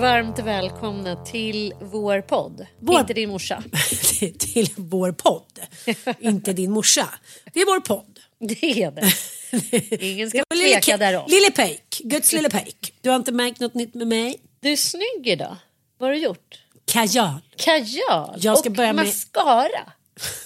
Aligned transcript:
varmt 0.00 0.38
välkomna 0.38 1.16
till 1.24 1.74
vår 1.80 2.20
podd. 2.20 2.66
Vår- 2.80 3.00
Inte 3.00 3.14
din 3.14 3.28
morsa. 3.30 3.62
till 4.38 4.68
vår 4.76 5.12
podd. 5.12 5.60
Inte 6.20 6.52
din 6.52 6.70
morsa. 6.70 7.08
Det 7.52 7.60
är 7.60 7.66
vår 7.66 7.80
podd. 7.80 8.18
Det 8.38 8.82
är 8.82 8.90
det. 8.90 9.12
Ingen 10.06 10.30
ska 10.30 10.42
tveka 10.54 10.96
därom. 10.96 11.24
lille 11.28 11.50
Pejk, 11.50 12.00
Guds 12.04 12.32
lille 12.32 12.50
Pejk. 12.50 12.94
Du 13.00 13.08
har 13.08 13.16
inte 13.16 13.32
märkt 13.32 13.60
något 13.60 13.74
nytt 13.74 13.94
med 13.94 14.06
mig? 14.06 14.36
Du 14.60 14.72
är 14.72 14.76
snygg 14.76 15.22
idag. 15.28 15.56
Vad 15.98 16.08
har 16.08 16.14
du 16.14 16.20
gjort? 16.22 16.58
Kajal. 16.84 17.40
Kajal 17.56 18.38
Jag 18.40 18.58
ska 18.58 18.68
och 18.68 18.76
börja 18.76 18.92
med- 18.92 19.04
mascara. 19.06 19.92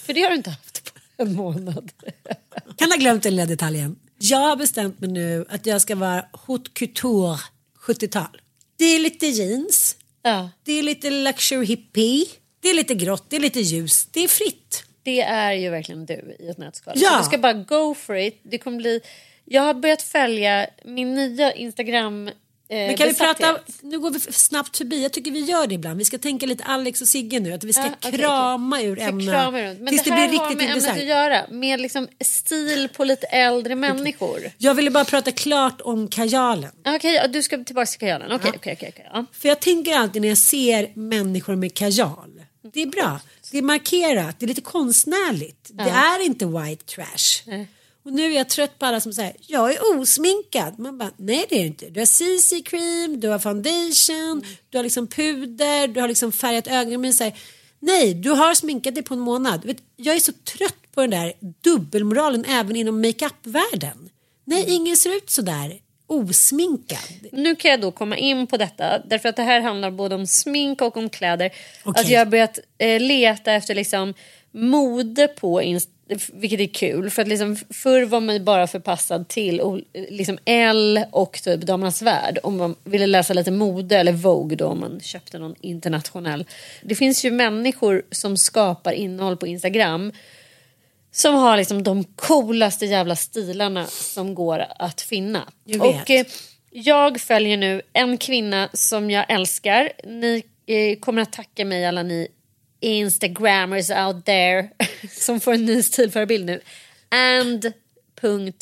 För 0.06 0.12
det 0.14 0.22
har 0.22 0.30
du 0.30 0.36
inte 0.36 0.50
haft 0.50 0.84
på 1.16 1.22
en 1.22 1.34
månad. 1.34 1.92
Kan 2.76 2.90
ha 2.90 2.96
glömt 2.98 3.22
den 3.22 3.32
lilla 3.36 3.46
detaljen. 3.46 3.96
Jag 4.18 4.38
har 4.38 4.56
bestämt 4.56 5.00
mig 5.00 5.10
nu 5.10 5.46
att 5.48 5.66
jag 5.66 5.80
ska 5.82 5.96
vara 5.96 6.24
haute 6.32 6.70
couture 6.74 7.38
70-tal. 7.86 8.40
Det 8.76 8.84
är 8.84 8.98
lite 9.00 9.26
jeans. 9.26 9.96
Ja, 10.22 10.50
Det 10.64 10.72
är 10.72 10.82
lite 10.82 11.10
luxury 11.10 11.66
hippie. 11.66 12.26
Det 12.60 12.68
är 12.70 12.74
lite 12.74 12.94
grått, 12.94 13.30
det 13.30 13.36
är 13.36 13.40
lite 13.40 13.60
ljus. 13.60 14.06
Det 14.12 14.20
är 14.20 14.28
fritt. 14.28 14.84
det 15.02 15.20
är 15.20 15.52
ju 15.52 15.70
verkligen 15.70 16.06
du 16.06 16.36
i 16.40 16.48
ett 16.48 16.58
nötskal. 16.58 16.94
Ja. 16.96 17.10
Så 17.10 17.18
du 17.18 17.24
ska 17.24 17.38
bara 17.38 17.52
go 17.52 17.94
for 17.94 18.16
it. 18.16 18.40
Det 18.42 18.58
kommer 18.58 18.76
bli... 18.78 19.00
Jag 19.44 19.62
har 19.62 19.74
börjat 19.74 20.02
följa 20.02 20.66
min 20.84 21.14
nya 21.14 21.52
Instagram 21.52 22.30
Men 22.68 22.96
kan 22.96 23.08
vi 23.08 23.14
prata, 23.14 23.58
nu 23.80 23.98
går 23.98 24.10
vi 24.10 24.20
snabbt 24.20 24.76
förbi, 24.76 25.02
jag 25.02 25.12
tycker 25.12 25.30
vi 25.30 25.40
gör 25.40 25.66
det 25.66 25.74
ibland. 25.74 25.98
Vi 25.98 26.04
ska 26.04 26.18
tänka 26.18 26.46
lite 26.46 26.64
Alex 26.64 27.00
och 27.00 27.08
Sigge 27.08 27.40
nu, 27.40 27.52
att 27.52 27.64
vi 27.64 27.72
ska 27.72 27.82
Ja, 27.82 27.90
okej, 27.98 28.12
krama 28.12 28.82
ur 28.82 28.96
Ska 28.96 29.04
ämnena. 29.04 29.32
krama 29.32 29.62
runt. 29.62 29.80
Men 29.80 29.88
tills 29.88 30.02
det 30.04 30.10
det, 30.10 30.16
här 30.16 30.28
blir 30.28 30.38
har 30.38 30.48
riktigt 30.48 30.68
med 30.68 30.76
ämnet 30.76 30.90
att 30.90 31.04
göra. 31.04 31.46
Med 31.50 31.80
liksom 31.80 32.08
stil 32.24 32.88
på 32.96 33.04
lite 33.04 33.26
äldre 33.26 33.74
människor. 33.74 34.40
Jag 34.58 34.74
ville 34.74 34.90
bara 34.90 35.04
prata 35.04 35.32
klart 35.32 35.80
om 35.80 36.08
kajalen. 36.08 36.70
Okej, 36.86 37.14
ja, 37.14 37.26
du 37.28 37.42
ska 37.42 37.64
tillbaka 37.64 37.86
till 37.86 38.00
kajalen. 38.00 38.32
Okej, 38.32 38.52
okej, 38.56 38.72
okej. 38.72 38.88
okej, 38.92 39.06
ja. 39.12 39.26
För 39.32 39.48
jag 39.48 39.60
tänker 39.60 39.96
alltid 39.96 40.22
när 40.22 40.28
jag 40.28 40.38
ser 40.38 40.90
människor 40.94 41.56
med 41.56 41.74
kajal. 41.74 42.30
Det 42.74 42.82
är 42.82 42.86
bra. 42.86 43.20
Det 43.50 43.58
är 43.58 43.62
markerat. 43.62 44.36
Det 44.38 44.46
är 44.46 44.48
lite 44.48 44.60
konstnärligt. 44.60 45.70
Det 45.72 45.90
är 45.90 46.24
inte 46.26 46.46
white 46.46 46.84
trash. 46.84 47.42
Och 48.04 48.12
nu 48.12 48.32
är 48.32 48.36
jag 48.36 48.48
trött 48.48 48.78
på 48.78 48.86
alla 48.86 49.00
som 49.00 49.12
säger 49.12 49.36
jag 49.40 49.72
är 49.72 50.00
osminkad. 50.00 50.78
Man 50.78 50.98
bara 50.98 51.10
nej 51.16 51.46
det 51.48 51.56
är 51.56 51.60
du 51.60 51.66
inte. 51.66 51.88
Du 51.88 52.00
har 52.00 52.06
CC 52.06 52.62
cream, 52.64 53.20
du 53.20 53.28
har 53.28 53.38
foundation, 53.38 54.44
du 54.70 54.78
har 54.78 54.82
liksom 54.82 55.06
puder, 55.06 55.88
du 55.88 56.00
har 56.00 56.08
liksom 56.08 56.32
färgat 56.32 56.66
här, 56.66 57.32
nej, 57.80 58.14
du 58.14 58.30
har 58.30 58.54
sminkat 58.54 58.94
dig 58.94 59.04
på 59.04 59.14
en 59.14 59.20
månad. 59.20 59.64
Vet, 59.64 59.76
jag 59.96 60.16
är 60.16 60.20
så 60.20 60.32
trött 60.32 60.92
på 60.94 61.00
den 61.00 61.10
där 61.10 61.32
dubbelmoralen 61.60 62.44
även 62.44 62.76
inom 62.76 63.00
makeup-världen. 63.00 64.10
Nej, 64.44 64.64
ingen 64.68 64.96
ser 64.96 65.16
ut 65.16 65.30
så 65.30 65.42
där 65.42 65.78
osminkad. 66.06 66.98
Nu 67.32 67.56
kan 67.56 67.70
jag 67.70 67.80
då 67.80 67.90
komma 67.90 68.16
in 68.16 68.46
på 68.46 68.56
detta 68.56 68.98
därför 68.98 69.28
att 69.28 69.36
det 69.36 69.42
här 69.42 69.60
handlar 69.60 69.90
både 69.90 70.14
om 70.14 70.26
smink 70.26 70.82
och 70.82 70.96
om 70.96 71.08
kläder. 71.10 71.50
Okej. 71.84 72.00
Att 72.00 72.10
jag 72.10 72.20
har 72.20 72.26
börjat 72.26 72.58
eh, 72.78 73.00
leta 73.00 73.52
efter 73.52 73.74
liksom 73.74 74.14
mode 74.52 75.28
på 75.28 75.62
Inst- 75.62 75.88
vilket 76.32 76.60
är 76.60 76.66
kul 76.66 77.10
för 77.10 77.22
att 77.22 77.28
liksom 77.28 77.56
förr 77.70 78.04
var 78.04 78.20
man 78.20 78.44
bara 78.44 78.66
förpassad 78.66 79.28
till 79.28 79.84
liksom 80.08 80.38
L 80.44 81.04
och 81.10 81.40
typ 81.42 81.60
Damernas 81.60 82.02
Värld 82.02 82.38
om 82.42 82.56
man 82.56 82.74
ville 82.84 83.06
läsa 83.06 83.34
lite 83.34 83.50
mode 83.50 83.96
eller 83.96 84.12
Vogue 84.12 84.56
då 84.56 84.66
om 84.66 84.80
man 84.80 85.00
köpte 85.00 85.38
någon 85.38 85.54
internationell. 85.60 86.44
Det 86.82 86.94
finns 86.94 87.24
ju 87.24 87.30
människor 87.30 88.02
som 88.10 88.36
skapar 88.36 88.92
innehåll 88.92 89.36
på 89.36 89.46
Instagram 89.46 90.12
som 91.10 91.34
har 91.34 91.56
liksom 91.56 91.82
de 91.82 92.04
coolaste 92.04 92.86
jävla 92.86 93.16
stilarna 93.16 93.86
som 93.86 94.34
går 94.34 94.64
att 94.78 95.00
finna. 95.00 95.52
Jag. 95.64 95.86
Och 95.86 96.10
eh, 96.10 96.26
jag 96.70 97.20
följer 97.20 97.56
nu 97.56 97.82
en 97.92 98.18
kvinna 98.18 98.68
som 98.72 99.10
jag 99.10 99.24
älskar. 99.28 99.92
Ni 100.04 100.42
eh, 100.66 100.98
kommer 100.98 101.22
att 101.22 101.32
tacka 101.32 101.64
mig 101.64 101.86
alla 101.86 102.02
ni 102.02 102.28
instagrammers 102.84 103.90
out 103.90 104.24
there 104.24 104.68
som 105.10 105.40
får 105.40 105.52
en 105.54 105.64
ny 105.64 105.82
stilförebild 105.82 106.46
nu. 106.46 106.60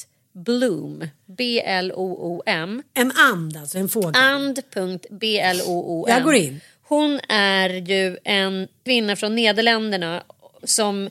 And.bloom. 0.07 1.09
B-L-O-O-M. 1.27 2.83
En 2.95 3.13
and 3.17 3.57
alltså, 3.57 3.79
en 3.79 3.89
fågel. 3.89 4.23
And.bloom. 4.23 6.05
Jag 6.09 6.23
går 6.23 6.35
in. 6.35 6.61
Hon 6.83 7.21
är 7.29 7.69
ju 7.69 8.19
en 8.25 8.69
kvinna 8.85 9.17
från 9.17 9.35
Nederländerna 9.35 10.23
som 10.65 11.11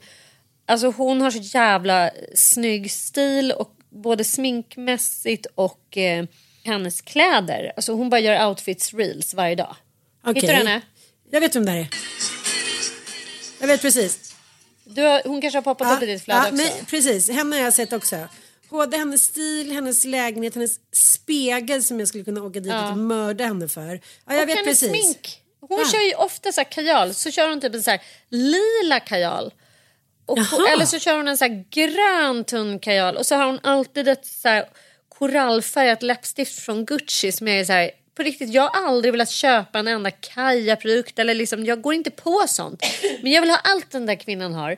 Alltså 0.72 0.88
hon 0.88 1.22
har 1.22 1.32
så 1.32 1.58
jävla 1.58 2.12
snygg 2.36 2.92
stil 2.92 3.52
och 3.52 3.76
både 3.90 4.24
sminkmässigt 4.24 5.48
och 5.56 5.98
eh, 5.98 6.26
hennes 6.64 7.02
kläder. 7.02 7.74
Alltså 7.76 7.94
hon 7.94 8.10
bara 8.10 8.20
gör 8.20 8.48
outfits 8.48 8.94
reels 8.94 9.34
varje 9.34 9.56
dag. 9.56 9.76
Okej. 10.24 10.42
Hittar 10.42 10.54
du 10.54 10.58
henne? 10.58 10.82
Jag 11.32 11.42
vet 11.42 11.56
vem 11.56 11.66
det 11.66 11.72
här 11.72 11.80
är. 11.80 11.88
Jag 13.62 13.68
vet 13.68 13.82
precis. 13.82 14.36
Du 14.84 15.02
har, 15.02 15.22
hon 15.26 15.42
kanske 15.42 15.58
har 15.58 15.62
poppat 15.64 15.98
upp 15.98 16.04
i 16.04 16.06
ditt 16.06 16.24
flöde 16.24 16.42
också. 16.42 16.54
men, 16.54 16.86
precis, 16.86 17.30
henne 17.30 17.56
har 17.56 17.64
jag 17.64 17.74
sett 17.74 17.94
också. 17.94 18.28
Både 18.70 18.98
hennes 18.98 19.24
stil, 19.24 19.72
hennes 19.72 20.06
lägenhet, 20.06 20.56
hennes 20.56 20.80
spegel 20.92 21.84
som 21.84 22.00
jag 22.00 22.08
skulle 22.08 22.24
kunna 22.24 22.44
åka 22.44 22.60
dit 22.60 22.74
och 22.92 22.98
mörda 22.98 23.46
henne 23.46 23.68
för. 23.68 24.00
Ja, 24.28 24.34
jag 24.34 24.42
och 24.44 24.50
vet 24.50 24.58
hennes 24.58 24.80
precis. 24.80 24.90
smink. 25.04 25.42
Hon 25.62 25.80
Ja. 25.80 25.92
kör 25.92 26.00
ju 26.08 26.14
ofta 26.14 26.52
så 26.52 26.62
här 26.62 26.72
kajal, 26.72 27.14
så 27.14 27.32
kör 27.32 27.50
hon 27.50 27.62
typ 27.62 27.76
en 27.76 27.84
så 27.84 27.92
här 27.92 28.02
lila 28.30 29.00
kajal. 29.00 29.54
Och, 30.26 30.38
Jaha. 30.40 30.70
eller 30.74 30.86
så 30.86 31.00
kör 31.00 31.18
hon 31.18 31.28
en 31.28 31.38
så 31.38 31.46
här 31.46 31.66
grön 31.70 32.44
tunn 32.44 32.80
kajal 32.80 33.18
och 33.18 33.26
så 33.26 33.36
har 33.36 33.46
hon 33.46 33.60
alltid 33.64 34.08
ett 34.08 34.26
så 34.26 34.48
här 34.50 34.66
korallfärgat 35.10 36.04
läppstift 36.04 36.60
från 36.60 36.86
Gucci 36.86 37.32
som 37.32 37.48
är 37.48 37.66
så 37.66 37.72
här 37.74 37.92
på 38.16 38.24
riktigt, 38.24 38.50
jag 38.54 38.62
har 38.70 38.88
aldrig 38.88 39.14
velat 39.14 39.30
köpa 39.30 39.80
en 39.80 39.88
enda 39.88 40.12
Kaja-produkt 40.12 41.20
eller 41.20 41.34
liksom, 41.36 41.66
jag 41.66 41.82
går 41.82 41.94
inte 41.94 42.12
på 42.12 42.44
sånt. 42.48 42.84
Men 43.22 43.32
jag 43.32 43.42
vill 43.42 43.50
ha 43.50 43.58
allt 43.64 43.92
den 43.92 44.06
där 44.06 44.16
kvinnan 44.16 44.54
har. 44.54 44.78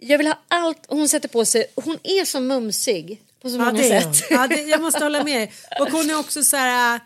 Jag 0.00 0.18
vill 0.18 0.26
ha 0.26 0.38
allt 0.48 0.84
hon 0.88 1.08
sätter 1.08 1.28
på 1.28 1.44
sig. 1.44 1.66
Hon 1.74 1.98
är 2.02 2.24
så 2.24 2.40
mumsig 2.40 3.22
på 3.42 3.48
så 3.50 3.56
Ja, 3.56 3.64
många 3.64 3.82
sätt. 3.82 4.26
Ja, 4.30 4.46
det, 4.46 4.62
jag 4.62 4.80
måste 4.82 5.04
hålla 5.04 5.24
med. 5.24 5.48
Och 5.80 5.90
hon 5.90 6.10
är 6.10 6.18
också 6.18 6.42
så 6.42 6.56
här... 6.56 7.00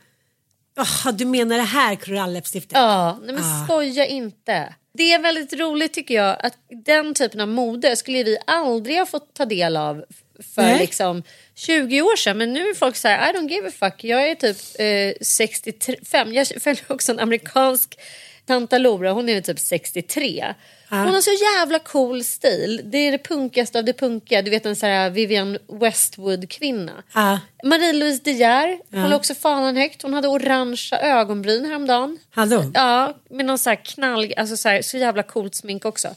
ah, 0.77 1.13
du 1.13 1.25
menar 1.25 1.57
det 1.57 1.63
här 1.63 1.97
koralläppstiftet? 1.97 2.73
Ja, 2.75 3.19
nej 3.23 3.35
men 3.35 3.45
Ah. 3.45 3.65
skoja 3.65 4.07
inte. 4.07 4.75
Det 4.95 5.13
är 5.13 5.19
väldigt 5.19 5.53
roligt 5.53 5.93
tycker 5.93 6.15
jag 6.15 6.37
att 6.47 6.55
den 6.85 7.15
typen 7.15 7.41
av 7.41 7.49
mode 7.49 7.97
skulle 7.97 8.23
vi 8.25 8.39
aldrig 8.47 8.99
ha 8.99 9.07
fått 9.07 9.35
ta 9.35 9.45
del 9.45 9.77
av 9.77 10.05
för 10.43 10.63
Nej. 10.63 10.79
liksom 10.79 11.23
20 11.55 12.03
år 12.03 12.17
sedan. 12.17 12.39
Men 12.39 12.53
nu 12.53 12.61
är 12.61 12.75
folk 12.75 12.97
så 12.97 13.09
här, 13.09 13.31
I 13.31 13.37
don't 13.37 13.49
give 13.49 13.69
a 13.69 13.73
fuck. 13.79 14.05
Jag 14.05 14.31
är 14.31 14.35
typ 14.35 14.57
eh, 14.79 15.25
65. 15.25 16.35
Jag 16.35 16.47
följer 16.47 16.85
också 16.93 17.13
en 17.13 17.19
amerikansk 17.19 17.99
Tanta 18.47 18.79
Lora, 18.79 19.13
hon 19.13 19.29
är 19.29 19.41
typ 19.41 19.59
63. 19.59 20.55
Hon 20.89 20.99
har 21.15 21.21
så 21.21 21.31
jävla 21.31 21.79
cool 21.79 22.25
stil. 22.25 22.81
Det 22.85 22.99
är 22.99 23.13
det 23.13 23.19
punkigaste 23.19 23.79
av 23.79 23.85
det 23.85 23.93
punkiga. 23.93 24.43
Du 24.43 24.51
vet 24.51 24.67
en 24.67 24.77
sån 24.77 24.89
här 24.89 25.11
Vivian 25.11 25.59
Westwood-kvinna. 25.69 27.03
Ja. 27.15 27.41
Marie-Louise 27.65 28.21
De 28.25 28.33
Geer 28.33 28.79
håller 29.03 29.17
också 29.17 29.35
fanan 29.35 29.77
högt. 29.77 30.03
Hon 30.03 30.15
hade 30.15 30.29
orangea 30.29 31.01
ögonbryn 31.01 31.65
häromdagen. 31.65 32.19
Hon? 32.57 32.73
Ja, 32.75 33.17
med 33.31 33.47
någon 33.47 33.59
så 33.59 33.71
här 33.71 33.85
knall, 33.85 34.35
alltså 34.37 34.57
så, 34.57 34.69
här, 34.69 34.83
så 34.83 34.99
jävla 34.99 35.23
coolt 35.23 35.55
smink 35.55 35.85
också. 35.85 36.09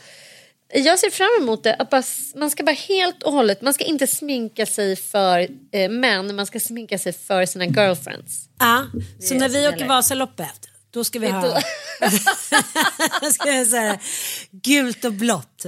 Jag 0.73 1.00
ser 1.00 1.09
fram 1.09 1.44
emot 1.44 1.63
det. 1.63 1.73
Att 1.73 1.89
bara, 1.89 2.03
man 2.35 2.51
ska 2.51 2.63
bara 2.63 2.75
helt 2.75 3.23
och 3.23 3.33
hållet, 3.33 3.62
man 3.62 3.73
ska 3.73 3.83
inte 3.83 4.07
sminka 4.07 4.65
sig 4.65 4.95
för 4.95 5.47
eh, 5.71 5.89
män, 5.89 6.35
man 6.35 6.45
ska 6.45 6.59
sminka 6.59 6.97
sig 6.97 7.13
för 7.13 7.45
sina 7.45 7.65
girlfriends. 7.65 8.50
Ja, 8.59 8.85
så 9.21 9.33
när 9.33 9.50
vi 9.50 9.67
åker. 9.67 9.88
Vasaloppet 9.88 10.69
då 10.95 11.03
ska 11.03 11.19
vi 11.19 11.29
ha 11.29 11.41
ska 13.33 13.51
jag 13.51 13.67
säga, 13.67 14.00
gult 14.51 15.06
och 15.06 15.13
blått. 15.13 15.65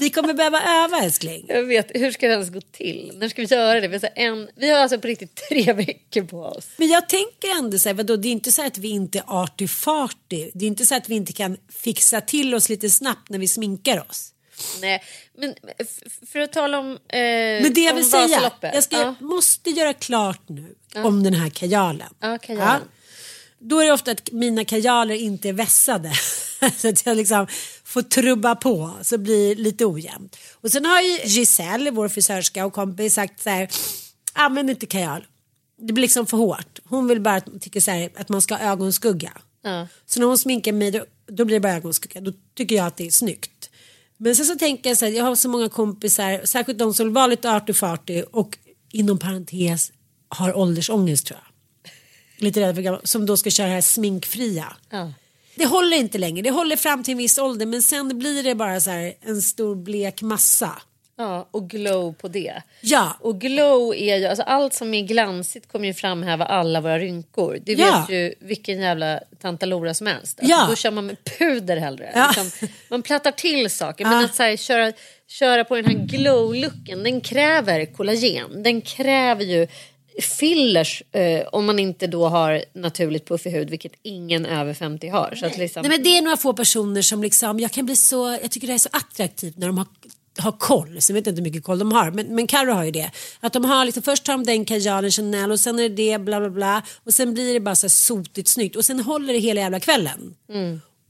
Vi 0.00 0.10
kommer 0.10 0.34
behöva 0.34 0.62
öva 0.84 0.98
älskling. 0.98 1.44
Jag 1.48 1.62
vet, 1.64 1.90
hur 1.94 2.12
ska 2.12 2.26
det 2.26 2.32
ens 2.32 2.50
gå 2.50 2.60
till? 2.60 3.12
När 3.14 3.28
ska 3.28 3.42
vi 3.42 3.48
göra 3.48 3.80
det? 3.80 3.88
Vi 3.88 3.98
har, 3.98 4.10
en, 4.14 4.48
vi 4.56 4.70
har 4.70 4.78
alltså 4.78 4.98
på 4.98 5.06
riktigt 5.06 5.34
tre 5.48 5.72
veckor 5.76 6.22
på 6.22 6.42
oss. 6.42 6.66
Men 6.76 6.88
jag 6.88 7.08
tänker 7.08 7.48
ändå 7.58 7.78
så 7.78 7.88
här, 7.88 7.94
vadå, 7.94 8.16
det 8.16 8.28
är 8.28 8.32
inte 8.32 8.52
så 8.52 8.66
att 8.66 8.78
vi 8.78 8.88
inte 8.88 9.18
är 9.18 9.24
arty 9.26 9.68
farty. 9.68 10.50
Det 10.54 10.64
är 10.64 10.68
inte 10.68 10.86
så 10.86 10.94
att 10.94 11.08
vi 11.08 11.14
inte 11.14 11.32
kan 11.32 11.56
fixa 11.72 12.20
till 12.20 12.54
oss 12.54 12.68
lite 12.68 12.90
snabbt 12.90 13.28
när 13.28 13.38
vi 13.38 13.48
sminkar 13.48 14.04
oss. 14.10 14.32
Nej, 14.80 15.02
men 15.38 15.54
för 16.32 16.38
att 16.38 16.52
tala 16.52 16.78
om, 16.78 16.90
eh, 16.92 17.18
Men 17.18 17.74
det 17.74 17.80
jag 17.80 17.94
vill 17.94 18.10
säga, 18.10 18.52
jag 18.60 18.82
ska, 18.84 18.96
Ja. 18.96 19.14
måste 19.20 19.70
göra 19.70 19.92
klart 19.92 20.48
nu 20.48 20.74
om 20.94 21.22
den 21.22 21.34
här 21.34 21.50
kajalen. 21.50 22.08
Ja, 22.20 22.38
kajalen. 22.38 22.88
Då 23.60 23.80
är 23.80 23.84
det 23.84 23.92
ofta 23.92 24.10
att 24.10 24.32
mina 24.32 24.64
kajaler 24.64 25.14
inte 25.14 25.48
är 25.48 25.52
vässade. 25.52 26.12
så 26.76 26.88
att 26.88 27.06
jag 27.06 27.16
liksom 27.16 27.46
får 27.88 28.02
trubba 28.02 28.54
på 28.54 28.92
så 29.02 29.16
det 29.16 29.22
blir 29.22 29.56
lite 29.56 29.86
ojämnt. 29.86 30.36
Och 30.52 30.72
sen 30.72 30.84
har 30.84 31.00
ju 31.00 31.18
Giselle, 31.24 31.90
vår 31.90 32.08
frisörska 32.08 32.66
och 32.66 32.72
kompis 32.72 33.14
sagt 33.14 33.42
så 33.42 33.50
här, 33.50 33.68
använd 34.32 34.70
inte 34.70 34.86
kajal. 34.86 35.26
Det 35.78 35.92
blir 35.92 36.02
liksom 36.02 36.26
för 36.26 36.36
hårt. 36.36 36.78
Hon 36.84 37.08
vill 37.08 37.20
bara 37.20 37.34
att, 37.34 37.60
tycker 37.60 37.80
så 37.80 37.90
här, 37.90 38.10
att 38.16 38.28
man 38.28 38.42
ska 38.42 38.54
ha 38.54 38.72
ögonskugga. 38.72 39.32
Ja. 39.62 39.86
Så 40.06 40.20
när 40.20 40.26
hon 40.26 40.38
sminkar 40.38 40.72
mig 40.72 40.90
då, 40.90 41.04
då 41.26 41.44
blir 41.44 41.56
det 41.56 41.60
bara 41.60 41.72
ögonskugga. 41.72 42.20
Då 42.20 42.32
tycker 42.54 42.76
jag 42.76 42.86
att 42.86 42.96
det 42.96 43.06
är 43.06 43.10
snyggt. 43.10 43.70
Men 44.16 44.36
sen 44.36 44.46
så 44.46 44.54
tänker 44.54 44.90
jag 44.90 44.98
så 44.98 45.04
här, 45.04 45.12
jag 45.12 45.24
har 45.24 45.36
så 45.36 45.48
många 45.48 45.68
kompisar, 45.68 46.46
särskilt 46.46 46.78
de 46.78 46.94
som 46.94 47.12
var 47.12 47.28
lite 47.28 47.50
arty 47.50 47.72
farty 47.72 48.22
och 48.22 48.58
inom 48.92 49.18
parentes 49.18 49.92
har 50.28 50.56
åldersångest 50.56 51.26
tror 51.26 51.40
jag. 51.42 51.92
Lite 52.44 52.60
rädd 52.60 52.74
för 52.74 52.82
gamla, 52.82 53.00
som 53.04 53.26
då 53.26 53.36
ska 53.36 53.50
köra 53.50 53.66
det 53.66 53.72
här 53.72 53.80
sminkfria. 53.80 54.76
Ja. 54.90 55.12
Det 55.58 55.66
håller 55.66 55.96
inte 55.96 56.18
längre, 56.18 56.42
det 56.42 56.50
håller 56.50 56.76
fram 56.76 57.02
till 57.04 57.12
en 57.12 57.18
viss 57.18 57.38
ålder 57.38 57.66
men 57.66 57.82
sen 57.82 58.18
blir 58.18 58.42
det 58.42 58.54
bara 58.54 58.80
så 58.80 58.90
här 58.90 59.14
en 59.20 59.42
stor 59.42 59.74
blek 59.76 60.22
massa. 60.22 60.70
Ja, 61.20 61.48
och 61.50 61.70
glow 61.70 62.12
på 62.12 62.28
det. 62.28 62.62
Ja, 62.80 63.16
Och 63.20 63.40
glow 63.40 63.94
är 63.94 64.16
ju, 64.16 64.26
alltså 64.26 64.42
allt 64.42 64.74
som 64.74 64.94
är 64.94 65.02
glansigt 65.02 65.72
kommer 65.72 65.86
ju 65.86 65.94
framhäva 65.94 66.44
alla 66.44 66.80
våra 66.80 66.98
rynkor. 66.98 67.58
Det 67.66 67.74
vet 67.74 67.86
Ja. 67.86 68.06
ju 68.10 68.34
vilken 68.40 68.80
jävla 68.80 69.20
tantalora 69.42 69.94
som 69.94 70.06
helst. 70.06 70.38
Alltså, 70.40 70.54
Ja. 70.54 70.66
Då 70.70 70.76
kör 70.76 70.90
man 70.90 71.06
med 71.06 71.16
puder 71.38 71.76
hellre. 71.76 72.12
Ja. 72.14 72.32
Liksom, 72.36 72.68
man 72.90 73.02
plattar 73.02 73.30
till 73.32 73.70
saker. 73.70 74.04
Ja. 74.04 74.10
Men 74.10 74.24
att 74.24 74.34
så 74.34 74.42
här, 74.42 74.56
köra, 74.56 74.92
köra 75.28 75.64
på 75.64 75.76
den 75.76 75.84
här 75.84 75.94
glow-looken, 75.94 77.02
den 77.04 77.20
kräver 77.20 77.84
kollagen. 77.86 78.62
Den 78.62 78.80
kräver 78.80 79.44
ju 79.44 79.66
fillers 80.22 81.02
eh, 81.12 81.46
om 81.52 81.66
man 81.66 81.78
inte 81.78 82.06
då 82.06 82.28
har 82.28 82.64
naturligt 82.72 83.28
puffig 83.28 83.50
hud, 83.50 83.70
vilket 83.70 83.92
ingen 84.02 84.46
över 84.46 84.74
50 84.74 85.08
har. 85.08 85.34
Så 85.34 85.46
att 85.46 85.58
liksom, 85.58 85.82
Nej, 85.82 85.90
men 85.90 86.02
det 86.02 86.18
är 86.18 86.22
några 86.22 86.36
få 86.36 86.52
personer 86.52 87.02
som 87.02 87.22
liksom, 87.22 87.60
jag 87.60 87.70
kan 87.70 87.86
bli 87.86 87.96
så, 87.96 88.38
jag 88.42 88.50
tycker 88.50 88.66
det 88.66 88.74
är 88.74 88.78
så 88.78 88.88
attraktivt 88.92 89.56
när 89.56 89.66
de 89.66 89.78
har 89.78 89.86
har 90.40 90.52
koll, 90.52 90.94
vet 90.94 91.08
jag 91.08 91.16
inte 91.16 91.30
hur 91.30 91.42
mycket 91.42 91.64
koll 91.64 91.78
de 91.78 91.92
har, 91.92 92.10
men, 92.10 92.34
men 92.34 92.46
Carro 92.46 92.72
har 92.72 92.84
ju 92.84 92.90
det. 92.90 93.10
Att 93.40 93.52
de 93.52 93.64
har 93.64 93.84
liksom, 93.84 94.02
först 94.02 94.24
tar 94.24 94.32
de 94.32 94.44
den 94.44 94.64
kajalen, 94.64 95.10
Chanel 95.10 95.50
och 95.50 95.60
sen 95.60 95.78
är 95.78 95.82
det 95.82 95.88
det, 95.88 96.18
bla 96.18 96.40
bla 96.40 96.50
bla. 96.50 96.82
Och 97.04 97.14
sen 97.14 97.34
blir 97.34 97.54
det 97.54 97.60
bara 97.60 97.74
så 97.74 97.86
här 97.86 97.88
sotigt 97.88 98.48
snyggt 98.48 98.76
och 98.76 98.84
sen 98.84 99.00
håller 99.00 99.32
det 99.32 99.38
hela 99.38 99.60
jävla 99.60 99.80
kvällen. 99.80 100.34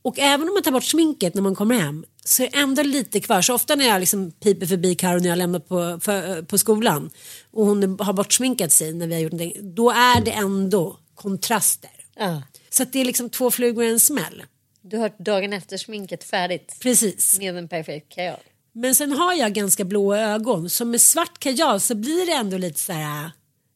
Och 0.03 0.19
även 0.19 0.49
om 0.49 0.55
man 0.55 0.63
tar 0.63 0.71
bort 0.71 0.85
sminket 0.85 1.35
när 1.35 1.43
man 1.43 1.55
kommer 1.55 1.75
hem 1.79 2.05
så 2.25 2.43
är 2.43 2.51
det 2.51 2.59
ändå 2.59 2.83
lite 2.83 3.21
kvar. 3.21 3.43
Så 3.43 3.55
ofta 3.55 3.75
när 3.75 3.87
jag 3.87 4.01
liksom 4.01 4.31
piper 4.31 4.67
förbi 4.67 4.95
Carro 4.95 5.19
när 5.19 5.29
jag 5.29 5.39
lämnar 5.39 5.61
på, 5.61 6.01
för, 6.01 6.43
på 6.43 6.59
skolan 6.59 7.11
och 7.51 7.67
hon 7.67 7.99
har 8.01 8.13
bortsminkat 8.13 8.73
sig 8.73 8.93
när 8.93 9.07
vi 9.07 9.15
har 9.15 9.21
gjort 9.21 9.33
någonting, 9.33 9.75
då 9.75 9.91
är 9.91 10.21
det 10.21 10.31
ändå 10.31 10.99
kontraster. 11.15 11.91
ja. 12.19 12.43
Så 12.71 12.85
det 12.85 13.01
är 13.01 13.05
liksom 13.05 13.31
två 13.31 13.51
flugor 13.51 13.85
i 13.85 13.89
en 13.89 14.01
smäll. 14.01 14.45
Du 14.83 14.97
har 14.99 15.13
dagen 15.19 15.53
efter 15.53 15.77
sminket 15.77 16.25
färdigt 16.25 16.77
Precis. 16.81 17.39
med 17.39 17.57
en 17.57 17.69
perfekt 17.69 18.15
kajal. 18.15 18.41
Men 18.73 18.95
sen 18.95 19.13
har 19.13 19.35
jag 19.35 19.53
ganska 19.53 19.85
blåa 19.85 20.19
ögon 20.21 20.71
så 20.71 20.85
med 20.85 21.01
svart 21.01 21.39
kajal 21.39 21.81
så 21.81 21.95
blir 21.95 22.27
det 22.27 22.33
ändå 22.33 22.59
lite 22.59 22.81
så 22.81 22.93
här. 22.93 23.31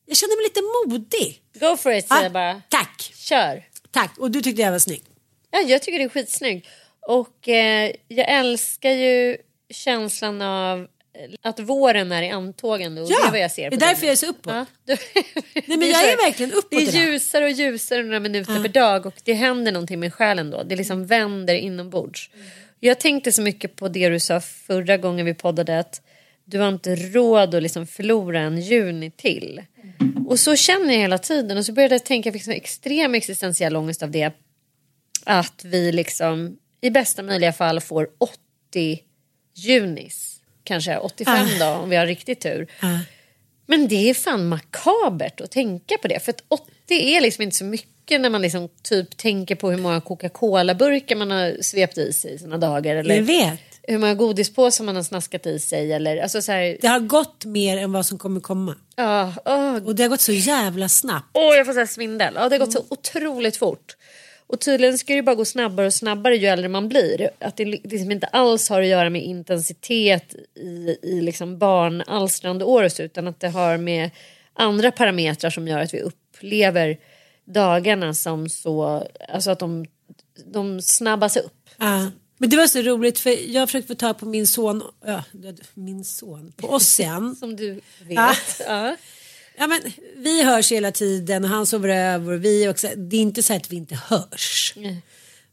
Jag 0.06 0.16
känner 0.16 0.36
mig 0.36 0.44
lite 0.44 0.60
modig. 0.60 1.42
Go 1.60 1.76
for 1.76 1.92
it 1.92 2.08
säger 2.08 2.22
jag 2.22 2.32
bara. 2.32 2.62
Tack, 2.68 3.12
Kör. 3.14 3.64
tack. 3.90 4.14
Och 4.18 4.30
du 4.30 4.40
tyckte 4.42 4.62
jag 4.62 4.72
var 4.72 4.78
snygg. 4.78 5.04
Ja, 5.52 5.60
jag 5.60 5.82
tycker 5.82 5.98
det 5.98 6.04
är 6.04 6.08
skitsnyggt. 6.08 6.68
Och 7.00 7.48
eh, 7.48 7.92
jag 8.08 8.30
älskar 8.30 8.90
ju 8.90 9.36
känslan 9.70 10.42
av 10.42 10.78
eh, 10.80 10.86
att 11.42 11.60
våren 11.60 12.12
är 12.12 12.22
i 12.22 12.30
antågande. 12.30 13.00
Och 13.00 13.10
Ja, 13.10 13.16
det 13.22 13.26
är 13.28 13.30
vad 13.30 13.40
jag 13.40 13.50
ser 13.50 13.70
det 13.70 13.76
är 13.76 13.80
därför 13.80 14.00
dig. 14.00 14.06
jag 14.06 14.12
är 14.12 14.16
så 14.16 14.26
uppåt. 14.26 14.52
Ja, 14.52 14.66
du, 15.66 15.76
men 15.76 15.88
jag 15.88 16.04
är 16.12 16.16
verkligen 16.16 16.52
uppåt 16.52 16.70
Det 16.70 16.76
är 16.76 17.06
ljusare 17.06 17.44
och 17.44 17.50
ljusare 17.50 18.02
några 18.02 18.20
minuter 18.20 18.62
per 18.62 18.68
dag 18.68 19.06
och 19.06 19.14
det 19.24 19.32
händer 19.32 19.72
någonting 19.72 20.00
med 20.00 20.14
själen 20.14 20.50
då. 20.50 20.62
Det 20.62 20.76
liksom 20.76 21.06
vänder 21.06 21.54
inombords. 21.54 22.30
Jag 22.80 23.00
tänkte 23.00 23.32
så 23.32 23.42
mycket 23.42 23.76
på 23.76 23.88
det 23.88 24.08
du 24.08 24.20
sa 24.20 24.40
förra 24.40 24.96
gången 24.96 25.26
vi 25.26 25.34
poddade 25.34 25.78
att 25.78 26.02
du 26.44 26.58
har 26.58 26.68
inte 26.68 26.94
råd 26.96 27.54
att 27.54 27.62
liksom 27.62 27.86
förlora 27.86 28.40
en 28.40 28.60
juni 28.60 29.10
till. 29.10 29.62
Och 30.28 30.38
så 30.38 30.56
känner 30.56 30.94
jag 30.94 31.00
hela 31.00 31.18
tiden 31.18 31.58
och 31.58 31.66
så 31.66 31.72
började 31.72 31.94
jag 31.94 32.04
tänka, 32.04 32.38
sån 32.38 32.54
extrem 32.54 33.14
existentiell 33.14 33.76
ångest 33.76 34.02
av 34.02 34.10
det. 34.10 34.32
Att 35.24 35.64
vi 35.64 35.92
liksom 35.92 36.56
i 36.80 36.90
bästa 36.90 37.22
möjliga 37.22 37.52
fall 37.52 37.80
får 37.80 38.08
80 38.72 39.00
junis. 39.54 40.40
Kanske 40.64 40.98
85 40.98 41.46
då 41.60 41.66
om 41.66 41.90
vi 41.90 41.96
har 41.96 42.06
riktigt 42.06 42.40
tur. 42.40 42.66
Ja. 42.80 42.98
Men 43.66 43.88
det 43.88 44.10
är 44.10 44.14
fan 44.14 44.48
makabert 44.48 45.40
att 45.40 45.50
tänka 45.50 45.98
på 46.02 46.08
det. 46.08 46.20
För 46.20 46.30
att 46.32 46.44
80 46.48 46.66
är 46.88 47.20
liksom 47.20 47.42
inte 47.42 47.56
så 47.56 47.64
mycket 47.64 48.20
när 48.20 48.30
man 48.30 48.42
liksom 48.42 48.68
typ 48.82 49.16
tänker 49.16 49.54
på 49.54 49.70
hur 49.70 49.78
många 49.78 50.00
Coca-Cola-burkar 50.00 51.16
man 51.16 51.30
har 51.30 51.62
svept 51.62 51.98
i 51.98 52.12
sig 52.12 52.34
i 52.34 52.38
sina 52.38 52.58
dagar. 52.58 52.96
Eller 52.96 53.14
Jag 53.14 53.22
vet. 53.22 53.60
hur 53.82 53.98
många 53.98 54.14
godispåsar 54.14 54.84
man 54.84 54.96
har 54.96 55.02
snaskat 55.02 55.46
i 55.46 55.58
sig. 55.58 55.92
Eller, 55.92 56.16
alltså 56.16 56.42
så 56.42 56.52
här, 56.52 56.78
Det 56.80 56.88
har 56.88 57.00
gått 57.00 57.44
mer 57.44 57.76
än 57.78 57.92
vad 57.92 58.06
som 58.06 58.18
kommer 58.18 58.40
komma. 58.40 58.76
ja, 58.96 59.32
åh, 59.44 59.76
Och 59.86 59.94
det 59.94 60.02
har 60.02 60.10
gått 60.10 60.20
så 60.20 60.32
jävla 60.32 60.88
snabbt. 60.88 61.30
Åh, 61.32 61.56
jag 61.56 61.66
får 61.66 61.72
så 61.72 61.86
svindel. 61.86 62.34
Ja, 62.36 62.48
det 62.48 62.54
har 62.54 62.66
gått 62.66 62.72
så 62.72 62.84
otroligt 62.88 63.56
fort. 63.56 63.96
Och 64.52 64.60
tydligen 64.60 64.98
ska 64.98 65.14
det 65.14 65.22
bara 65.22 65.34
gå 65.34 65.44
snabbare 65.44 65.86
och 65.86 65.94
snabbare 65.94 66.36
ju 66.36 66.46
äldre 66.46 66.68
man 66.68 66.88
blir. 66.88 67.30
Att 67.38 67.56
det 67.56 67.64
liksom 67.64 68.10
inte 68.10 68.26
alls 68.26 68.68
har 68.68 68.80
att 68.80 68.86
göra 68.86 69.10
med 69.10 69.22
intensitet 69.22 70.34
i, 70.54 70.96
i 71.02 71.20
liksom 71.20 71.58
barnalstrande 71.58 72.90
så, 72.90 73.02
utan 73.02 73.28
att 73.28 73.40
det 73.40 73.48
har 73.48 73.76
med 73.76 74.10
andra 74.52 74.92
parametrar 74.92 75.50
som 75.50 75.68
gör 75.68 75.78
att 75.78 75.94
vi 75.94 76.00
upplever 76.00 76.98
dagarna 77.44 78.14
som 78.14 78.48
så, 78.48 79.06
alltså 79.28 79.50
att 79.50 79.58
de, 79.58 79.86
de 80.44 80.82
snabbas 80.82 81.36
upp. 81.36 81.70
Ja. 81.76 82.10
Men 82.38 82.50
det 82.50 82.56
var 82.56 82.66
så 82.66 82.82
roligt 82.82 83.18
för 83.18 83.50
jag 83.54 83.68
försökte 83.68 83.88
få 83.88 83.94
tag 83.94 84.18
på 84.18 84.26
min 84.26 84.46
son, 84.46 84.82
ja, 85.04 85.24
min 85.74 86.04
son, 86.04 86.52
på 86.56 86.68
Ossian. 86.68 87.36
Som 87.36 87.56
du 87.56 87.72
vet. 87.72 87.82
Ja. 88.08 88.34
Ja. 88.66 88.96
Ja, 89.56 89.66
men, 89.66 89.80
vi 90.16 90.42
hörs 90.42 90.72
hela 90.72 90.92
tiden 90.92 91.44
och 91.44 91.50
han 91.50 91.66
sover 91.66 91.88
över 91.88 92.32
och 92.32 92.44
vi 92.44 92.68
också. 92.68 92.88
Det 92.96 93.16
är 93.16 93.20
inte 93.20 93.42
så 93.42 93.54
att 93.54 93.72
vi 93.72 93.76
inte 93.76 93.94
hörs. 93.94 94.74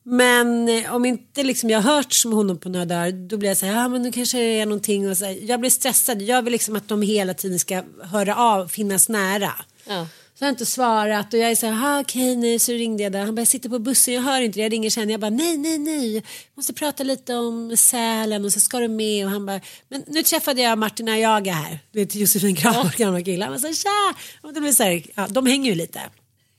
Men 0.03 0.69
eh, 0.69 0.95
om 0.95 1.05
inte 1.05 1.43
liksom 1.43 1.69
jag 1.69 1.81
har 1.81 1.95
hört 1.95 2.25
med 2.25 2.33
honom 2.33 2.57
på 2.57 2.69
några 2.69 2.85
dagar 2.85 3.11
då 3.11 3.37
blir 3.37 3.49
jag 3.49 3.57
så 3.57 3.65
här, 3.65 3.73
ja 3.73 3.87
men 3.87 4.01
nu 4.01 4.11
kanske 4.11 4.37
det 4.37 4.59
är 4.59 4.65
någonting 4.65 5.09
och 5.09 5.17
så 5.17 5.25
här, 5.25 5.37
jag 5.41 5.59
blir 5.59 5.69
stressad. 5.69 6.21
Jag 6.21 6.41
vill 6.41 6.51
liksom 6.51 6.75
att 6.75 6.87
de 6.87 7.01
hela 7.01 7.33
tiden 7.33 7.59
ska 7.59 7.83
höra 8.03 8.35
av, 8.35 8.67
finnas 8.67 9.09
nära. 9.09 9.51
Ja. 9.87 10.07
Så 10.39 10.45
har 10.45 10.47
jag 10.49 10.53
inte 10.53 10.65
svarat 10.65 11.33
och 11.33 11.39
jag 11.39 11.51
är 11.51 11.55
så 11.55 11.67
här, 11.67 11.97
"Ah, 11.97 11.99
okej 12.01 12.35
nej 12.35 12.59
så 12.59 12.71
ringde 12.71 13.03
jag 13.03 13.11
där. 13.11 13.25
Han 13.25 13.35
bara, 13.35 13.41
jag 13.41 13.47
sitter 13.47 13.69
på 13.69 13.79
bussen, 13.79 14.13
jag 14.13 14.21
hör 14.21 14.41
inte 14.41 14.59
det, 14.59 14.63
jag 14.63 14.73
ringer 14.73 14.89
sen. 14.89 15.09
Jag 15.09 15.19
bara, 15.19 15.29
nej 15.29 15.57
nej 15.57 15.77
nej, 15.77 16.13
jag 16.13 16.23
måste 16.55 16.73
prata 16.73 17.03
lite 17.03 17.35
om 17.35 17.77
Sälen 17.77 18.45
och 18.45 18.53
så 18.53 18.59
ska 18.59 18.79
du 18.79 18.87
med 18.87 19.25
och 19.25 19.31
han 19.31 19.45
bara, 19.45 19.61
men 19.89 20.03
nu 20.07 20.23
träffade 20.23 20.61
jag 20.61 20.77
Martin 20.77 21.09
Ayaga 21.09 21.53
här, 21.53 21.79
du 21.91 21.99
vet 21.99 22.15
Josefin 22.15 22.55
Crafoord, 22.55 22.95
gamla 22.95 23.21
killen. 23.21 23.51
Han 23.51 23.59
här, 23.63 23.73
tja! 23.73 24.19
Och 24.41 24.53
det 24.53 24.61
blev 24.61 24.71
så 24.71 24.83
här, 24.83 25.03
ja, 25.15 25.27
de 25.27 25.45
hänger 25.45 25.69
ju 25.71 25.75
lite. 25.75 26.01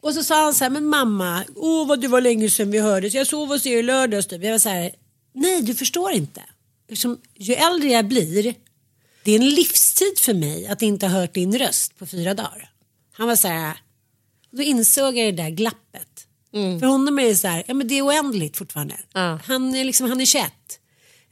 Och 0.00 0.14
så 0.14 0.24
sa 0.24 0.44
han 0.44 0.54
så 0.54 0.64
här, 0.64 0.70
men 0.70 0.86
mamma, 0.86 1.44
åh 1.56 1.86
vad 1.86 2.00
det 2.00 2.08
var 2.08 2.20
länge 2.20 2.50
sedan 2.50 2.70
vi 2.70 2.78
hördes, 2.78 3.14
jag 3.14 3.26
sov 3.26 3.48
hos 3.48 3.66
er 3.66 3.78
i 3.78 3.82
lördags 3.82 4.26
typ. 4.26 4.42
Jag 4.44 4.50
var 4.52 4.58
så 4.58 4.68
här, 4.68 4.90
nej 5.34 5.62
du 5.62 5.74
förstår 5.74 6.12
inte. 6.12 6.42
Eftersom, 6.88 7.20
ju 7.38 7.54
äldre 7.54 7.88
jag 7.88 8.08
blir, 8.08 8.54
det 9.24 9.32
är 9.32 9.36
en 9.38 9.48
livstid 9.48 10.18
för 10.18 10.34
mig 10.34 10.66
att 10.66 10.82
inte 10.82 11.06
ha 11.06 11.20
hört 11.20 11.34
din 11.34 11.58
röst 11.58 11.98
på 11.98 12.06
fyra 12.06 12.34
dagar. 12.34 12.69
Han 13.20 13.28
var 13.28 13.36
så 13.36 13.48
här, 13.48 13.76
då 14.50 14.62
insåg 14.62 15.16
jag 15.18 15.34
det 15.34 15.42
där 15.42 15.50
glappet. 15.50 16.26
För 16.80 16.86
honom 16.86 17.18
är 17.18 17.24
det 17.24 17.36
så 17.36 17.48
här, 17.48 17.64
ja 17.66 17.74
men 17.74 17.88
det 17.88 17.98
är 17.98 18.02
oändligt 18.06 18.56
fortfarande. 18.56 18.94
Ja. 19.14 19.38
Han 19.44 19.74
är 19.74 19.84
liksom, 19.84 20.08
han 20.08 20.20
är 20.20 20.24
21. 20.26 20.44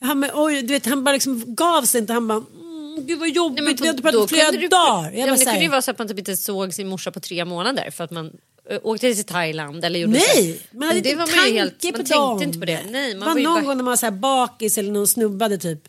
Han, 0.00 0.18
men, 0.20 0.30
oj, 0.34 0.62
du 0.62 0.72
vet, 0.74 0.86
han 0.86 1.04
bara 1.04 1.12
liksom 1.12 1.54
gav 1.54 1.82
sig 1.82 2.00
inte, 2.00 2.12
han 2.12 2.28
bara, 2.28 2.38
mm, 2.60 3.06
gud 3.06 3.18
vad 3.18 3.28
jobbigt, 3.28 3.64
Nej, 3.64 3.74
men 3.74 3.82
vi 3.82 3.92
då 3.92 4.02
pratat 4.02 4.20
på 4.20 4.26
flera 4.28 4.50
du- 4.50 4.68
dagar. 4.68 5.10
Jag 5.12 5.28
Ja, 5.28 5.36
det 5.36 5.44
kunde 5.44 5.60
ju 5.62 5.68
vara 5.68 5.82
så 5.82 5.90
att 5.90 5.98
man 5.98 6.08
typ 6.08 6.18
inte 6.18 6.36
såg 6.36 6.74
sin 6.74 6.88
morsa 6.88 7.10
på 7.10 7.20
tre 7.20 7.44
månader 7.44 7.90
för 7.90 8.04
att 8.04 8.10
man 8.10 8.32
ö, 8.70 8.78
åkte 8.82 9.14
till 9.14 9.24
Thailand 9.24 9.84
eller 9.84 10.00
gjorde 10.00 10.12
Nej, 10.12 10.60
man 10.70 10.88
hade 10.88 10.98
inte 10.98 11.16
man 11.16 11.26
ju 11.28 11.52
helt, 11.58 11.80
tanke 11.80 11.86
man 11.86 11.92
på 11.92 11.96
tänkte 11.98 12.14
dem. 12.14 12.42
inte 12.42 12.58
på 12.58 12.64
det. 12.64 12.80
Nej, 12.90 13.12
det 13.14 13.18
man 13.18 13.28
var 13.28 13.34
någon 13.42 13.54
bara, 13.54 13.60
gång 13.62 13.68
när 13.76 13.84
man 13.84 13.84
var 13.92 13.96
så 13.96 14.06
här 14.06 14.10
bakis 14.10 14.78
eller 14.78 14.92
någon 14.92 15.06
snubbade 15.06 15.58
typ 15.58 15.82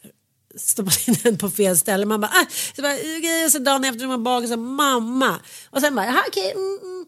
stoppat 0.56 1.08
in 1.08 1.16
den 1.24 1.38
på 1.38 1.50
fel 1.50 1.78
ställe. 1.78 2.06
Man 2.06 2.22
bara, 2.22 2.32
ah, 2.32 2.46
så 2.76 2.82
bara 2.82 2.94
okej, 2.94 3.46
och 3.46 3.52
så 3.52 3.60
dagen 3.60 3.84
efter 3.86 4.08
man 4.08 4.24
bakis 4.24 4.50
så 4.50 4.58
mamma. 4.58 5.40
Och 5.70 5.82
sen 5.82 5.96
bara, 5.96 6.24
okej. 6.28 6.52
mm, 6.52 6.80
mm. 6.82 7.06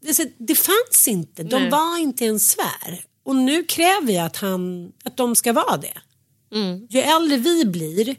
Det, 0.00 0.08
är 0.08 0.14
så- 0.14 0.30
det 0.38 0.54
fanns 0.54 1.08
inte, 1.08 1.42
de 1.42 1.60
Nej. 1.60 1.70
var 1.70 1.98
inte 1.98 2.24
en 2.26 2.40
svär. 2.40 3.04
Och 3.24 3.36
nu 3.36 3.64
kräver 3.64 4.12
jag 4.12 4.26
att, 4.26 4.36
han, 4.36 4.92
att 5.04 5.16
de 5.16 5.34
ska 5.36 5.52
vara 5.52 5.76
det. 5.76 5.98
Mm. 6.52 6.86
Ju 6.90 7.00
äldre 7.00 7.36
vi 7.36 7.64
blir, 7.64 8.16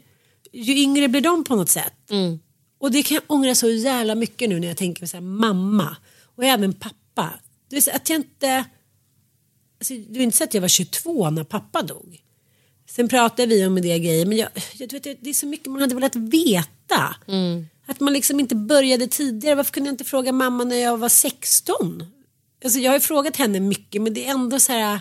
ju 0.52 0.76
yngre 0.76 1.08
blir 1.08 1.20
de 1.20 1.44
på 1.44 1.56
något 1.56 1.68
sätt. 1.70 2.10
Mm. 2.10 2.38
Och 2.80 2.90
det 2.90 3.02
kan 3.02 3.14
jag 3.14 3.24
ångra 3.26 3.54
så 3.54 3.70
jävla 3.70 4.14
mycket 4.14 4.48
nu 4.48 4.60
när 4.60 4.68
jag 4.68 4.76
tänker 4.76 5.00
på 5.00 5.06
så 5.06 5.16
här, 5.16 5.22
mamma 5.24 5.96
och 6.36 6.44
även 6.44 6.72
pappa. 6.72 7.30
Det 7.68 7.76
vill 7.76 7.82
säga 7.82 7.96
att 7.96 8.10
jag 8.10 8.16
inte... 8.16 8.64
Alltså, 9.78 9.94
det 9.94 10.18
är 10.18 10.22
inte 10.22 10.36
så 10.36 10.44
att 10.44 10.54
jag 10.54 10.60
var 10.60 10.68
22 10.68 11.30
när 11.30 11.44
pappa 11.44 11.82
dog. 11.82 12.20
Sen 12.90 13.08
pratade 13.08 13.46
vi 13.46 13.66
om 13.66 13.74
det 13.74 13.98
grejer 13.98 14.26
men 14.26 14.38
jag, 14.38 14.48
jag 14.78 14.92
vet, 14.92 15.02
det 15.02 15.30
är 15.30 15.34
så 15.34 15.46
mycket 15.46 15.66
man 15.66 15.80
hade 15.80 15.94
velat 15.94 16.16
veta. 16.16 17.16
Att 17.86 18.00
man 18.00 18.12
liksom 18.12 18.40
inte 18.40 18.54
började 18.54 19.06
tidigare. 19.06 19.54
Varför 19.54 19.72
kunde 19.72 19.88
jag 19.88 19.92
inte 19.92 20.04
fråga 20.04 20.32
mamma 20.32 20.64
när 20.64 20.76
jag 20.76 20.96
var 20.98 21.08
16? 21.08 22.04
Alltså, 22.64 22.78
jag 22.78 22.90
har 22.90 22.96
ju 22.96 23.00
frågat 23.00 23.36
henne 23.36 23.60
mycket 23.60 24.02
men 24.02 24.14
det 24.14 24.26
är 24.26 24.30
ändå 24.30 24.60
så 24.60 24.72
här... 24.72 25.00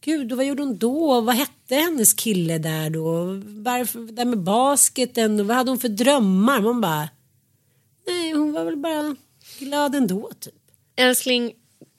Gud, 0.00 0.32
vad 0.32 0.46
gjorde 0.46 0.62
hon 0.62 0.78
då? 0.78 1.20
Vad 1.20 1.34
hette 1.34 1.74
hennes 1.74 2.14
kille 2.14 2.58
där 2.58 2.90
då? 2.90 3.24
Varför 3.46 3.98
det 3.98 4.12
där 4.12 4.24
med 4.24 4.38
basketen? 4.38 5.40
Och 5.40 5.46
vad 5.46 5.56
hade 5.56 5.70
hon 5.70 5.78
för 5.78 5.88
drömmar? 5.88 6.60
Man 6.60 6.80
bara... 6.80 7.08
Nej, 8.06 8.32
hon 8.32 8.52
var 8.52 8.64
väl 8.64 8.76
bara 8.76 9.16
glad 9.58 9.94
ändå 9.94 10.30
typ. 10.40 10.54
älskling, 10.96 11.52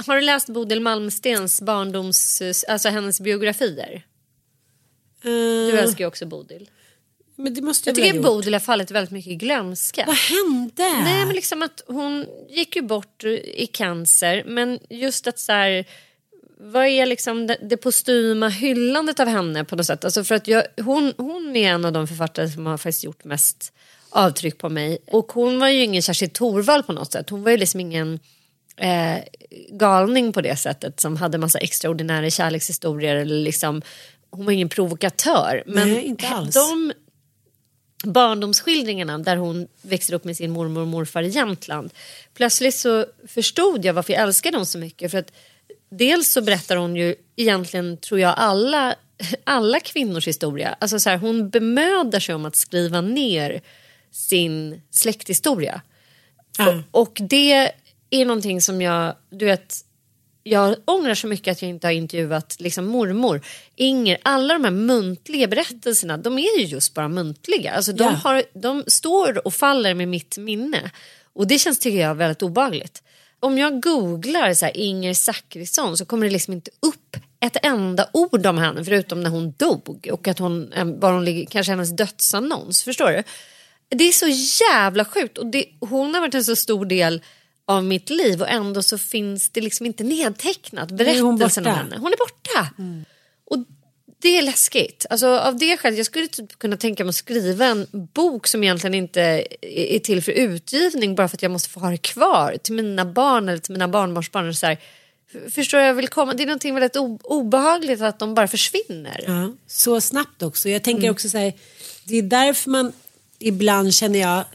har 0.06 0.16
du 0.16 0.22
läst 0.22 0.50
Bodil 0.50 0.82
Malmstens 0.82 1.62
barndoms, 1.62 2.42
alltså 2.68 2.90
hennes 2.90 3.22
biografier? 3.22 4.06
Du 5.22 5.70
Eh, 5.78 5.84
älskar 5.84 6.00
ju 6.00 6.06
också 6.08 6.26
Bodil. 6.26 6.70
men 7.36 7.54
det 7.54 7.62
måste 7.62 7.90
jag, 7.90 7.96
tycker 7.96 8.14
gjort. 8.14 8.26
Bodil 8.26 8.54
har 8.54 8.60
fallit 8.60 8.92
väldigt 8.92 9.12
mycket 9.12 9.32
i 9.32 9.36
glömska. 9.36 10.04
Vad 10.08 10.16
hände? 10.16 11.04
Nej 11.04 11.26
men 11.26 11.36
liksom 11.36 11.62
att 11.62 11.84
hon 11.88 12.26
gick 12.50 12.76
ju 12.76 12.82
bort 12.82 13.24
i 13.44 13.68
cancer 13.68 14.44
men 14.48 14.80
just 14.90 15.28
att 15.28 15.40
så 15.40 15.52
här 15.52 15.86
vad 16.62 16.86
är 16.88 17.06
liksom 17.06 17.48
det, 17.48 17.58
det 17.62 17.78
postuma 17.78 18.50
hyllandet 18.50 19.20
av 19.20 19.28
henne 19.28 19.64
på 19.66 19.76
något 19.76 19.86
sätt? 19.86 20.06
Alltså 20.06 20.24
för 20.24 20.36
att 20.36 20.48
jag, 20.48 20.64
hon, 20.82 21.14
hon 21.18 21.56
är 21.56 21.70
en 21.70 21.86
av 21.86 21.92
de 21.92 22.08
författare 22.08 22.50
som 22.50 22.66
har 22.66 22.78
faktiskt 22.78 23.04
gjort 23.04 23.24
mest 23.24 23.74
avtryck 24.10 24.58
på 24.58 24.70
mig. 24.70 24.98
Och 25.08 25.32
hon 25.32 25.60
var 25.60 25.70
ju 25.70 25.84
ingen 25.84 26.02
Kerstin 26.02 26.30
Thorvall 26.30 26.84
på 26.84 26.94
något 26.94 27.12
sätt. 27.12 27.30
Hon 27.30 27.44
var 27.44 27.52
ju 27.52 27.58
liksom 27.58 27.80
ingen 27.80 28.20
eh, 28.78 29.18
galning 29.70 30.34
på 30.34 30.42
det 30.42 30.56
sättet 30.56 31.00
som 31.00 31.18
hade 31.18 31.38
massa 31.38 31.60
extraordinära 31.60 32.30
kärlekshistorier. 32.30 33.16
Eller 33.16 33.36
liksom, 33.36 33.82
hon 34.32 34.46
var 34.46 34.54
ingen 34.54 34.70
provokatör. 34.70 35.64
Men 35.66 35.90
Nej, 35.90 36.04
inte 36.04 36.28
alls. 36.28 36.56
de 36.56 36.94
barndomsskildringarna 38.04 39.18
där 39.18 39.38
hon 39.38 39.68
växer 39.82 40.14
upp 40.14 40.24
med 40.24 40.38
sin 40.38 40.52
mormor 40.52 40.82
och 40.82 40.88
morfar 40.88 41.24
i 41.24 41.28
Jämtland. 41.28 41.94
Plötsligt 42.34 42.76
så 42.76 43.06
förstod 43.28 43.86
jag 43.86 43.94
varför 43.94 44.14
jag 44.14 44.22
älskade 44.22 44.58
hon 44.58 44.66
så 44.66 44.78
mycket. 44.78 45.12
För 45.12 45.18
att 45.18 45.32
dels 45.90 46.32
så 46.32 46.42
berättar 46.42 46.76
hon 46.76 46.96
ju 46.96 47.16
egentligen, 47.36 47.98
tror 47.98 48.20
jag, 48.20 48.34
alla, 48.38 48.96
alla 49.44 49.80
kvinnors 49.80 50.28
historia. 50.28 50.76
Alltså 50.80 51.00
så 51.00 51.10
här, 51.10 51.18
hon 51.18 51.50
bemödar 51.50 52.20
sig 52.20 52.36
om 52.36 52.46
att 52.46 52.56
skriva 52.56 53.02
ner 53.02 53.62
sin 54.12 54.82
släkthistoria. 54.92 55.82
Ja. 56.58 56.84
Och 56.92 57.18
det 57.22 57.72
är 58.10 58.26
någonting 58.26 58.62
som 58.62 58.82
jag, 58.82 59.16
du 59.30 59.46
vet, 59.46 59.76
jag 60.50 60.76
ångrar 60.86 61.16
så 61.16 61.28
mycket 61.28 61.52
att 61.52 61.62
jag 61.62 61.70
inte 61.70 61.88
har 61.88 61.92
intervjuat 61.92 62.56
liksom 62.60 62.86
mormor, 62.86 63.42
Inger. 63.76 64.18
Alla 64.24 64.54
de 64.54 64.64
här 64.64 64.72
muntliga 64.72 65.48
berättelserna, 65.48 66.18
de 66.18 66.38
är 66.38 66.60
ju 66.60 66.66
just 66.66 66.94
bara 66.94 67.08
muntliga. 67.08 67.72
Alltså 67.72 67.92
de, 67.94 68.04
Ja. 68.04 68.10
har, 68.10 68.44
de 68.54 68.84
står 68.88 69.48
och 69.48 69.54
faller 69.54 69.94
med 69.94 70.08
mitt 70.08 70.38
minne. 70.38 70.92
Och 71.34 71.48
det 71.48 71.60
känns, 71.60 71.80
tycker 71.80 72.00
jag, 72.00 72.16
väldigt 72.16 72.42
obehagligt. 72.42 73.04
Om 73.40 73.58
jag 73.58 73.82
googlar 73.82 74.54
så 74.54 74.66
här, 74.66 74.78
Inger 74.78 75.14
Zachrisson 75.14 75.98
så 75.98 76.06
kommer 76.06 76.26
det 76.26 76.34
liksom 76.34 76.54
inte 76.54 76.72
upp 76.80 77.18
ett 77.46 77.58
enda 77.64 78.10
ord 78.14 78.46
om 78.46 78.58
henne 78.58 78.86
förutom 78.86 79.24
när 79.24 79.30
hon 79.30 79.52
dog 79.58 80.08
och 80.12 80.28
att 80.28 80.40
hon, 80.40 80.74
eh, 80.74 80.86
var 80.86 81.12
hon 81.12 81.26
ligger, 81.26 81.46
kanske 81.46 81.72
hennes 81.72 81.96
dödsannons. 81.96 82.84
Förstår 82.84 83.12
du? 83.12 83.24
Det 83.98 84.04
är 84.04 84.12
så 84.12 84.28
jävla 84.64 85.06
sjukt 85.06 85.38
och 85.38 85.46
det, 85.46 85.66
hon 85.80 86.14
har 86.14 86.22
varit 86.22 86.36
en 86.36 86.44
så 86.44 86.56
stor 86.56 86.86
del 86.86 87.22
av 87.70 87.84
mitt 87.84 88.10
liv 88.10 88.42
och 88.42 88.50
ändå 88.50 88.84
så 88.84 88.98
finns 88.98 89.50
det 89.50 89.62
liksom 89.62 89.86
inte 89.86 90.04
nedtecknat 90.04 90.92
berättelsen 90.92 91.68
om 91.68 91.74
henne. 91.74 91.98
Hon 91.98 92.14
är 92.14 92.18
borta. 92.18 92.70
Och 93.46 93.58
det 94.22 94.38
är 94.38 94.42
läskigt. 94.42 95.06
Alltså, 95.10 95.28
av 95.28 95.58
det 95.58 95.78
skälet, 95.78 95.98
jag 95.98 96.06
skulle 96.06 96.28
typ 96.28 96.60
kunna 96.60 96.78
tänka 96.78 97.04
mig 97.04 97.10
att 97.10 97.16
skriva 97.16 97.66
en 97.66 97.88
bok 97.92 98.48
som 98.48 98.64
egentligen 98.64 98.94
inte 98.94 99.46
är 99.62 100.00
till 100.00 100.24
för 100.24 100.32
utgivning 100.32 101.16
bara 101.16 101.28
för 101.28 101.38
att 101.38 101.42
jag 101.42 101.52
måste 101.52 101.70
få 101.70 101.80
ha 101.80 101.90
det 101.90 101.98
kvar 101.98 102.58
till 102.64 102.74
mina 102.74 103.06
barn 103.06 103.50
eller 103.50 103.60
till 103.60 103.74
mina 103.74 103.88
barnbarnsbarn. 103.88 104.54
Så 104.54 104.66
här, 104.66 104.78
förstår 105.52 105.80
jag 105.80 105.94
vill 105.94 106.08
komma? 106.08 106.34
Det 106.34 106.44
är 106.44 106.48
någonting 106.48 106.74
väldigt 106.74 106.98
obehagligt 107.24 108.02
att 108.02 108.20
de 108.20 108.36
bara 108.36 108.48
försvinner. 108.48 109.24
Ja, 109.28 109.54
så 109.68 110.02
snabbt 110.02 110.44
också. 110.44 110.70
Jag 110.70 110.84
tänker 110.84 111.10
också 111.10 111.30
så 111.30 111.38
här, 111.38 111.54
det 112.04 112.18
är 112.18 112.22
därför 112.22 112.70
man 112.70 112.94
ibland 113.40 113.94
känner 113.94 114.20
jag, 114.20 114.46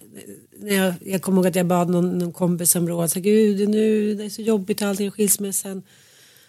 när 0.64 0.74
jag, 0.74 0.94
jag 1.00 1.22
kommer 1.22 1.38
ihåg 1.38 1.46
att 1.46 1.56
jag 1.56 1.66
bad 1.66 1.90
någon, 1.90 2.18
någon 2.18 2.32
kompis 2.32 2.76
om 2.76 2.88
råd, 2.88 3.10
så 3.10 3.20
gud 3.20 3.68
nu 3.68 4.14
det 4.14 4.24
är 4.24 4.30
så 4.30 4.42
jobbigt 4.42 4.82
och 4.82 4.88
allting 4.88 5.10
skilsmässan. 5.10 5.78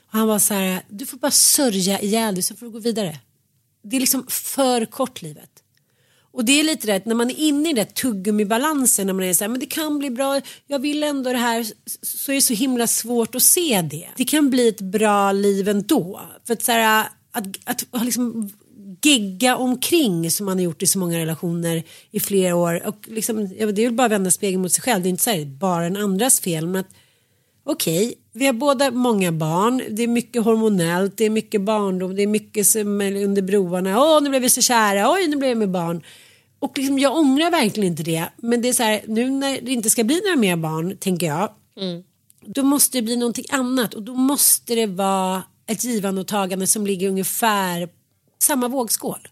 Och 0.07 0.13
han 0.13 0.27
var 0.27 0.39
så 0.39 0.53
här, 0.53 0.81
du 0.89 1.05
får 1.05 1.17
bara 1.17 1.31
sörja 1.31 2.01
ihjäl 2.01 2.33
dig 2.33 2.43
så 2.43 2.55
får 2.55 2.65
du 2.65 2.71
gå 2.71 2.79
vidare. 2.79 3.19
Det 3.83 3.95
är 3.95 3.99
liksom 3.99 4.25
för 4.29 4.85
kort 4.85 5.21
livet. 5.21 5.49
Och 6.31 6.45
det 6.45 6.59
är 6.59 6.63
lite 6.63 6.87
rätt 6.87 7.05
när 7.05 7.15
man 7.15 7.29
är 7.29 7.39
inne 7.39 7.69
i 7.69 7.73
det 7.73 7.95
tuggummibalansen, 7.95 9.07
när 9.07 9.13
man 9.13 9.25
är 9.25 9.33
så 9.33 9.43
här, 9.43 9.49
men 9.49 9.59
det 9.59 9.65
kan 9.65 9.99
bli 9.99 10.09
bra, 10.09 10.41
jag 10.67 10.79
vill 10.79 11.03
ändå 11.03 11.31
det 11.31 11.37
här, 11.37 11.65
så 12.01 12.31
är 12.31 12.35
det 12.35 12.41
så 12.41 12.53
himla 12.53 12.87
svårt 12.87 13.35
att 13.35 13.43
se 13.43 13.81
det. 13.81 14.09
Det 14.17 14.25
kan 14.25 14.49
bli 14.49 14.67
ett 14.67 14.81
bra 14.81 15.31
liv 15.31 15.69
ändå. 15.69 16.21
För 16.47 16.53
att 16.53 16.63
så 16.63 16.71
här, 16.71 17.07
att, 17.31 17.43
att, 17.63 17.85
att 17.91 18.05
liksom 18.05 18.51
gegga 19.05 19.55
omkring 19.55 20.31
som 20.31 20.45
man 20.45 20.57
har 20.57 20.63
gjort 20.63 20.83
i 20.83 20.87
så 20.87 20.99
många 20.99 21.19
relationer 21.19 21.83
i 22.11 22.19
flera 22.19 22.55
år. 22.55 22.87
Och 22.87 22.97
liksom, 23.05 23.49
det 23.49 23.61
är 23.61 23.85
väl 23.85 23.93
bara 23.93 24.05
att 24.05 24.11
vända 24.11 24.31
spegeln 24.31 24.61
mot 24.61 24.71
sig 24.71 24.81
själv, 24.81 25.03
det 25.03 25.07
är 25.07 25.11
inte 25.11 25.23
så 25.23 25.29
här, 25.29 25.45
bara 25.45 25.85
en 25.85 25.97
andras 25.97 26.39
fel. 26.39 26.67
Men 26.67 26.81
att, 26.81 26.87
Okej, 27.67 28.13
vi 28.33 28.45
har 28.45 28.53
båda 28.53 28.91
många 28.91 29.31
barn. 29.31 29.81
Det 29.89 30.03
är 30.03 30.07
mycket 30.07 30.43
hormonellt, 30.43 31.17
det 31.17 31.25
är 31.25 31.29
mycket 31.29 31.61
barndom, 31.61 32.15
det 32.15 32.23
är 32.23 32.27
mycket 32.27 32.67
som 32.67 33.01
är 33.01 33.23
under 33.23 33.41
broarna. 33.41 34.01
Åh, 34.01 34.23
nu 34.23 34.29
blev 34.29 34.41
vi 34.41 34.49
så 34.49 34.61
kära, 34.61 35.11
oj, 35.11 35.27
nu 35.27 35.35
blev 35.35 35.49
jag 35.49 35.57
med 35.57 35.71
barn. 35.71 36.03
Och 36.59 36.77
liksom, 36.77 36.99
jag 36.99 37.17
ångrar 37.17 37.51
verkligen 37.51 37.91
inte 37.91 38.03
det. 38.03 38.25
Men 38.37 38.61
det 38.61 38.69
är 38.69 38.73
så 38.73 38.83
här, 38.83 39.01
nu 39.07 39.29
när 39.29 39.61
det 39.61 39.71
inte 39.71 39.89
ska 39.89 40.03
bli 40.03 40.21
några 40.23 40.35
mer 40.35 40.55
barn, 40.55 40.97
tänker 40.97 41.27
jag. 41.27 41.49
Då 42.45 42.63
måste 42.63 42.97
det 42.97 43.01
bli 43.01 43.17
någonting 43.17 43.45
annat 43.49 43.93
och 43.93 44.03
då 44.03 44.13
måste 44.13 44.75
det 44.75 44.85
vara 44.85 45.43
ett 45.67 45.83
givande 45.83 46.21
och 46.21 46.27
tagande 46.27 46.67
som 46.67 46.87
ligger 46.87 47.09
ungefär 47.09 47.89
samma 48.45 48.67
vågskål. 48.67 49.27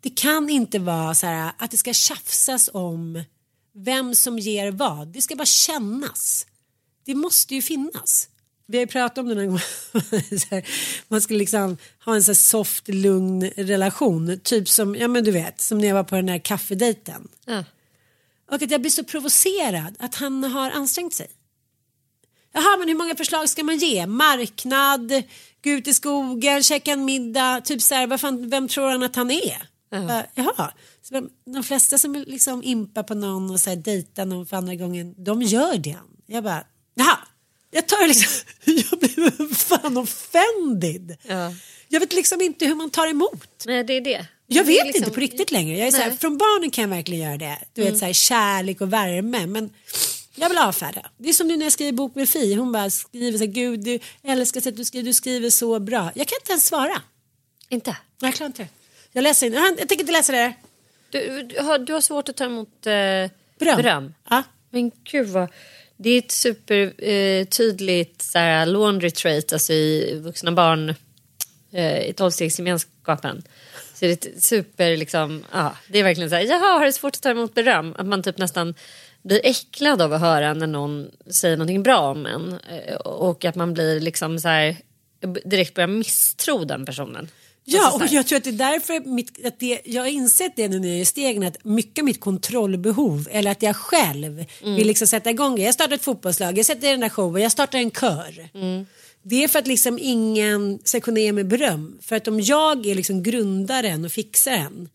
Det 0.00 0.10
kan 0.10 0.50
inte 0.50 0.78
vara 0.78 1.14
så 1.14 1.26
här 1.26 1.52
att 1.58 1.70
det 1.70 1.76
ska 1.76 1.92
tjafsas 1.92 2.70
om 2.72 3.24
vem 3.74 4.14
som 4.14 4.38
ger 4.38 4.70
vad. 4.70 5.08
Det 5.08 5.22
ska 5.22 5.36
bara 5.36 5.46
kännas. 5.46 6.46
Det 7.04 7.14
måste 7.14 7.54
ju 7.54 7.62
finnas. 7.62 8.28
Vi 8.66 8.78
har 8.78 8.82
ju 8.82 8.86
pratat 8.86 9.18
om 9.18 9.28
det 9.28 9.34
någon 9.34 9.48
gång. 9.48 9.60
Man 11.08 11.20
skulle 11.20 11.38
liksom 11.38 11.76
ha 12.04 12.14
en 12.14 12.24
så 12.24 12.34
soft, 12.34 12.88
lugn 12.88 13.50
relation. 13.56 14.40
Typ 14.40 14.68
som, 14.68 14.94
ja 14.94 15.08
men 15.08 15.24
du 15.24 15.30
vet, 15.30 15.60
som 15.60 15.78
när 15.78 15.88
jag 15.88 15.94
var 15.94 16.04
på 16.04 16.16
den 16.16 16.28
här 16.28 16.38
kaffedejten. 16.38 17.28
Ja. 17.46 17.64
Och 18.50 18.62
att 18.62 18.70
jag 18.70 18.80
blir 18.80 18.90
så 18.90 19.04
provocerad 19.04 19.96
att 19.98 20.14
han 20.14 20.44
har 20.44 20.70
ansträngt 20.70 21.14
sig. 21.14 21.28
Jaha, 22.52 22.76
men 22.78 22.88
hur 22.88 22.94
många 22.94 23.16
förslag 23.16 23.48
ska 23.48 23.64
man 23.64 23.78
ge? 23.78 24.06
Marknad, 24.06 25.22
gå 25.64 25.70
ut 25.70 25.88
i 25.88 25.94
skogen, 25.94 26.62
käka 26.62 26.92
en 26.92 27.04
middag. 27.04 27.60
Typ 27.64 27.82
så 27.82 27.94
här, 27.94 28.06
vad 28.06 28.20
fan, 28.20 28.50
vem 28.50 28.68
tror 28.68 28.88
han 28.88 29.02
att 29.02 29.16
han 29.16 29.30
är? 29.30 29.68
Bara, 29.90 30.26
Jaha. 30.34 30.72
Så 31.02 31.28
de 31.54 31.62
flesta 31.64 31.98
som 31.98 32.24
liksom 32.26 32.62
impar 32.62 33.02
på 33.02 33.14
någon 33.14 33.50
och 33.50 33.60
så 33.60 33.70
här, 33.70 33.76
dejtar 33.76 34.24
någon 34.26 34.46
för 34.46 34.56
andra 34.56 34.74
gången, 34.74 35.24
de 35.24 35.42
gör 35.42 35.76
det. 35.78 35.96
Jag 36.26 36.44
bara, 36.44 36.64
jaha. 36.94 37.18
Jag 37.70 37.88
tar 37.88 38.06
liksom, 38.08 38.30
jag 38.64 38.98
blir 39.00 39.54
fan 39.54 39.96
offended. 39.96 41.16
Ja. 41.22 41.52
Jag 41.88 42.00
vet 42.00 42.12
liksom 42.12 42.40
inte 42.40 42.66
hur 42.66 42.74
man 42.74 42.90
tar 42.90 43.06
emot. 43.06 43.64
Nej, 43.66 43.84
det 43.84 43.92
är 43.92 44.00
det. 44.00 44.26
Jag 44.46 44.64
vet 44.64 44.86
liksom- 44.86 44.98
inte 45.04 45.14
på 45.14 45.20
riktigt 45.20 45.50
längre. 45.52 45.78
Jag 45.78 45.86
är 45.88 45.90
så 45.90 45.96
här. 45.96 46.04
Mm. 46.06 46.16
från 46.18 46.38
barnen 46.38 46.70
kan 46.70 46.82
jag 46.82 46.88
verkligen 46.88 47.22
göra 47.22 47.38
det. 47.38 47.58
Du 47.72 47.82
vet 47.82 47.98
så 47.98 48.04
här, 48.04 48.12
kärlek 48.12 48.80
och 48.80 48.92
värme. 48.92 49.46
Men 49.46 49.70
jag 50.34 50.48
vill 50.48 50.58
avfärda. 50.58 51.10
Det 51.16 51.28
är 51.28 51.32
som 51.32 51.48
nu 51.48 51.56
när 51.56 51.66
jag 51.66 51.72
skriver 51.72 51.92
bok 51.92 52.14
med 52.14 52.28
Fi. 52.28 52.54
Hon 52.54 52.72
bara 52.72 52.90
skriver 52.90 53.38
så 53.38 53.44
här, 53.44 53.52
gud 53.52 53.84
du 53.84 53.98
älskar 54.22 54.60
sättet 54.60 54.76
du 54.76 54.84
skriver, 54.84 55.06
du 55.06 55.12
skriver 55.12 55.50
så 55.50 55.80
bra. 55.80 56.10
Jag 56.14 56.28
kan 56.28 56.36
inte 56.40 56.52
ens 56.52 56.66
svara. 56.66 57.02
Inte? 57.68 57.96
Jag 58.20 58.34
klarar 58.34 58.46
inte. 58.46 58.68
Jag 59.12 59.22
läser 59.22 59.46
inte, 59.46 59.58
jag 59.58 59.88
tänker 59.88 60.00
inte 60.00 60.12
läsa 60.12 60.32
det. 60.32 60.52
Du, 61.10 61.42
du, 61.42 61.60
har, 61.60 61.78
du 61.78 61.92
har 61.92 62.00
svårt 62.00 62.28
att 62.28 62.36
ta 62.36 62.44
emot 62.44 62.86
eh, 62.86 62.92
Beröm. 63.58 63.76
beröm. 63.76 64.14
Ja. 64.30 64.42
Men 64.70 64.90
gud 65.04 65.28
vad... 65.28 65.48
Det 65.96 66.10
är 66.10 66.18
ett 66.18 66.30
supertydligt 66.30 68.34
eh, 68.34 68.66
laundry 68.66 69.10
trait 69.10 69.52
alltså 69.52 69.72
i 69.72 70.20
vuxna 70.24 70.52
barn 70.52 70.94
eh, 71.72 72.08
i 72.08 72.12
tolvstegsgemenskapen. 72.12 73.42
Så 73.94 74.04
det 74.04 74.26
är 74.26 74.40
super 74.40 74.96
liksom, 74.96 75.44
ja, 75.52 75.76
det 75.88 75.98
är 75.98 76.02
verkligen 76.02 76.30
så 76.30 76.36
här, 76.36 76.42
jaha 76.42 76.78
har 76.78 76.86
du 76.86 76.92
svårt 76.92 77.16
att 77.16 77.22
ta 77.22 77.30
emot 77.30 77.54
beröm? 77.54 77.94
Att 77.98 78.06
man 78.06 78.22
typ 78.22 78.38
nästan 78.38 78.74
blir 79.22 79.40
äcklad 79.44 80.02
av 80.02 80.12
att 80.12 80.20
höra 80.20 80.54
när 80.54 80.66
någon 80.66 81.10
säger 81.30 81.56
någonting 81.56 81.82
bra 81.82 82.10
om 82.10 82.26
en. 82.26 82.52
Eh, 82.52 82.96
och 82.96 83.44
att 83.44 83.54
man 83.54 83.74
blir 83.74 84.00
liksom 84.00 84.38
så 84.38 84.48
här, 84.48 84.76
direkt 85.44 85.74
börjar 85.74 85.88
misstro 85.88 86.64
den 86.64 86.84
personen. 86.86 87.28
Ja, 87.64 87.84
Alltså 87.84 87.98
så 87.98 88.04
och 88.04 88.12
jag 88.12 88.26
tror 88.26 88.36
att 88.36 88.44
det 88.44 88.50
är 88.50 88.52
därför 88.52 89.00
mitt, 89.08 89.46
att 89.46 89.60
det, 89.60 89.80
jag 89.84 90.02
har 90.02 90.08
insett 90.08 90.52
det 90.56 90.68
nu 90.68 90.78
när 90.80 90.88
jag 90.88 90.96
är 90.96 91.00
i 91.00 91.04
stegen 91.04 91.42
att 91.42 91.64
mycket 91.64 92.02
av 92.02 92.04
mitt 92.04 92.20
kontrollbehov 92.20 93.28
eller 93.30 93.50
att 93.50 93.62
jag 93.62 93.76
själv 93.76 94.44
Mm. 94.62 94.74
vill 94.76 94.86
liksom 94.86 95.06
sätta 95.06 95.30
igång 95.30 95.56
det. 95.56 95.62
Jag 95.62 95.74
startar 95.74 95.94
ett 95.94 96.04
fotbollslag, 96.04 96.58
jag 96.58 96.66
sätter 96.66 96.90
den 96.90 97.00
där 97.00 97.08
showen, 97.08 97.42
jag 97.42 97.52
startar 97.52 97.78
en 97.78 97.90
kör. 97.90 98.48
Mm. 98.54 98.86
Det 99.22 99.44
är 99.44 99.48
för 99.48 99.58
att 99.58 99.66
liksom 99.66 99.98
ingen 100.02 100.78
ska 100.84 101.00
kunna 101.00 101.20
ge 101.20 101.32
mig 101.32 101.44
beröm. 101.44 101.98
För 102.02 102.16
att 102.16 102.28
om 102.28 102.40
jag 102.40 102.86
är 102.86 102.94
liksom 102.94 103.22
grundaren 103.22 104.04
och 104.04 104.12
fixaren 104.12 104.88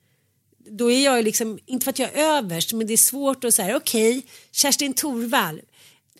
då 0.70 0.92
är 0.92 1.06
jag 1.06 1.24
liksom, 1.24 1.60
inte 1.66 1.84
för 1.84 1.90
att 1.92 2.00
jag 2.00 2.14
är 2.14 2.38
överst, 2.38 2.74
men 2.74 2.88
det 2.88 2.94
är 2.94 2.98
svårt 2.98 3.44
att 3.44 3.54
säga 3.54 3.76
okej, 3.78 4.26
Kerstin 4.52 4.94
Thorvall, 4.94 5.62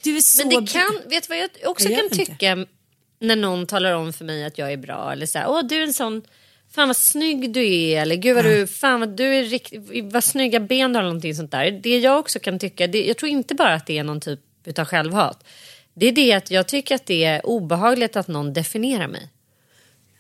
du 0.04 0.18
är 0.18 0.22
så... 0.22 0.48
Men 0.48 0.66
det 0.66 0.72
kan, 0.72 0.92
vet 1.10 1.24
du 1.24 1.28
vad 1.30 1.38
jag 1.38 1.50
också 1.72 1.90
Jag 1.90 2.00
kan 2.00 2.10
vet 2.10 2.20
inte. 2.20 2.32
tycka 2.32 2.66
när 3.20 3.36
någon 3.36 3.68
talar 3.68 3.94
om 3.94 4.14
för 4.14 4.26
mig 4.26 4.46
att 4.46 4.58
jag 4.58 4.72
är 4.74 4.78
bra 4.78 5.12
eller 5.12 5.26
så 5.26 5.38
här, 5.40 5.50
åh 5.50 5.64
du 5.64 5.76
är 5.78 5.82
en 5.82 5.94
sån, 5.94 6.22
fan 6.72 6.88
vad 6.88 6.98
snygg 6.98 7.54
du 7.54 7.74
är 7.74 8.02
eller 8.02 8.16
gud 8.16 8.36
vad 8.36 8.46
du, 8.46 8.68
fan 8.68 9.00
vad 9.00 9.10
du 9.18 9.36
är 9.36 9.44
riktigt, 9.44 9.82
vad 10.14 10.24
snygga 10.24 10.60
ben 10.60 10.94
du 10.94 10.98
har 10.98 11.02
eller 11.04 11.10
någonting 11.10 11.36
sånt 11.36 11.52
där. 11.52 11.72
Det 11.72 11.98
jag 11.98 12.20
också 12.20 12.40
kan 12.40 12.60
tycka, 12.60 12.88
det, 12.88 13.06
jag 13.06 13.18
tror 13.18 13.30
inte 13.32 13.56
bara 13.56 13.74
att 13.74 13.86
det 13.86 13.98
är 13.98 14.04
någon 14.04 14.20
typ 14.22 14.40
utav 14.66 14.86
självhat. 14.86 15.44
Det 15.94 16.06
är 16.08 16.12
det 16.12 16.34
att 16.34 16.52
jag 16.52 16.68
tycker 16.68 16.96
att 16.96 17.06
det 17.06 17.24
är 17.24 17.46
obehagligt 17.46 18.16
att 18.16 18.28
någon 18.28 18.54
definierar 18.54 19.08
mig. 19.08 19.30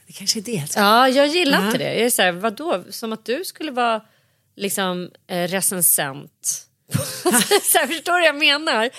Det 0.07 0.13
kanske 0.13 0.39
är 0.39 0.43
det. 0.43 0.63
Ja, 0.75 1.09
jag 1.09 1.27
gillar 1.27 1.59
Ja. 1.59 1.65
inte 1.65 1.77
det. 1.77 1.83
Jag 1.95 2.05
är 2.05 2.09
så 2.09 2.21
här, 2.21 2.31
vadå? 2.31 2.83
Som 2.89 3.13
att 3.13 3.25
du 3.25 3.45
skulle 3.45 3.71
vara 3.71 4.01
liksom 4.57 5.11
eh, 5.27 5.47
recensent. 5.47 6.63
så 7.63 7.77
här, 7.77 7.87
förstår 7.87 8.13
du 8.13 8.19
vad 8.19 8.27
jag 8.27 8.37
menar? 8.37 8.89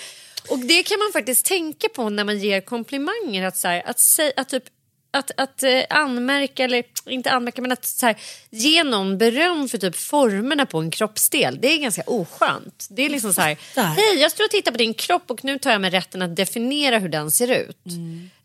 Och 0.49 0.59
det 0.59 0.83
kan 0.83 0.99
man 0.99 1.11
faktiskt 1.13 1.45
tänka 1.45 1.89
på 1.89 2.09
när 2.09 2.23
man 2.23 2.39
ger 2.39 2.61
komplimanger. 2.61 3.45
Att, 3.45 3.57
så 3.57 3.67
här, 3.67 3.83
att, 3.85 3.99
att, 4.37 4.49
typ, 4.49 4.63
att, 5.11 5.31
att 5.37 5.63
eh, 5.63 5.81
anmärka, 5.89 6.63
eller 6.63 6.83
inte 7.05 7.31
anmärka, 7.31 7.61
men 7.61 7.71
att 7.71 7.85
så 7.85 8.05
här, 8.05 8.15
ge 8.49 8.83
någon 8.83 9.17
beröm 9.17 9.69
för 9.69 9.77
typ 9.77 9.95
formerna 9.95 10.65
på 10.65 10.79
en 10.79 10.91
kroppsdel. 10.91 11.57
Det 11.61 11.67
är 11.67 11.77
ganska 11.77 12.03
oskönt. 12.05 12.87
Det 12.89 13.05
är 13.05 13.09
liksom 13.09 13.33
så 13.33 13.41
här, 13.41 13.57
hej 13.75 14.21
jag 14.21 14.31
står 14.31 14.43
och 14.43 14.51
tittar 14.51 14.71
på 14.71 14.77
din 14.77 14.93
kropp 14.93 15.31
och 15.31 15.43
nu 15.43 15.59
tar 15.59 15.71
jag 15.71 15.81
mig 15.81 15.89
rätten 15.89 16.21
att 16.21 16.35
definiera 16.35 16.99
hur 16.99 17.09
den 17.09 17.31
ser 17.31 17.51
ut. 17.51 17.85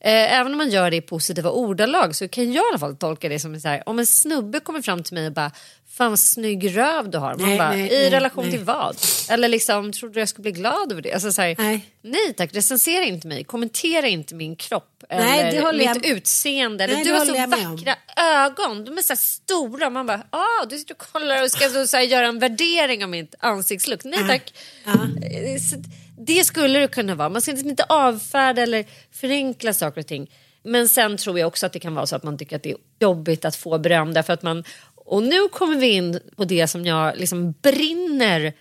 Eh, 0.00 0.38
även 0.38 0.52
om 0.52 0.58
man 0.58 0.70
gör 0.70 0.90
det 0.90 0.96
i 0.96 1.00
positiva 1.00 1.50
ordalag 1.50 2.16
så 2.16 2.28
kan 2.28 2.52
jag 2.52 2.64
i 2.64 2.68
alla 2.68 2.78
fall 2.78 2.96
tolka 2.96 3.28
det 3.28 3.38
som 3.38 3.60
så 3.60 3.68
här, 3.68 3.88
om 3.88 3.98
en 3.98 4.06
snubbe 4.06 4.60
kommer 4.60 4.82
fram 4.82 5.02
till 5.02 5.14
mig 5.14 5.26
och 5.26 5.32
bara 5.32 5.50
Fan 5.96 6.10
vad 6.10 6.18
snygg 6.18 6.76
röv 6.76 7.10
du 7.10 7.18
har. 7.18 7.34
Man 7.34 7.48
Nej, 7.48 7.58
bara, 7.58 7.70
nej, 7.70 7.86
I 7.92 7.98
nej, 8.00 8.10
relation 8.10 8.50
till 8.50 8.64
vad? 8.64 8.96
Eller 9.30 9.48
liksom, 9.48 9.92
trodde 9.92 10.14
du 10.14 10.20
jag 10.20 10.28
skulle 10.28 10.42
bli 10.42 10.52
glad 10.52 10.92
över 10.92 11.02
det? 11.02 11.12
Alltså, 11.12 11.32
så 11.32 11.42
här, 11.42 11.54
Nej. 11.58 11.86
nej 12.02 12.34
tack, 12.36 12.54
recensera 12.54 13.04
inte 13.04 13.26
mig. 13.28 13.44
Kommentera 13.44 14.08
inte 14.08 14.34
min 14.34 14.56
kropp. 14.56 15.04
Nej, 15.10 15.40
eller 15.40 15.72
det 15.72 15.78
mitt 15.78 15.86
jag- 15.86 16.06
utseende. 16.06 16.84
Eller, 16.84 17.04
du 17.04 17.12
har 17.12 17.24
så 17.26 17.32
vackra 17.32 17.96
ögon. 18.16 18.84
De 18.84 18.98
är 18.98 19.02
så 19.02 19.12
här 19.12 19.18
stora. 19.18 19.90
Man 19.90 20.06
bara, 20.06 20.22
ah, 20.30 20.64
du 20.70 20.78
sitter 20.78 20.94
och 20.94 21.12
kollar 21.12 21.42
och 21.42 21.50
ska 21.50 21.68
så, 21.68 21.86
så 21.86 21.96
här, 21.96 22.04
göra 22.04 22.26
en 22.26 22.38
värdering 22.38 23.04
av 23.04 23.10
mitt 23.10 23.34
ansiktsluck. 23.38 24.04
Nej 24.04 24.28
tack. 24.28 24.52
Eh, 24.86 25.60
Så, 25.60 25.76
det 26.18 26.44
skulle 26.44 26.78
det 26.78 26.88
kunna 26.88 27.14
vara. 27.14 27.28
Man 27.28 27.42
ska 27.42 27.50
liksom 27.52 27.70
inte 27.70 27.84
avfärda 27.88 28.62
eller 28.62 28.84
förenkla 29.12 29.72
saker 29.72 30.00
och 30.00 30.06
ting. 30.06 30.30
Men 30.66 30.88
sen 30.88 31.16
tror 31.16 31.38
jag 31.38 31.46
också 31.46 31.66
att 31.66 31.72
det 31.72 31.78
kan 31.78 31.94
vara 31.94 32.06
så 32.06 32.16
att 32.16 32.22
man 32.22 32.38
tycker 32.38 32.56
att 32.56 32.62
det 32.62 32.70
är 32.70 32.76
jobbigt 33.00 33.44
att 33.44 33.56
få 33.56 33.78
beröm 33.78 34.14
därför 34.14 34.32
att 34.32 34.42
man 34.42 34.64
och 35.04 35.22
nu 35.22 35.48
kommer 35.48 35.76
vi 35.76 35.86
in 35.86 36.20
på 36.36 36.44
det 36.44 36.68
som 36.68 36.84
jag 36.84 37.16
liksom 37.16 37.54
brinner 37.62 38.52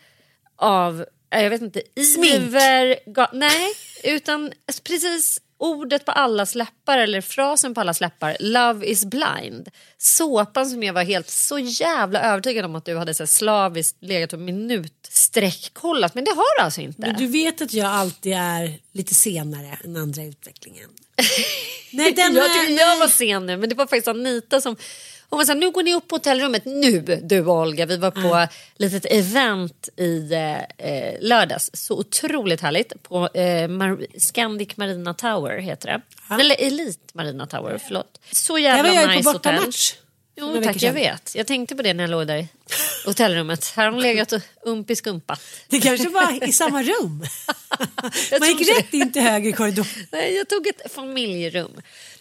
av, 0.55 1.05
eh, 1.29 1.43
jag 1.43 1.49
vet 1.49 1.61
inte, 1.61 1.81
iver, 1.95 2.99
nej, 3.33 3.73
utan 4.03 4.51
precis 4.83 5.39
ordet 5.57 6.05
på 6.05 6.11
allas 6.11 6.55
läppar 6.55 6.97
eller 6.97 7.21
frasen 7.21 7.73
på 7.73 7.81
allas 7.81 8.01
läppar, 8.01 8.37
love 8.39 8.85
is 8.85 9.05
blind. 9.05 9.69
Såpan 9.97 10.69
som 10.69 10.83
jag 10.83 10.93
var 10.93 11.03
helt 11.03 11.29
så 11.29 11.59
jävla 11.59 12.21
övertygad 12.21 12.65
om 12.65 12.75
att 12.75 12.85
du 12.85 12.97
hade 12.97 13.13
så 13.13 13.27
slaviskt 13.27 13.97
legat 14.03 14.33
och 14.33 14.39
minutstreckkollat, 14.39 16.15
men 16.15 16.23
det 16.23 16.31
har 16.31 16.57
du 16.57 16.63
alltså 16.63 16.81
inte. 16.81 17.01
Men 17.01 17.15
du 17.15 17.27
vet 17.27 17.61
att 17.61 17.73
jag 17.73 17.87
alltid 17.87 18.33
är 18.33 18.79
lite 18.91 19.13
senare 19.13 19.77
än 19.83 19.97
andra 19.97 20.21
i 20.21 20.27
utvecklingen. 20.27 20.89
Nej, 21.91 22.11
den 22.11 22.35
jag 22.35 22.53
tycker 22.53 22.79
jag 22.79 22.99
var 22.99 23.07
sen 23.07 23.45
nu 23.45 23.57
men 23.57 23.69
det 23.69 23.75
var 23.75 23.87
faktiskt 23.87 24.07
Anita 24.07 24.61
som 24.61 24.75
var 25.37 25.45
så 25.45 25.51
här, 25.51 25.59
nu 25.59 25.71
går 25.71 25.83
ni 25.83 25.95
upp 25.95 26.07
på 26.07 26.15
hotellrummet 26.15 26.65
nu 26.65 26.99
du 27.23 27.39
och 27.45 27.55
Olga. 27.61 27.85
Vi 27.85 27.97
var 27.97 28.11
på 28.11 28.35
ett 28.35 28.49
litet 28.77 29.05
event 29.05 29.89
i 29.97 30.33
eh, 30.77 31.13
lördags. 31.21 31.69
Så 31.73 31.97
otroligt 31.99 32.61
härligt. 32.61 33.03
På 33.03 33.29
eh, 33.33 33.41
Mar- 33.67 34.19
Scandic 34.19 34.77
Marina 34.77 35.13
Tower 35.13 35.57
heter 35.57 35.87
det. 35.87 36.01
Eller 36.41 36.55
Elite 36.59 36.99
Marina 37.13 37.47
Tower, 37.47 37.77
förlåt. 37.87 38.19
Så 38.31 38.53
Där 38.55 38.61
jävla 38.63 38.83
var 38.93 39.01
jag 39.01 39.09
nice 39.09 39.23
på 39.23 39.29
hotell. 39.29 39.55
bortamatch. 39.55 39.93
Jo 40.35 40.61
tack, 40.63 40.81
jag 40.83 40.93
vet. 40.93 41.35
Jag 41.35 41.47
tänkte 41.47 41.75
på 41.75 41.81
det 41.81 41.93
när 41.93 42.03
jag 42.03 42.09
låg 42.11 42.27
där 42.27 42.37
i 42.37 42.47
hotellrummet. 43.05 43.73
Här 43.75 43.83
har 43.85 43.91
hon 43.91 44.01
legat 44.01 44.31
och 44.31 44.41
ump 44.65 44.89
i 44.89 44.95
skumpa. 44.95 45.37
Det 45.69 45.79
kanske 45.79 46.09
var 46.09 46.43
i 46.47 46.51
samma 46.53 46.83
rum. 46.83 47.25
Man 48.39 48.49
gick 48.57 48.69
rätt 48.77 48.93
in 48.93 49.11
till 49.11 49.21
höger 49.21 49.51
korridor. 49.51 49.87
Nej, 50.11 50.35
jag 50.35 50.49
tog 50.49 50.67
ett 50.67 50.91
familjerum. 50.91 51.71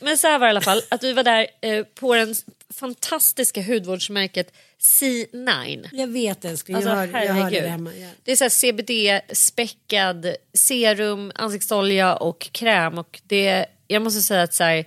Men 0.01 0.19
så 0.19 0.27
här 0.27 0.39
var 0.39 0.47
det 0.47 0.51
i 0.51 0.51
alla 0.51 0.61
fall, 0.61 0.83
att 0.89 1.03
vi 1.05 1.13
var 1.13 1.23
där 1.23 1.47
eh, 1.61 1.85
på 1.85 2.15
den 2.15 2.35
fantastiska 2.73 3.63
hudvårdsmärket 3.63 4.53
C9. 4.81 5.89
Jag 5.93 6.07
vet 6.07 6.45
älskling, 6.45 6.77
Alltså, 6.77 6.91
jag, 6.91 6.97
har, 6.97 7.07
jag 7.07 7.35
har 7.35 7.51
det 7.51 7.69
hemma. 7.69 7.91
Ja. 7.95 8.09
Det 8.25 8.33
är 8.33 8.37
så 8.37 8.51
CBD-späckad 8.51 10.35
serum, 10.55 11.33
ansiktsolja 11.35 12.15
och 12.17 12.49
kräm. 12.53 12.99
Och 12.99 13.21
det, 13.27 13.67
jag 13.89 14.03
måste 14.03 14.21
säga 14.21 14.43
att 14.43 14.55
så 14.55 14.65
här, 14.65 14.85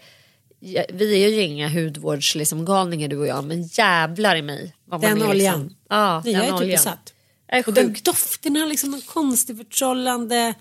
vi 0.93 1.23
är 1.23 1.29
ju 1.29 1.41
inga 1.41 1.69
hudvårdsgalningar 1.69 2.39
liksom, 2.39 2.65
galningar, 2.65 3.07
du 3.07 3.17
och 3.17 3.27
jag, 3.27 3.43
men 3.43 3.63
jävlar 3.63 4.35
i 4.35 4.41
mig. 4.41 4.75
vad 4.85 5.01
man 5.01 5.09
Den 5.09 5.21
är, 5.21 5.29
oljan. 5.29 5.61
Liksom. 5.63 5.77
Ja, 5.89 6.21
Nej, 6.25 6.33
den 6.33 6.41
jag 6.41 6.49
är 6.49 6.51
typ 6.51 6.61
oljan. 6.61 6.71
besatt. 6.71 7.13
Är 7.47 7.63
Och 7.67 7.73
den 7.73 7.95
doften 8.03 8.55
har 8.55 8.67
liksom 8.67 8.91
någon 8.91 9.01
konstig 9.01 9.58
förtrollande... 9.58 10.53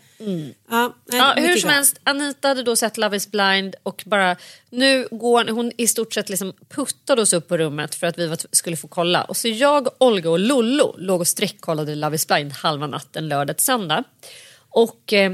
Ja, 0.71 0.95
nej, 1.07 1.19
Ja, 1.19 1.35
hur 1.37 1.57
som 1.57 1.69
bra. 1.69 1.75
helst, 1.75 2.01
Anita 2.05 2.49
hade 2.49 2.63
då 2.63 2.77
sett 2.77 2.97
Love 2.97 3.17
is 3.17 3.31
blind 3.31 3.75
och 3.83 4.03
bara 4.07 4.37
nu 4.71 5.09
går 5.11 5.53
hon 5.53 5.73
i 5.77 5.87
stort 5.87 6.13
sett 6.15 6.29
liksom 6.29 6.53
puttade 6.69 7.23
oss 7.23 7.33
upp 7.33 7.49
på 7.49 7.59
rummet 7.59 7.95
för 7.95 8.07
att 8.07 8.19
vi 8.19 8.27
var, 8.27 8.39
skulle 8.51 8.77
få 8.77 8.89
kolla. 8.89 9.25
Och 9.25 9.37
så 9.37 9.49
jag, 9.49 9.89
Olga 9.99 10.31
och 10.31 10.39
Lollo 10.39 10.95
låg 10.99 11.21
och 11.21 11.29
sträckkollade 11.29 11.95
Love 11.95 12.15
is 12.17 12.27
blind 12.27 12.53
halva 12.53 12.87
natten 12.87 13.29
lördag 13.29 13.57
till 13.57 13.67
söndag. 13.67 14.05
Och 14.69 15.13
eh, 15.13 15.33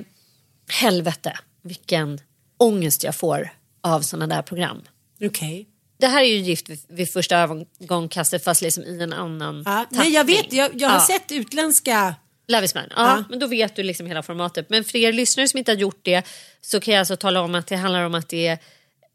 helvete 0.68 1.38
vilken 1.62 2.20
ångest 2.58 3.04
jag 3.04 3.14
får 3.14 3.50
av 3.80 4.00
sådana 4.00 4.34
där 4.34 4.42
program. 4.42 4.82
Okej. 5.24 5.66
Det 6.00 6.06
här 6.06 6.22
är 6.22 6.26
ju 6.26 6.36
gift 6.36 6.68
vid, 6.68 6.78
vid 6.88 7.10
första 7.12 7.36
ögonkastet 7.80 8.44
fast 8.44 8.62
liksom 8.62 8.84
i 8.84 9.02
en 9.02 9.12
annan 9.12 9.62
Ja, 9.66 9.72
tappning. 9.72 10.00
nej, 10.00 10.12
jag 10.12 10.24
vet, 10.24 10.52
jag, 10.52 10.70
jag 10.74 10.88
har 10.88 10.96
Ja. 10.96 11.06
sett 11.06 11.32
utländska... 11.32 12.14
Love 12.48 12.64
is 12.64 12.72
blind. 12.72 12.92
Ja, 12.96 13.16
Ja. 13.16 13.24
men 13.30 13.38
då 13.38 13.46
vet 13.46 13.76
du 13.76 13.82
liksom 13.82 14.06
hela 14.06 14.22
formatet. 14.22 14.70
Men 14.70 14.84
för 14.84 14.98
er 14.98 15.12
lyssnare 15.12 15.48
som 15.48 15.58
inte 15.58 15.70
har 15.72 15.76
gjort 15.76 16.00
det 16.02 16.22
så 16.60 16.80
kan 16.80 16.94
jag 16.94 16.98
alltså 16.98 17.16
tala 17.16 17.40
om 17.40 17.54
att 17.54 17.66
det 17.66 17.76
handlar 17.76 18.04
om 18.04 18.14
att 18.14 18.28
det 18.28 18.46
är 18.46 18.58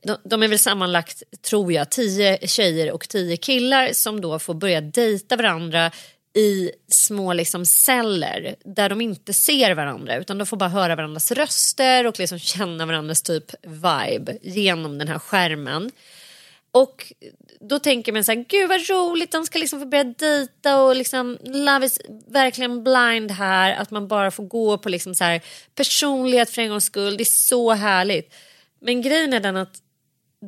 de, 0.04 0.18
de 0.24 0.44
är 0.44 0.48
väl 0.48 0.60
sammanlagt, 0.60 1.24
tror 1.50 1.72
jag, 1.74 1.90
tio 1.92 2.48
tjejer 2.48 2.92
och 2.92 3.10
tio 3.10 3.38
killar 3.38 3.90
som 3.94 4.22
då 4.22 4.40
får 4.40 4.54
börja 4.54 4.82
dejta 4.82 5.36
varandra 5.36 5.92
i 6.38 6.72
små 6.92 7.34
liksom 7.34 7.66
celler 7.66 8.56
där 8.66 8.90
de 8.90 9.02
inte 9.02 9.34
ser 9.34 9.74
varandra 9.76 10.16
utan 10.18 10.38
de 10.38 10.48
får 10.48 10.58
bara 10.58 10.70
höra 10.70 10.96
varandras 10.96 11.32
röster 11.32 12.08
och 12.08 12.20
liksom 12.20 12.40
känna 12.40 12.86
varandras 12.86 13.22
typ 13.22 13.52
vibe 13.64 14.38
genom 14.42 14.98
den 14.98 15.08
här 15.08 15.20
skärmen. 15.20 15.92
Och 16.76 17.14
då 17.60 17.80
tänker 17.80 18.12
man 18.12 18.24
så 18.24 18.32
här, 18.32 18.46
gud 18.50 18.70
vad 18.70 18.90
roligt, 18.90 19.32
de 19.32 19.46
ska 19.46 19.60
liksom 19.60 19.80
få 19.80 19.86
börja 19.86 20.04
dejta 20.04 20.82
och 20.82 20.96
liksom 20.96 21.38
love 21.44 21.86
is 21.86 22.00
verkligen 22.28 22.84
blind 22.84 23.32
här. 23.32 23.76
Att 23.76 23.92
man 23.92 24.08
bara 24.08 24.32
får 24.32 24.44
gå 24.44 24.78
på 24.78 24.90
liksom 24.90 25.16
så 25.16 25.24
här 25.24 25.42
personlighet 25.76 26.50
för 26.50 26.62
en 26.62 26.70
gångs 26.70 26.84
skull, 26.84 27.18
det 27.18 27.24
är 27.24 27.26
så 27.26 27.72
härligt. 27.72 28.34
Men 28.82 29.02
grejen 29.02 29.34
är 29.34 29.40
den 29.40 29.58
att 29.58 29.78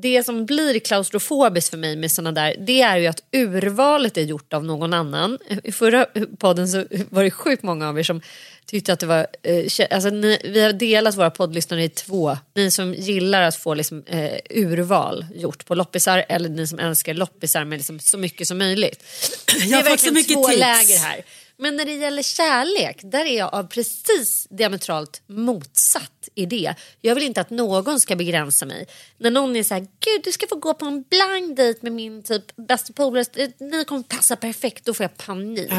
det 0.01 0.23
som 0.23 0.45
blir 0.45 0.79
klaustrofobiskt 0.79 1.69
för 1.69 1.77
mig 1.77 1.95
med 1.95 2.12
såna 2.12 2.31
där, 2.31 2.55
det 2.60 2.81
är 2.81 2.97
ju 2.97 3.07
att 3.07 3.23
urvalet 3.31 4.17
är 4.17 4.21
gjort 4.21 4.53
av 4.53 4.65
någon 4.65 4.93
annan. 4.93 5.38
I 5.63 5.71
förra 5.71 6.05
podden 6.39 6.67
så 6.67 6.86
var 7.10 7.23
det 7.23 7.31
sjukt 7.31 7.63
många 7.63 7.89
av 7.89 7.99
er 7.99 8.03
som 8.03 8.21
tyckte 8.65 8.93
att 8.93 8.99
det 8.99 9.05
var... 9.05 9.27
Eh, 9.43 9.88
alltså 9.91 10.10
ni, 10.10 10.39
vi 10.43 10.62
har 10.63 10.73
delat 10.73 11.15
våra 11.17 11.29
poddlyssnare 11.29 11.83
i 11.83 11.89
två. 11.89 12.38
Ni 12.55 12.71
som 12.71 12.93
gillar 12.93 13.41
att 13.41 13.55
få 13.55 13.73
liksom, 13.73 14.03
eh, 14.07 14.31
urval 14.49 15.25
gjort 15.36 15.65
på 15.65 15.75
loppisar 15.75 16.25
eller 16.29 16.49
ni 16.49 16.67
som 16.67 16.79
älskar 16.79 17.13
loppisar 17.13 17.63
med 17.63 17.77
liksom 17.77 17.99
så 17.99 18.17
mycket 18.17 18.47
som 18.47 18.57
möjligt. 18.57 19.03
Det 19.60 19.65
Jag 19.65 19.79
är 19.88 19.89
fått 19.91 19.99
så 19.99 20.13
verkligen 20.13 20.41
två 20.43 20.47
tips. 20.47 20.60
läger 20.60 20.97
här. 20.97 21.21
Men 21.60 21.76
när 21.76 21.86
det 21.86 21.93
gäller 21.93 22.24
kärlek, 22.24 23.00
där 23.04 23.26
är 23.26 23.38
jag 23.38 23.54
av 23.54 23.63
precis 23.63 24.48
diametralt 24.50 25.22
motsatt 25.28 26.30
idé. 26.36 26.76
Jag 27.02 27.15
vill 27.15 27.24
inte 27.24 27.41
att 27.41 27.50
någon 27.50 28.00
ska 28.00 28.15
begränsa 28.15 28.65
mig. 28.65 28.88
När 29.17 29.32
någon 29.32 29.56
är 29.56 29.63
så 29.63 29.74
här, 29.74 29.82
gud 29.82 30.22
du 30.24 30.32
ska 30.32 30.48
få 30.48 30.56
gå 30.56 30.74
på 30.74 30.86
en 30.86 31.04
blind 31.10 31.56
date 31.56 31.80
med 31.82 31.91
min 31.91 32.24
typ 32.24 32.56
bästa 32.56 32.93
polare, 32.93 33.26
ni 33.60 33.86
kommer 33.86 34.04
passa 34.04 34.36
perfekt, 34.36 34.86
då 34.86 34.93
får 34.93 35.04
jag 35.04 35.17
panik. 35.17 35.72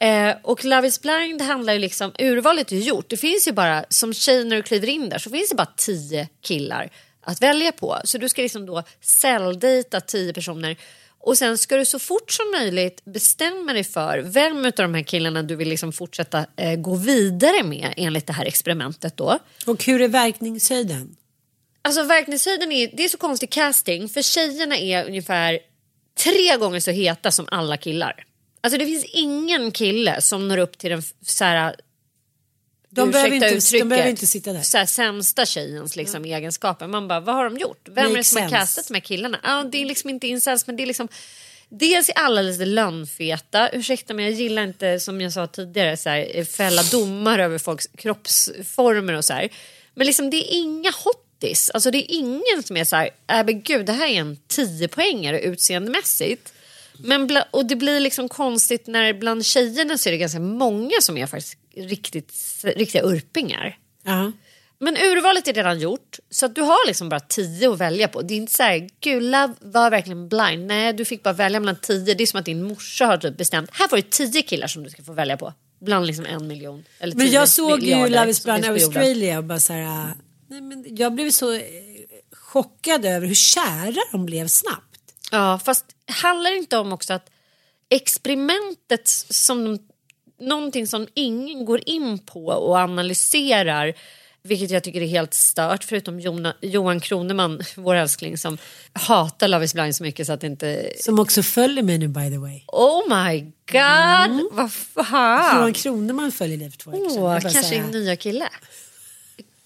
Eh, 0.00 0.34
och 0.42 0.64
Love 0.64 0.88
is 0.88 1.02
blind 1.02 1.42
handlar 1.42 1.72
ju 1.72 1.78
liksom, 1.78 2.12
urvalet 2.18 2.72
är 2.72 2.76
gjort. 2.76 3.10
Det 3.10 3.16
finns 3.16 3.48
ju 3.48 3.52
bara, 3.52 3.84
som 3.88 4.14
tjej 4.14 4.44
när 4.44 4.56
du 4.56 4.62
kliver 4.62 4.88
in 4.88 5.08
där 5.08 5.18
så 5.18 5.30
finns 5.30 5.48
det 5.48 5.54
bara 5.54 5.72
tio 5.76 6.28
killar 6.40 6.90
att 7.20 7.42
välja 7.42 7.72
på. 7.72 8.00
Så 8.04 8.18
du 8.18 8.28
ska 8.28 8.42
liksom 8.42 8.66
då 8.66 8.82
celldejta 9.00 10.00
tio 10.00 10.32
personer 10.32 10.76
och 11.26 11.38
sen 11.38 11.58
ska 11.58 11.76
du 11.76 11.84
så 11.84 11.98
fort 11.98 12.32
som 12.32 12.50
möjligt 12.50 13.04
bestämma 13.04 13.72
dig 13.72 13.84
för 13.84 14.18
vem 14.18 14.64
av 14.64 14.72
de 14.72 14.94
här 14.94 15.02
killarna 15.02 15.42
du 15.42 15.56
vill 15.56 15.68
liksom 15.68 15.92
fortsätta 15.92 16.46
eh, 16.56 16.76
gå 16.76 16.94
vidare 16.94 17.62
med 17.62 17.94
enligt 17.96 18.26
det 18.26 18.32
här 18.32 18.44
experimentet 18.44 19.16
då. 19.16 19.38
Och 19.66 19.84
hur 19.84 20.00
är 20.02 20.08
verkningshöjden? 20.08 21.16
Alltså 21.82 22.02
verkningshöjden 22.02 22.72
är, 22.72 22.90
det 22.96 23.04
är 23.04 23.08
så 23.08 23.18
konstig 23.18 23.50
casting 23.50 24.08
för 24.08 24.22
tjejerna 24.22 24.76
är 24.76 25.06
ungefär 25.06 25.58
tre 26.24 26.56
gånger 26.56 26.80
så 26.80 26.90
heta 26.90 27.30
som 27.30 27.46
alla 27.50 27.76
killar. 27.76 28.24
Alltså 28.60 28.78
det 28.78 28.86
finns 28.86 29.04
ingen 29.04 29.70
kille 29.70 30.20
som 30.20 30.48
når 30.48 30.58
upp 30.58 30.78
till 30.78 30.90
den 30.90 31.02
så 31.26 31.44
här, 31.44 31.76
De 32.96 33.10
behöver, 33.10 33.34
inte, 33.34 33.78
de 33.78 33.88
behöver 33.88 34.10
inte 34.10 34.26
sitta 34.26 34.52
där. 34.52 34.62
så 34.62 34.78
här, 34.78 34.86
sämsta 34.86 35.46
tjejens 35.46 35.96
liksom, 35.96 36.24
egenskaper. 36.24 36.86
Man 36.86 37.08
bara, 37.08 37.20
vad 37.20 37.34
har 37.34 37.44
de 37.44 37.56
gjort? 37.56 37.88
Vem 37.88 38.12
är 38.12 38.16
det 38.16 38.24
som 38.24 38.42
har 38.42 38.48
sense. 38.48 38.56
castat 38.56 38.88
de 38.88 38.94
här 38.94 39.00
killarna? 39.00 39.40
Ja, 39.42 39.64
det 39.72 39.82
är 39.82 39.86
liksom 39.86 40.10
inte 40.10 40.26
incels 40.26 40.66
men 40.66 40.76
det 40.76 40.82
är 40.82 40.86
liksom 40.86 41.08
Dels 41.68 42.08
är 42.08 42.12
alla 42.18 42.42
lite 42.42 42.64
lönnfeta. 42.64 43.70
Ursäkta 43.72 44.14
men 44.14 44.24
jag 44.24 44.34
gillar 44.34 44.62
inte 44.62 45.00
som 45.00 45.20
jag 45.20 45.32
sa 45.32 45.46
tidigare 45.46 45.96
så 45.96 46.08
här, 46.08 46.44
fälla 46.44 46.82
domar 46.82 47.38
över 47.38 47.58
folks 47.58 47.88
kroppsformer 47.96 49.12
och 49.12 49.24
så 49.24 49.32
här. 49.32 49.48
Men 49.94 50.06
liksom 50.06 50.30
det 50.30 50.36
är 50.36 50.56
inga 50.56 50.90
hottis. 50.90 51.70
Alltså 51.70 51.90
det 51.90 51.98
är 51.98 52.16
ingen 52.16 52.62
som 52.64 52.76
är 52.76 52.84
så 52.84 52.96
här, 52.96 53.10
äh, 53.30 53.44
men 53.44 53.62
gud 53.62 53.86
det 53.86 53.92
här 53.92 54.06
är 54.06 54.20
en 54.20 54.38
10 54.48 54.88
poängare 54.88 55.40
utseendemässigt. 55.40 56.52
Men 56.98 57.42
och 57.50 57.66
det 57.66 57.76
blir 57.76 58.00
liksom 58.00 58.28
konstigt 58.28 58.86
när 58.86 59.12
bland 59.12 59.46
tjejerna 59.46 59.98
så 59.98 60.08
är 60.08 60.10
det 60.10 60.18
ganska 60.18 60.40
många 60.40 61.00
som 61.00 61.16
är 61.16 61.26
faktiskt 61.26 61.58
riktigt, 61.76 62.34
riktiga 62.62 63.02
urpingar. 63.02 63.78
Ja. 64.04 64.32
Men 64.78 64.96
urvalet 64.96 65.48
är 65.48 65.52
redan 65.52 65.80
gjort 65.80 66.18
så 66.30 66.46
att 66.46 66.54
du 66.54 66.60
har 66.60 66.86
liksom 66.86 67.08
bara 67.08 67.20
tio 67.20 67.72
att 67.72 67.78
välja 67.78 68.08
på. 68.08 68.22
Det 68.22 68.34
är 68.34 68.36
inte 68.36 68.52
så 68.52 68.62
här, 68.62 68.88
gud 69.00 69.22
love 69.22 69.54
var 69.60 69.90
verkligen 69.90 70.28
blind. 70.28 70.66
Nej, 70.66 70.92
du 70.92 71.04
fick 71.04 71.22
bara 71.22 71.34
välja 71.34 71.60
mellan 71.60 71.76
tio. 71.76 72.14
Det 72.14 72.24
är 72.24 72.26
som 72.26 72.40
att 72.40 72.46
din 72.46 72.62
morsa 72.62 73.06
har 73.06 73.16
typ 73.16 73.36
bestämt. 73.36 73.70
Här 73.72 73.88
får 73.88 73.96
du 73.96 74.02
tio 74.02 74.42
killar 74.42 74.66
som 74.66 74.82
du 74.82 74.90
ska 74.90 75.02
få 75.02 75.12
välja 75.12 75.36
på. 75.36 75.52
Bland 75.80 76.06
liksom 76.06 76.26
en 76.26 76.46
miljon. 76.46 76.84
Eller 76.98 77.16
Men 77.16 77.30
jag 77.30 77.48
såg 77.48 77.82
ju 77.82 78.08
Love 78.08 78.30
is 78.30 78.44
blind. 78.44 78.64
Australia 78.64 79.38
och 79.38 79.44
bara 79.44 79.60
så 79.60 79.72
här, 79.72 79.82
äh, 79.82 80.08
nej, 80.48 80.60
men 80.60 80.96
jag 80.96 81.14
blev 81.14 81.30
så 81.30 81.52
eh, 81.52 81.60
chockad 82.32 83.04
över 83.04 83.26
hur 83.26 83.34
kära 83.34 84.02
de 84.12 84.26
blev 84.26 84.48
snabbt. 84.48 85.00
Ja, 85.30 85.60
fast 85.64 85.84
handlar 86.06 86.50
det 86.50 86.56
inte 86.56 86.76
om 86.76 86.92
också 86.92 87.12
att 87.12 87.30
experimentet 87.88 89.08
som 89.30 89.64
de, 89.64 89.85
någonting 90.38 90.86
som 90.86 91.06
ingen 91.14 91.64
går 91.64 91.80
in 91.88 92.18
på 92.18 92.46
och 92.46 92.76
analyserar 92.76 93.94
vilket 94.46 94.70
jag 94.70 94.82
tycker 94.82 95.00
är 95.00 95.06
helt 95.06 95.34
stört 95.34 95.84
förutom 95.84 96.20
Jona, 96.20 96.54
Johan 96.60 97.00
Kroneman, 97.00 97.60
vår 97.76 97.94
älskling 97.94 98.38
som 98.38 98.58
hatar 98.92 99.48
Love 99.48 99.64
is 99.64 99.74
blind 99.74 99.96
så 99.96 100.02
mycket 100.02 100.26
så 100.26 100.32
att 100.32 100.44
inte... 100.44 100.92
Som 101.00 101.18
också 101.18 101.42
följer 101.42 101.82
mig 101.82 101.98
nu 101.98 102.08
by 102.08 102.30
the 102.30 102.38
way. 102.38 102.62
Oh 102.66 103.02
my 103.08 103.40
god, 103.72 104.48
vad 104.52 104.72
fan! 104.72 105.56
Johan 105.56 105.72
Kroneman 105.72 106.32
följer 106.32 106.58
dig 106.58 106.70
för 106.70 106.78
två 106.78 106.90
veckor 106.90 107.20
bara 107.20 107.40
kanske 107.40 107.76
här, 107.76 107.84
en 107.84 107.90
nya 107.90 108.16
kille. 108.16 108.48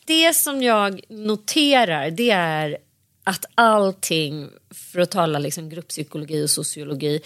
Det 0.04 0.34
som 0.34 0.62
jag 0.62 1.00
noterar 1.08 2.10
det 2.10 2.30
är 2.30 2.78
att 3.24 3.44
allting, 3.54 4.50
för 4.74 5.00
att 5.00 5.10
tala 5.10 5.38
liksom 5.38 5.68
grupppsykologi 5.68 6.44
och 6.44 6.50
sociologi, 6.50 7.20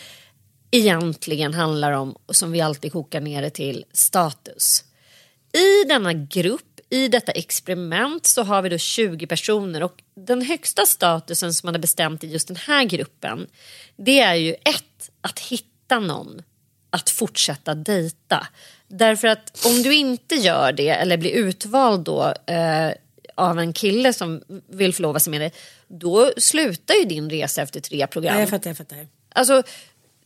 egentligen 0.76 1.54
handlar 1.54 1.92
om, 1.92 2.16
som 2.28 2.52
vi 2.52 2.60
alltid 2.60 2.92
kokar 2.92 3.20
ner 3.20 3.42
det 3.42 3.50
till, 3.50 3.84
status. 3.92 4.84
I 5.52 5.88
denna 5.88 6.12
grupp, 6.12 6.80
i 6.90 7.08
detta 7.08 7.32
experiment 7.32 8.26
så 8.26 8.42
har 8.42 8.62
vi 8.62 8.68
då 8.68 8.78
20 8.78 9.26
personer 9.26 9.82
och 9.82 10.02
den 10.14 10.42
högsta 10.42 10.86
statusen 10.86 11.54
som 11.54 11.66
man 11.66 11.74
har 11.74 11.80
bestämt 11.80 12.24
i 12.24 12.26
just 12.26 12.48
den 12.48 12.56
här 12.56 12.84
gruppen 12.84 13.46
det 13.96 14.20
är 14.20 14.34
ju 14.34 14.52
ett, 14.52 15.10
att 15.20 15.38
hitta 15.38 16.00
någon 16.00 16.42
att 16.90 17.10
fortsätta 17.10 17.74
dejta. 17.74 18.46
Därför 18.88 19.28
att 19.28 19.66
om 19.66 19.82
du 19.82 19.94
inte 19.94 20.34
gör 20.34 20.72
det 20.72 20.88
eller 20.88 21.16
blir 21.16 21.30
utvald 21.30 22.04
då 22.04 22.34
eh, 22.46 22.92
av 23.34 23.58
en 23.58 23.72
kille 23.72 24.12
som 24.12 24.42
vill 24.68 24.94
förlova 24.94 25.20
sig 25.20 25.30
med 25.30 25.40
dig 25.40 25.52
då 25.88 26.32
slutar 26.36 26.94
ju 26.94 27.04
din 27.04 27.30
resa 27.30 27.62
efter 27.62 27.80
tre 27.80 28.06
program. 28.06 28.34
Ja, 28.34 28.40
jag 28.40 28.50
fattar, 28.50 28.70
jag 28.70 28.76
fattar. 28.76 29.06
Alltså, 29.28 29.62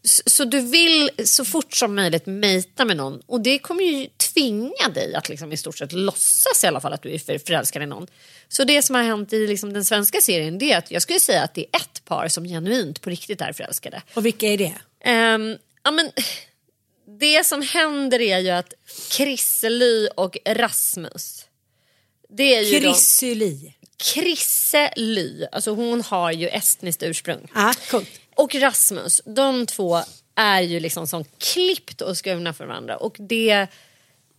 så, 0.09 0.45
du 0.45 0.61
vill 0.61 1.11
så 1.25 1.45
fort 1.45 1.75
som 1.75 1.95
möjligt 1.95 2.27
mejta 2.27 2.85
med 2.85 2.97
någon 2.97 3.21
och 3.27 3.41
det 3.41 3.59
kommer 3.59 3.85
ju 3.85 4.09
tvinga 4.17 4.89
dig 4.95 5.15
att 5.15 5.29
liksom 5.29 5.53
i 5.53 5.57
stort 5.57 5.79
sett 5.79 5.93
låtsas 5.93 6.65
i 6.65 6.67
alla 6.67 6.81
fall 6.81 6.93
att 6.93 7.03
du 7.03 7.15
är 7.15 7.19
för, 7.19 7.39
förälskad 7.39 7.83
i 7.83 7.87
någon. 7.87 8.07
Så 8.49 8.65
det 8.65 8.83
som 8.83 8.95
har 8.95 9.03
hänt 9.03 9.33
i 9.33 9.47
liksom 9.47 9.73
den 9.73 9.85
svenska 9.85 10.21
serien 10.21 10.59
det 10.59 10.73
är 10.73 10.79
att 10.79 10.91
jag 10.91 11.03
skulle 11.03 11.21
säga 11.21 11.43
att 11.43 11.55
det 11.55 11.61
är 11.61 11.77
ett 11.77 12.05
par 12.05 12.29
som 12.29 12.45
genuint 12.45 13.01
på 13.01 13.11
riktigt 13.11 13.41
är 13.41 13.53
förälskade. 13.53 14.03
Och 14.15 14.27
vilka 14.27 14.47
är 14.47 14.59
det? 14.59 14.75
Ehm, 15.05 15.57
ja, 15.85 15.91
men, 15.91 16.11
det 17.21 17.47
som 17.47 17.63
händer 17.63 18.21
är 18.21 18.39
ju 18.39 18.51
att 18.51 18.75
Chrissely 19.11 20.09
och 20.17 20.37
Rasmus 20.47 21.45
det 22.29 22.55
är 22.55 22.63
ju 22.63 22.81
de- 22.81 22.87
Chrissy 22.87 23.35
Lee. 23.35 23.75
Krisse 23.97 24.93
Ly, 24.97 25.47
alltså 25.53 25.71
hon 25.71 26.03
har 26.03 26.33
ju 26.33 26.49
estniskt 26.49 27.03
ursprung. 27.03 27.49
Ah, 27.55 27.75
coolt. 27.91 28.11
Och 28.39 28.55
Rasmus, 28.55 29.23
de 29.25 29.67
två 29.67 30.03
är 30.35 30.61
ju 30.61 30.81
liksom 30.81 31.07
som 31.07 31.25
klippt 31.39 32.01
och 32.01 32.17
skurna 32.17 32.53
för 32.53 32.67
varandra. 32.67 32.97
Och 32.97 33.17
det, 33.19 33.67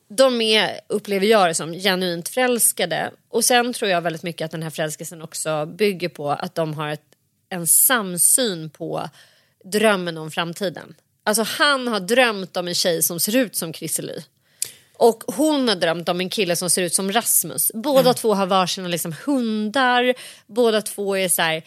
de 0.07 0.41
är, 0.41 0.79
upplever 0.87 1.25
jag 1.25 1.49
det 1.49 1.53
som, 1.53 1.73
genuint 1.73 2.29
förälskade. 2.29 3.11
Och 3.29 3.45
sen 3.45 3.73
tror 3.73 3.91
jag 3.91 4.01
väldigt 4.01 4.23
mycket 4.23 4.45
att 4.45 4.51
den 4.51 4.63
här 4.63 4.69
förälskelsen 4.69 5.21
också 5.21 5.65
bygger 5.65 6.09
på 6.09 6.31
att 6.31 6.55
de 6.55 6.73
har 6.73 6.89
ett, 6.89 7.01
en 7.49 7.67
samsyn 7.67 8.69
på 8.69 9.09
drömmen 9.63 10.17
om 10.17 10.31
framtiden. 10.31 10.95
Alltså 11.23 11.43
han 11.43 11.87
har 11.87 11.99
drömt 11.99 12.57
om 12.57 12.67
en 12.67 12.75
tjej 12.75 13.03
som 13.03 13.19
ser 13.19 13.35
ut 13.35 13.55
som 13.55 13.73
Chrisse 13.73 14.01
Ly. 14.01 14.19
Och 14.93 15.23
hon 15.27 15.67
har 15.67 15.75
drömt 15.75 16.09
om 16.09 16.19
en 16.19 16.29
kille 16.29 16.55
som 16.55 16.69
ser 16.69 16.81
ut 16.81 16.93
som 16.93 17.11
Rasmus. 17.11 17.71
Båda 17.73 18.13
två 18.13 18.33
har 18.33 18.45
varsina 18.45 18.87
liksom 18.87 19.15
hundar. 19.25 20.13
Båda 20.47 20.81
två 20.81 21.17
är 21.17 21.29
så 21.29 21.41
här, 21.41 21.63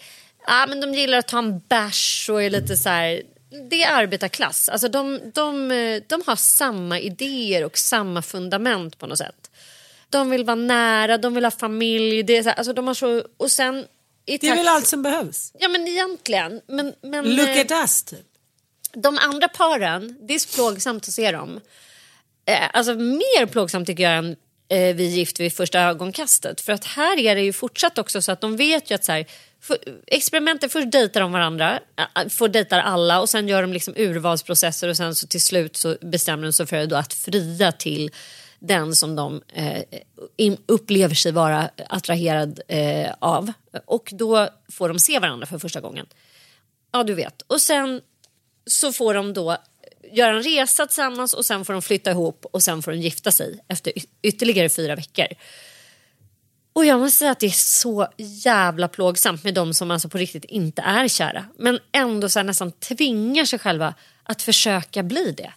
ja 0.46 0.66
men 0.68 0.80
de 0.80 0.94
gillar 0.94 1.18
att 1.18 1.28
ta 1.28 1.38
en 1.38 1.58
bärs 1.58 2.30
och 2.30 2.42
är 2.42 2.50
lite 2.50 2.76
så 2.76 2.88
här. 2.88 3.22
Det 3.70 3.82
är 3.82 3.92
arbetarklass. 3.92 4.68
Alltså 4.68 4.88
de, 4.88 5.20
de, 5.34 5.68
de 6.06 6.22
har 6.26 6.36
samma 6.36 6.98
idéer 6.98 7.64
och 7.64 7.78
samma 7.78 8.22
fundament 8.22 8.98
på 8.98 9.06
något 9.06 9.18
sätt. 9.18 9.50
De 10.08 10.30
vill 10.30 10.44
vara 10.44 10.54
nära, 10.54 11.18
de 11.18 11.34
vill 11.34 11.44
ha 11.44 11.50
familj. 11.50 12.22
Det 12.22 12.36
är 12.36 12.42
så 12.42 12.48
här, 12.48 12.56
alltså 12.56 12.72
de 12.72 12.86
har 12.86 12.94
så, 12.94 13.24
och 13.36 13.50
sen 13.50 13.86
i 14.26 14.38
Det 14.38 14.48
är 14.48 14.56
väl 14.56 14.68
allt 14.68 14.86
som 14.86 15.02
behövs. 15.02 15.52
Ja 15.58 15.68
men 15.68 15.88
egentligen. 15.88 16.60
Men, 16.66 16.94
men, 17.02 17.36
Look 17.36 17.48
eh, 17.48 17.60
at 17.60 17.70
us 17.70 18.02
typ. 18.02 18.26
de 18.92 19.18
andra 19.18 19.48
paren, 19.48 20.16
det 20.20 20.34
är 20.34 20.38
så 20.38 20.54
plågsamt 20.54 21.08
att 21.08 21.14
se 21.14 21.32
dem. 21.32 21.60
Eh, 22.46 22.70
alltså 22.72 22.94
mer 22.94 23.46
plågsamt 23.46 23.86
tycker 23.86 24.02
jag 24.02 24.18
än 24.18 24.36
eh, 24.68 24.96
vi 24.96 25.04
gift 25.04 25.40
vid 25.40 25.56
första 25.56 25.80
ögonkastet. 25.80 26.60
För 26.60 26.72
att 26.72 26.84
här 26.84 27.18
är 27.18 27.34
det 27.34 27.42
ju 27.42 27.52
fortsatt 27.52 27.98
också 27.98 28.22
så 28.22 28.32
att 28.32 28.40
de 28.40 28.56
vet 28.56 28.90
ju 28.90 28.94
att 28.94 29.04
så 29.04 29.12
här, 29.12 29.26
för, 29.62 29.78
experimentet, 30.06 30.72
först 30.72 30.90
dejtar 30.92 31.20
de 31.20 31.32
varandra, 31.32 31.80
får 32.30 32.48
dejtar 32.48 32.78
alla 32.78 33.20
och 33.20 33.28
sen 33.28 33.48
gör 33.48 33.62
de 33.62 33.72
liksom 33.72 33.94
urvalsprocesser 33.96 34.88
och 34.88 34.96
sen 34.96 35.14
så 35.14 35.26
till 35.26 35.42
slut 35.42 35.76
så 35.76 35.96
bestämmer 36.00 36.42
de 36.44 36.52
sig 36.52 36.66
för 36.66 36.86
då 36.86 36.96
att 36.96 37.14
fria 37.14 37.72
till 37.72 38.10
den 38.58 38.96
som 38.96 39.16
de 39.16 39.42
eh, 39.48 39.82
upplever 40.66 41.14
sig 41.14 41.32
vara 41.32 41.70
attraherad 41.88 42.60
eh, 42.68 43.12
av. 43.18 43.52
Och 43.86 44.10
då 44.12 44.48
får 44.72 44.88
de 44.88 44.98
se 44.98 45.18
varandra 45.18 45.46
för 45.46 45.58
första 45.58 45.80
gången. 45.80 46.06
Ja, 46.92 47.02
du 47.02 47.14
vet. 47.14 47.42
Och 47.42 47.60
sen 47.60 48.00
så 48.66 48.92
får 48.92 49.14
de 49.14 49.32
då 49.32 49.56
göra 50.12 50.36
en 50.36 50.42
resa 50.42 50.86
tillsammans 50.86 51.32
och 51.32 51.44
sen 51.44 51.64
får 51.64 51.72
de 51.72 51.82
flytta 51.82 52.10
ihop 52.10 52.46
och 52.52 52.62
sen 52.62 52.82
får 52.82 52.92
de 52.92 52.98
gifta 52.98 53.30
sig 53.30 53.58
efter 53.68 53.98
y- 53.98 54.06
ytterligare 54.22 54.68
fyra 54.68 54.96
veckor. 54.96 55.26
Och 56.72 56.84
jag 56.84 57.00
måste 57.00 57.18
säga 57.18 57.30
att 57.30 57.40
det 57.40 57.46
är 57.46 57.50
så 57.50 58.08
jävla 58.16 58.88
plågsamt 58.88 59.44
med 59.44 59.54
de 59.54 59.74
som 59.74 59.90
alltså 59.90 60.08
på 60.08 60.18
riktigt 60.18 60.44
inte 60.44 60.82
är 60.82 61.08
kära. 61.08 61.44
Men 61.58 61.78
ändå 61.92 62.28
så 62.28 62.38
här 62.38 62.44
nästan 62.44 62.72
tvingar 62.72 63.44
sig 63.44 63.58
själva 63.58 63.94
att 64.22 64.42
försöka 64.42 65.02
bli 65.02 65.32
det. 65.32 65.52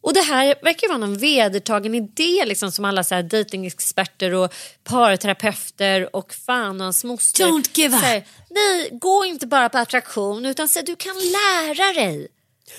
Och 0.00 0.14
det 0.14 0.20
här 0.20 0.54
verkar 0.62 0.88
vara 0.88 0.98
någon 0.98 1.18
vedertagen 1.18 1.94
idé 1.94 2.44
liksom, 2.46 2.72
som 2.72 2.84
alla 2.84 3.04
så 3.04 3.14
här 3.14 3.22
datingexperter 3.22 4.34
och 4.34 4.54
parterapeuter 4.84 6.16
och 6.16 6.34
fan 6.34 6.80
och 6.80 6.84
hans 6.84 7.04
moster. 7.04 7.44
Don't 7.44 7.78
give 7.78 7.96
up. 7.96 8.02
säger, 8.02 8.24
Nej, 8.50 8.88
gå 8.92 9.24
inte 9.24 9.46
bara 9.46 9.68
på 9.68 9.78
attraktion 9.78 10.46
utan 10.46 10.68
så, 10.68 10.78
här, 10.78 10.86
du 10.86 10.96
kan 10.96 11.14
lära 11.14 12.04
dig. 12.04 12.28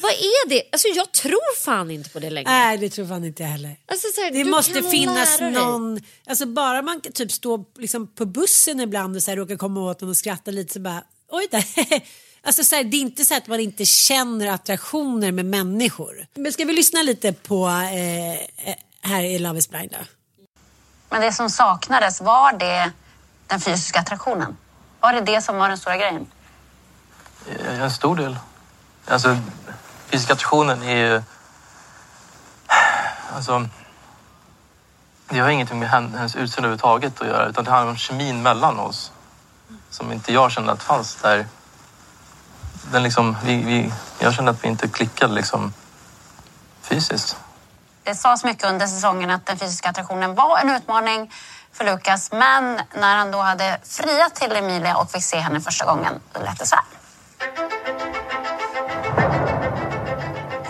Vad 0.01 0.11
är 0.11 0.49
det? 0.49 0.61
Alltså 0.71 0.87
jag 0.87 1.11
tror 1.11 1.55
fan 1.63 1.91
inte 1.91 2.09
på 2.09 2.19
det 2.19 2.29
längre. 2.29 2.49
Nej 2.51 2.77
det 2.77 2.89
tror 2.89 3.07
fan 3.07 3.25
inte 3.25 3.43
jag 3.43 3.49
heller. 3.49 3.75
Alltså, 3.85 4.07
så 4.15 4.21
här, 4.21 4.31
Det 4.31 4.43
du 4.43 4.49
måste 4.49 4.83
finnas 4.83 5.37
dig. 5.37 5.51
någon, 5.51 6.01
alltså 6.27 6.45
bara 6.45 6.81
man 6.81 7.01
typ 7.01 7.31
stå 7.31 7.65
liksom 7.77 8.07
på 8.07 8.25
bussen 8.25 8.79
ibland 8.79 9.15
och 9.15 9.23
så 9.23 9.31
här, 9.31 9.35
råkar 9.37 9.55
komma 9.55 9.79
åt 9.81 10.01
någon 10.01 10.09
och 10.09 10.17
skratta 10.17 10.51
lite 10.51 10.73
så 10.73 10.79
bara 10.79 11.03
oj 11.31 11.47
där. 11.51 11.65
Alltså 12.43 12.63
så 12.63 12.75
här, 12.75 12.83
det 12.83 12.97
är 12.97 13.01
inte 13.01 13.25
så 13.25 13.35
att 13.35 13.47
man 13.47 13.59
inte 13.59 13.85
känner 13.85 14.47
attraktioner 14.47 15.31
med 15.31 15.45
människor. 15.45 16.27
Men 16.35 16.53
ska 16.53 16.65
vi 16.65 16.73
lyssna 16.73 17.01
lite 17.01 17.33
på 17.33 17.67
eh, 17.67 18.39
här 19.01 19.23
i 19.23 19.39
Love 19.39 19.59
is 19.59 19.69
blind 19.69 19.91
då? 19.91 19.97
Men 21.09 21.21
det 21.21 21.33
som 21.33 21.49
saknades, 21.49 22.21
var 22.21 22.53
det 22.53 22.91
den 23.47 23.59
fysiska 23.61 23.99
attraktionen? 23.99 24.57
Var 24.99 25.13
det 25.13 25.21
det 25.21 25.41
som 25.41 25.57
var 25.57 25.69
den 25.69 25.77
stora 25.77 25.97
grejen? 25.97 26.27
Eh, 27.65 27.81
En 27.81 27.91
stor 27.91 28.15
del. 28.15 28.35
Alltså, 29.09 29.37
fysiska 30.07 30.33
attraktionen 30.33 30.83
är 30.83 30.95
ju... 30.95 31.23
Alltså, 33.35 33.67
det 35.29 35.39
har 35.39 35.49
ingenting 35.49 35.79
med 35.79 35.89
hennes 35.89 36.35
utseende 36.35 36.57
överhuvudtaget 36.57 37.21
att 37.21 37.27
göra 37.27 37.45
utan 37.45 37.63
det 37.63 37.71
handlar 37.71 37.91
om 37.91 37.97
kemin 37.97 38.41
mellan 38.41 38.79
oss. 38.79 39.11
Som 39.89 40.11
inte 40.11 40.33
jag 40.33 40.51
kände 40.51 40.71
att 40.71 40.83
fanns 40.83 41.15
där. 41.15 41.47
Den 42.91 43.03
liksom, 43.03 43.37
vi, 43.43 43.63
vi, 43.63 43.93
jag 44.19 44.33
kände 44.33 44.51
att 44.51 44.63
vi 44.63 44.67
inte 44.67 44.87
klickade 44.87 45.33
liksom 45.33 45.73
fysiskt. 46.81 47.37
Det 48.03 48.15
sades 48.15 48.43
mycket 48.43 48.63
under 48.63 48.87
säsongen 48.87 49.29
att 49.29 49.45
den 49.45 49.57
fysiska 49.57 49.89
attraktionen 49.89 50.35
var 50.35 50.57
en 50.57 50.69
utmaning 50.69 51.31
för 51.71 51.85
Lukas. 51.85 52.31
Men 52.31 52.81
när 52.93 53.17
han 53.17 53.31
då 53.31 53.41
hade 53.41 53.79
friat 53.83 54.35
till 54.35 54.55
Emilia 54.55 54.97
och 54.97 55.11
fick 55.11 55.23
se 55.23 55.39
henne 55.39 55.61
första 55.61 55.85
gången, 55.85 56.19
då 56.33 56.39
lät 56.39 56.59
det 56.59 56.65
så 56.65 56.75
här. 56.75 57.78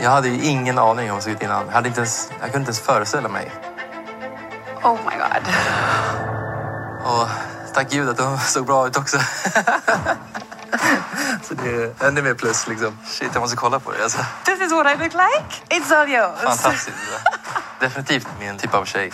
Jag 0.02 0.10
hade 0.10 0.28
ju 0.28 0.44
ingen 0.46 0.80
aning 0.80 1.12
om 1.12 1.16
hur 1.16 1.16
det 1.16 1.22
såg 1.22 1.34
ut 1.34 1.42
innan. 1.42 1.66
Jag, 1.66 1.74
hade 1.74 1.88
inte 1.88 2.00
ens, 2.00 2.30
jag 2.32 2.40
kunde 2.40 2.58
inte 2.58 2.70
ens 2.70 2.80
föreställa 2.80 3.30
mig. 3.30 3.52
Oh 4.84 4.98
my 5.06 5.18
god. 5.18 5.48
Och 7.06 7.28
tack 7.74 7.90
gud 7.90 8.10
att 8.10 8.18
de 8.18 8.38
såg 8.48 8.66
bra 8.66 8.88
ut 8.88 8.98
också. 8.98 9.18
Så 11.44 11.54
det 11.54 11.70
är 11.70 12.08
ännu 12.08 12.22
mer 12.22 12.34
plus 12.34 12.68
liksom. 12.68 12.98
Shit, 13.08 13.30
jag 13.34 13.42
måste 13.42 13.58
kolla 13.58 13.80
på 13.80 13.92
det. 13.92 14.04
Alltså, 14.04 14.20
This 14.46 14.62
is 14.62 14.72
what 14.72 14.88
I 14.88 15.04
look 15.04 15.14
like. 15.14 15.46
It's 15.70 15.96
all 15.96 16.10
yours. 16.10 16.40
fantastiskt. 16.40 16.98
Definitivt 17.80 18.28
min 18.40 18.58
typ 18.58 18.74
av 18.74 18.86
tjej. 18.86 19.12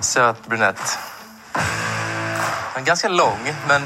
Söt 0.00 0.46
brunett. 0.46 0.98
Men 2.74 2.84
ganska 2.84 3.08
lång, 3.08 3.54
men 3.68 3.82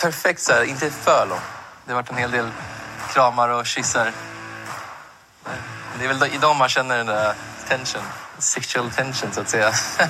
perfekt 0.00 0.40
så 0.42 0.52
här, 0.52 0.62
inte 0.62 0.90
för 0.90 1.26
lång. 1.28 1.38
Det 1.84 1.92
har 1.92 2.02
varit 2.02 2.10
en 2.10 2.16
hel 2.16 2.30
del 2.30 2.50
kramar 3.12 3.48
och 3.48 3.66
kyssar. 3.66 4.12
Det 5.98 6.04
är 6.04 6.08
väl 6.08 6.34
i 6.34 6.38
dem 6.38 6.58
man 6.58 6.68
känner 6.68 6.96
den 6.96 7.06
där 7.06 7.34
tension. 7.68 8.02
Sexual 8.38 8.90
tension 8.90 9.32
så 9.32 9.40
att 9.40 9.48
säga. 9.48 9.72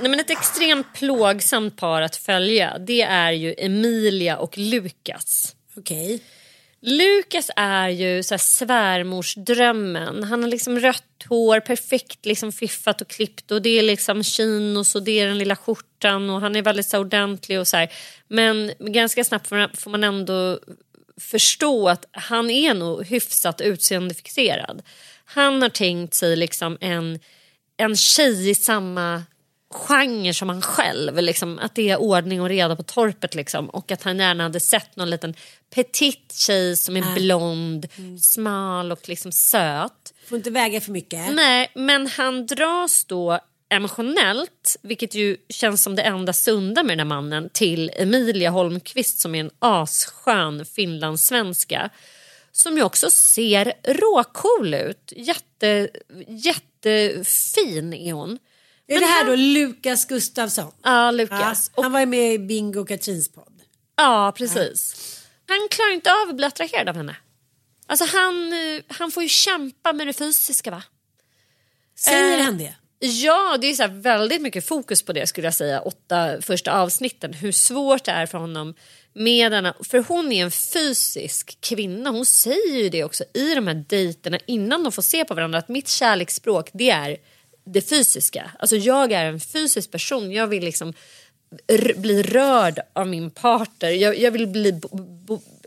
Nej, 0.00 0.10
men 0.10 0.20
ett 0.20 0.30
extremt 0.30 0.92
plågsamt 0.94 1.76
par 1.76 2.02
att 2.02 2.16
följa 2.16 2.78
det 2.78 3.02
är 3.02 3.32
ju 3.32 3.54
Emilia 3.58 4.36
och 4.36 4.58
Lukas. 4.58 5.54
Okej. 5.76 6.22
Lukas 6.80 7.50
är 7.56 7.88
ju 7.88 8.22
så 8.22 8.34
här 8.34 8.38
svärmorsdrömmen. 8.38 10.24
Han 10.24 10.42
har 10.42 10.50
liksom 10.50 10.80
rött 10.80 11.24
hår, 11.28 11.60
perfekt 11.60 12.26
liksom 12.26 12.52
fiffat 12.52 13.00
och 13.00 13.08
klippt 13.08 13.50
och 13.50 13.62
det 13.62 13.78
är 13.78 13.82
liksom 13.82 14.22
chinos 14.22 14.94
och 14.94 15.02
det 15.02 15.20
är 15.20 15.26
den 15.26 15.38
lilla 15.38 15.56
skjortan 15.56 16.30
och 16.30 16.40
han 16.40 16.56
är 16.56 16.62
väldigt 16.62 16.86
så 16.86 16.98
ordentlig 16.98 17.60
och 17.60 17.68
så 17.68 17.76
här. 17.76 17.92
Men 18.28 18.72
ganska 18.78 19.24
snabbt 19.24 19.48
får 19.48 19.90
man 19.90 20.04
ändå 20.04 20.58
förstå 21.20 21.88
att 21.88 22.04
han 22.12 22.50
är 22.50 22.74
nog 22.74 23.06
hyfsat 23.06 23.60
utseendefixerad. 23.60 24.82
Han 25.24 25.62
har 25.62 25.68
tänkt 25.68 26.14
sig 26.14 26.36
liksom 26.36 26.78
en, 26.80 27.18
en 27.76 27.96
tjej 27.96 28.50
i 28.50 28.54
samma 28.54 29.22
genre 29.74 30.34
som 30.34 30.48
han 30.48 30.62
själv. 30.62 31.18
Liksom, 31.18 31.58
att 31.58 31.74
det 31.74 31.90
är 31.90 31.96
ordning 31.96 32.40
och 32.40 32.48
reda 32.48 32.76
på 32.76 32.82
torpet. 32.82 33.34
Liksom, 33.34 33.70
och 33.70 33.92
att 33.92 34.02
han 34.02 34.18
gärna 34.18 34.42
hade 34.42 34.60
sett 34.60 34.96
någon 34.96 35.10
liten 35.10 35.34
petit 35.74 36.32
tjej 36.32 36.76
som 36.76 36.96
är 36.96 37.14
blond, 37.14 37.86
smal 38.20 38.92
och 38.92 39.08
liksom 39.08 39.32
söt. 39.32 40.14
Får 40.28 40.38
inte 40.38 40.50
väga 40.50 40.80
för 40.80 40.92
mycket. 40.92 41.34
Nej, 41.34 41.70
men 41.74 42.06
han 42.06 42.46
dras 42.46 43.04
då 43.04 43.40
emotionellt, 43.76 44.76
vilket 44.82 45.14
ju 45.14 45.36
känns 45.48 45.82
som 45.82 45.94
det 45.96 46.02
enda 46.02 46.32
sunda 46.32 46.82
med 46.82 46.98
den 46.98 46.98
här 47.10 47.16
mannen, 47.16 47.50
till 47.52 47.90
Emilia 47.96 48.50
Holmqvist 48.50 49.18
som 49.20 49.34
är 49.34 49.40
en 49.40 49.50
asskön 49.58 50.64
finlandssvenska. 50.64 51.90
Som 52.52 52.76
ju 52.76 52.82
också 52.82 53.10
ser 53.10 53.72
råcool 53.82 54.74
ut. 54.74 55.12
Jätte, 55.16 55.88
jättefin 56.28 57.92
är 57.94 58.12
hon. 58.12 58.38
Är 58.86 59.00
det 59.00 59.06
här 59.06 59.24
då 59.24 59.34
Lukas 59.36 60.04
Gustafsson? 60.06 60.72
Ja, 60.82 61.04
Ja, 61.04 61.10
Lukas. 61.10 61.70
Och 61.74 61.82
han 61.82 61.92
var 61.92 62.00
ju 62.00 62.06
med 62.06 62.34
i 62.34 62.38
Bingo 62.38 62.80
och 62.80 62.88
Katrins 62.88 63.28
podd. 63.32 63.62
Ja, 63.96 64.32
precis. 64.36 64.96
Han 65.48 65.68
klarar 65.70 65.92
inte 65.92 66.12
av 66.12 66.28
att 66.28 66.36
bli 66.36 66.46
attraherad 66.46 66.88
av 66.88 66.96
henne. 66.96 67.16
Alltså 67.86 68.04
han, 68.16 68.52
eh, 68.52 68.82
han 68.88 69.10
får 69.10 69.22
ju 69.22 69.28
kämpa 69.28 69.92
med 69.92 70.06
det 70.06 70.12
fysiska 70.12 70.70
va? 70.70 70.82
Säger 71.98 72.38
Eh, 72.38 72.44
han 72.44 72.58
det? 72.58 72.74
Ja, 73.06 73.58
det 73.60 73.66
är 73.66 73.74
så 73.74 73.82
här 73.82 73.90
väldigt 73.90 74.42
mycket 74.42 74.66
fokus 74.66 75.02
på 75.02 75.12
det 75.12 75.26
skulle 75.26 75.46
jag 75.46 75.54
säga. 75.54 75.80
Åtta 75.80 76.42
första 76.42 76.72
avsnitten. 76.72 77.32
Hur 77.32 77.52
svårt 77.52 78.04
det 78.04 78.12
är 78.12 78.26
för 78.26 78.38
honom 78.38 78.74
med 79.12 79.52
denna. 79.52 79.74
För 79.90 80.04
hon 80.08 80.32
är 80.32 80.44
en 80.44 80.50
fysisk 80.50 81.58
kvinna. 81.60 82.10
Hon 82.10 82.26
säger 82.26 82.76
ju 82.76 82.88
det 82.88 83.04
också 83.04 83.24
i 83.34 83.54
de 83.54 83.66
här 83.66 83.84
dejterna 83.88 84.38
innan 84.46 84.82
de 84.82 84.92
får 84.92 85.02
se 85.02 85.24
på 85.24 85.34
varandra. 85.34 85.58
Att 85.58 85.68
mitt 85.68 85.88
kärleksspråk 85.88 86.70
det 86.72 86.90
är 86.90 87.16
det 87.64 87.88
fysiska. 87.88 88.50
Alltså 88.58 88.76
jag 88.76 89.12
är 89.12 89.24
en 89.24 89.40
fysisk 89.40 89.90
person. 89.90 90.32
Jag 90.32 90.46
vill 90.46 90.64
liksom 90.64 90.92
bli 91.96 92.22
rörd 92.22 92.80
av 92.92 93.06
min 93.06 93.30
partner. 93.30 93.90
Jag, 93.90 94.18
jag 94.18 94.30
vill 94.30 94.46
bli 94.46 94.80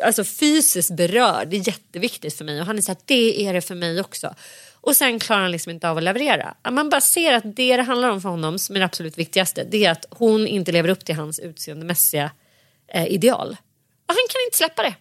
alltså 0.03 0.23
fysiskt 0.23 0.91
berörd. 0.91 1.47
Det 1.47 1.57
är 1.57 1.67
jätteviktigt 1.67 2.33
för 2.33 2.45
mig. 2.45 2.59
Och 2.59 2.65
han 2.65 2.77
är 2.77 2.81
så 2.81 2.91
här, 2.91 2.99
det 3.05 3.45
är 3.45 3.53
det 3.53 3.61
för 3.61 3.75
mig 3.75 3.99
också. 3.99 4.35
Och 4.87 4.95
sen 4.95 5.19
klarar 5.19 5.41
han 5.41 5.51
liksom 5.51 5.69
inte 5.69 5.89
av 5.89 5.97
att 5.97 6.03
leverera. 6.03 6.55
Man 6.71 6.89
bara 6.89 7.01
ser 7.01 7.33
att 7.33 7.55
det 7.55 7.77
det 7.77 7.83
handlar 7.83 8.09
om 8.09 8.21
för 8.21 8.29
honom, 8.29 8.59
som 8.59 8.75
är 8.75 8.79
det 8.79 8.85
absolut 8.85 9.17
viktigaste, 9.17 9.63
det 9.63 9.85
är 9.85 9.91
att 9.91 10.05
hon 10.09 10.47
inte 10.47 10.71
lever 10.71 10.89
upp 10.89 11.05
till 11.05 11.15
hans 11.15 11.39
utseendemässiga 11.39 12.31
eh, 12.87 13.07
ideal. 13.07 13.49
Och 14.07 14.13
han 14.13 14.27
kan 14.29 14.41
inte 14.45 14.57
släppa 14.57 14.83
det. 14.83 14.95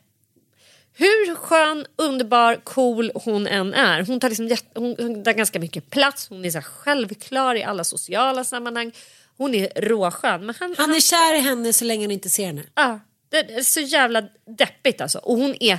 Hur 0.92 1.34
skön, 1.34 1.86
underbar, 1.96 2.60
cool 2.64 3.12
hon 3.14 3.46
än 3.46 3.74
är. 3.74 4.02
Hon 4.02 4.20
tar, 4.20 4.28
liksom 4.28 4.48
jätte, 4.48 4.80
hon, 4.80 4.96
hon 4.98 5.24
tar 5.24 5.32
ganska 5.32 5.60
mycket 5.60 5.90
plats. 5.90 6.28
Hon 6.28 6.44
är 6.44 6.50
så 6.50 6.60
självklar 6.60 7.54
i 7.54 7.62
alla 7.64 7.84
sociala 7.84 8.44
sammanhang. 8.44 8.92
Hon 9.36 9.54
är 9.54 9.80
råskön. 9.80 10.46
Men 10.46 10.54
han, 10.60 10.74
Han 10.78 10.94
är 10.94 11.00
kär 11.00 11.34
i 11.34 11.40
henne 11.40 11.72
så 11.72 11.84
länge 11.84 12.04
han 12.04 12.10
inte 12.10 12.30
ser 12.30 12.46
henne. 12.46 12.62
Ja, 12.74 13.00
det 13.28 13.38
är 13.38 13.62
så 13.62 13.80
jävla 13.80 14.22
deppigt 14.58 15.00
alltså. 15.00 15.18
Och 15.18 15.36
hon 15.36 15.54
är 15.60 15.78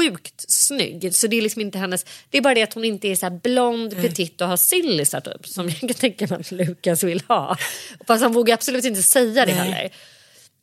sjukt 0.00 0.44
snygg. 0.48 1.14
Så 1.14 1.26
det 1.26 1.38
är 1.38 1.42
liksom 1.42 1.62
inte 1.62 1.78
hennes, 1.78 2.06
det 2.30 2.38
är 2.38 2.42
bara 2.42 2.54
det 2.54 2.62
att 2.62 2.74
hon 2.74 2.84
inte 2.84 3.08
är 3.08 3.16
så 3.16 3.30
blond, 3.30 3.96
petit 3.96 4.40
och 4.40 4.48
har 4.48 4.56
sillisar 4.56 5.20
typ. 5.20 5.46
Som 5.46 5.68
jag 5.68 5.78
kan 5.78 5.88
tänka 5.88 6.26
mig 6.26 6.40
att 6.40 6.50
Lukas 6.50 7.02
vill 7.02 7.22
ha. 7.28 7.56
Fast 8.06 8.22
han 8.22 8.32
vågar 8.32 8.54
absolut 8.54 8.84
inte 8.84 9.02
säga 9.02 9.46
det 9.46 9.54
Nej. 9.54 9.62
heller. 9.62 9.90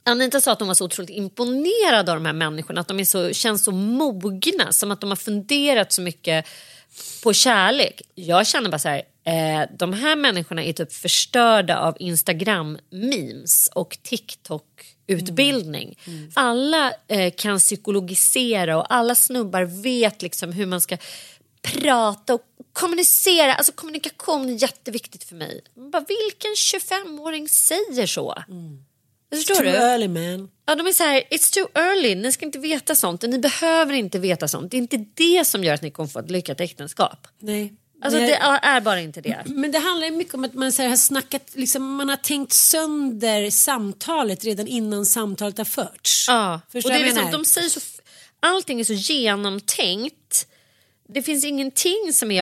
Anita 0.03 0.41
sa 0.41 0.51
att 0.51 0.59
hon 0.59 0.67
var 0.67 0.75
så 0.75 0.85
otroligt 0.85 1.09
imponerad 1.09 2.09
av 2.09 2.15
de 2.15 2.25
här 2.25 2.33
människorna. 2.33 2.81
Att 2.81 2.87
de 2.87 2.99
är 2.99 3.05
så, 3.05 3.33
känns 3.33 3.63
så 3.63 3.71
mogna, 3.71 4.71
som 4.71 4.91
att 4.91 5.01
de 5.01 5.09
har 5.09 5.15
funderat 5.15 5.91
så 5.91 6.01
mycket 6.01 6.45
på 7.23 7.33
kärlek. 7.33 8.01
Jag 8.15 8.47
känner 8.47 8.69
bara 8.69 8.79
så 8.79 8.89
här, 8.89 9.01
eh, 9.25 9.69
de 9.77 9.93
här 9.93 10.15
människorna 10.15 10.63
är 10.63 10.73
typ 10.73 10.93
förstörda 10.93 11.77
av 11.77 11.97
Instagram-memes 11.99 13.69
och 13.73 13.97
TikTok-utbildning. 15.07 15.97
Alla 16.33 16.93
eh, 17.07 17.33
kan 17.37 17.59
psykologisera 17.59 18.77
och 18.77 18.93
alla 18.93 19.15
snubbar 19.15 19.63
vet 19.63 20.21
liksom 20.21 20.51
hur 20.51 20.65
man 20.65 20.81
ska 20.81 20.97
prata 21.61 22.33
och 22.33 22.41
kommunicera. 22.73 23.53
Alltså 23.53 23.71
kommunikation 23.71 24.49
är 24.49 24.61
jätteviktigt 24.61 25.23
för 25.23 25.35
mig. 25.35 25.61
Bara, 25.91 26.05
vilken 26.07 26.51
25-åring 26.51 27.49
säger 27.49 28.07
så? 28.07 28.43
Förstår 29.33 29.55
Too 29.55 29.63
du? 29.63 29.69
early 29.69 30.07
man. 30.07 30.49
Ja, 30.65 30.75
de 30.75 30.87
är 30.87 30.91
så 30.91 31.03
här, 31.03 31.23
it's 31.31 31.53
too 31.53 31.67
early, 31.81 32.15
ni 32.15 32.31
ska 32.31 32.45
inte 32.45 32.59
veta 32.59 32.95
sånt. 32.95 33.21
Ni 33.21 33.39
behöver 33.39 33.93
inte 33.93 34.19
veta 34.19 34.47
sånt. 34.47 34.71
Det 34.71 34.77
är 34.77 34.79
inte 34.79 35.05
det 35.13 35.47
som 35.47 35.63
gör 35.63 35.73
att 35.73 35.81
ni 35.81 35.91
kommer 35.91 36.09
få 36.09 36.19
ett 36.19 36.31
lyckat 36.31 36.59
äktenskap. 36.59 37.27
Nej. 37.39 37.73
Alltså 38.01 38.19
det 38.19 38.35
är 38.35 38.81
bara 38.81 39.01
inte 39.01 39.21
det. 39.21 39.43
Men 39.45 39.71
det 39.71 39.79
handlar 39.79 40.11
mycket 40.11 40.33
om 40.33 40.43
att 40.43 40.53
man 40.53 40.71
så 40.71 40.81
här, 40.81 40.89
har 40.89 40.95
snackat, 40.95 41.51
liksom, 41.53 41.95
man 41.95 42.09
har 42.09 42.15
tänkt 42.15 42.53
sönder 42.53 43.49
samtalet 43.49 44.43
redan 44.43 44.67
innan 44.67 45.05
samtalet 45.05 45.57
har 45.57 45.65
förts. 45.65 46.25
Ja, 46.27 46.61
Förstår 46.71 46.89
och 46.89 46.93
det 46.97 47.01
är 47.01 47.05
liksom, 47.05 47.31
de 47.31 47.45
säger 47.45 47.69
så, 47.69 47.79
allting 48.39 48.79
är 48.79 48.83
så 48.83 48.93
genomtänkt. 48.93 50.47
Det 51.09 51.21
finns 51.21 51.45
ingenting 51.45 52.13
som 52.13 52.31
är 52.31 52.41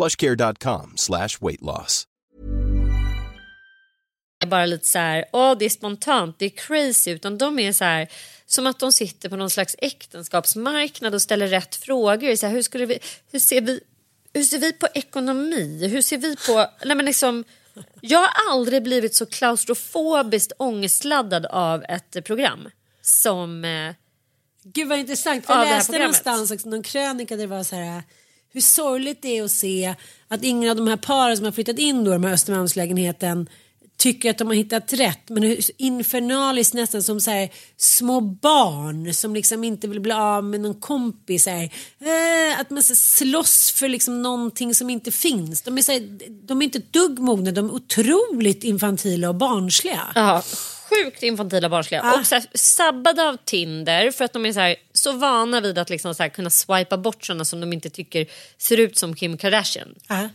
plushcare.com 0.00 0.92
slash 0.96 1.40
weight 1.40 1.62
loss. 1.62 2.06
bara 4.46 4.66
lite 4.66 4.86
så 4.86 4.98
här, 4.98 5.24
åh 5.32 5.58
det 5.58 5.64
är 5.64 5.68
spontant, 5.70 6.38
det 6.38 6.44
är 6.44 6.50
crazy, 6.50 7.10
utan 7.10 7.38
de 7.38 7.58
är 7.58 7.72
så 7.72 7.84
här 7.84 8.08
som 8.46 8.66
att 8.66 8.78
de 8.78 8.92
sitter 8.92 9.28
på 9.28 9.36
någon 9.36 9.50
slags 9.50 9.76
äktenskapsmarknad 9.78 11.14
och 11.14 11.22
ställer 11.22 11.46
rätt 11.46 11.76
frågor. 11.76 12.36
Så 12.36 12.46
här, 12.46 12.54
hur, 12.54 12.62
skulle 12.62 12.86
vi, 12.86 12.98
hur, 13.32 13.38
ser 13.38 13.60
vi, 13.60 13.80
hur 14.32 14.42
ser 14.42 14.58
vi 14.58 14.72
på 14.72 14.88
ekonomi? 14.94 15.88
Hur 15.88 16.02
ser 16.02 16.18
vi 16.18 16.36
på... 16.36 16.66
Nej 16.84 16.96
men 16.96 17.06
liksom, 17.06 17.44
jag 18.00 18.18
har 18.18 18.52
aldrig 18.52 18.82
blivit 18.82 19.14
så 19.14 19.26
klaustrofobiskt 19.26 20.52
ångestladdad 20.58 21.46
av 21.46 21.84
ett 21.88 22.24
program 22.24 22.68
som... 23.02 23.64
Eh, 23.64 23.94
Gud 24.62 24.88
vad 24.88 24.98
intressant. 24.98 25.46
För 25.46 25.54
det 25.54 25.60
jag 25.60 25.68
läste 25.68 25.98
någonstans 25.98 26.50
också, 26.50 26.68
någon 26.68 26.82
krönika 26.82 27.36
där 27.36 27.42
det 27.42 27.46
var 27.46 27.64
så 27.64 27.76
här 27.76 28.02
hur 28.52 28.60
sorgligt 28.60 29.22
det 29.22 29.38
är 29.38 29.44
att 29.44 29.50
se 29.50 29.94
att 30.28 30.44
ingen 30.44 30.70
av 30.70 30.76
de 30.76 30.86
här 30.86 30.96
paren 30.96 31.36
som 31.36 31.44
har 31.44 31.52
flyttat 31.52 31.78
in 31.78 32.04
då 32.04 32.10
i 32.10 32.14
den 32.14 32.24
här 32.24 32.32
Östermalmslägenheten 32.32 33.48
tycker 34.00 34.30
att 34.30 34.38
de 34.38 34.48
har 34.48 34.54
hittat 34.54 34.92
rätt 34.92 35.28
men 35.28 35.56
infernaliskt 35.76 36.74
nästan 36.74 37.02
som 37.02 37.20
så 37.20 37.30
här, 37.30 37.48
små 37.76 38.20
barn 38.20 39.14
som 39.14 39.34
liksom 39.34 39.64
inte 39.64 39.88
vill 39.88 40.00
bli 40.00 40.12
av 40.12 40.44
med 40.44 40.60
någon 40.60 40.80
kompis. 40.80 41.46
Här, 41.46 41.64
eh, 41.98 42.60
att 42.60 42.70
man 42.70 42.82
så 42.82 42.94
slåss 42.94 43.70
för 43.70 43.88
liksom 43.88 44.22
någonting 44.22 44.74
som 44.74 44.90
inte 44.90 45.12
finns. 45.12 45.62
De 45.62 45.78
är, 45.78 45.82
så 45.82 45.92
här, 45.92 46.18
de 46.46 46.62
är 46.62 46.64
inte 46.64 46.78
ett 46.78 46.92
dugg 46.92 47.18
mogna, 47.18 47.50
de 47.50 47.66
är 47.68 47.74
otroligt 47.74 48.64
infantila 48.64 49.28
och 49.28 49.34
barnsliga. 49.34 50.06
Ja, 50.14 50.42
sjukt 50.90 51.22
infantila 51.22 51.66
och 51.66 51.70
barnsliga. 51.70 52.02
Ah. 52.02 52.18
Och 52.18 52.26
så 52.26 52.34
här, 52.34 52.44
sabbade 52.54 53.28
av 53.28 53.36
Tinder 53.44 54.10
för 54.10 54.24
att 54.24 54.32
de 54.32 54.46
är 54.46 54.52
så, 54.52 54.80
så 54.92 55.12
vana 55.12 55.60
vid 55.60 55.78
att 55.78 55.90
liksom 55.90 56.14
så 56.14 56.30
kunna 56.30 56.50
swipa 56.50 56.98
bort 56.98 57.24
sådana 57.24 57.44
som 57.44 57.60
de 57.60 57.72
inte 57.72 57.90
tycker 57.90 58.26
ser 58.58 58.80
ut 58.80 58.98
som 58.98 59.16
Kim 59.16 59.38
Kardashian. 59.38 59.94
Ja. 60.08 60.28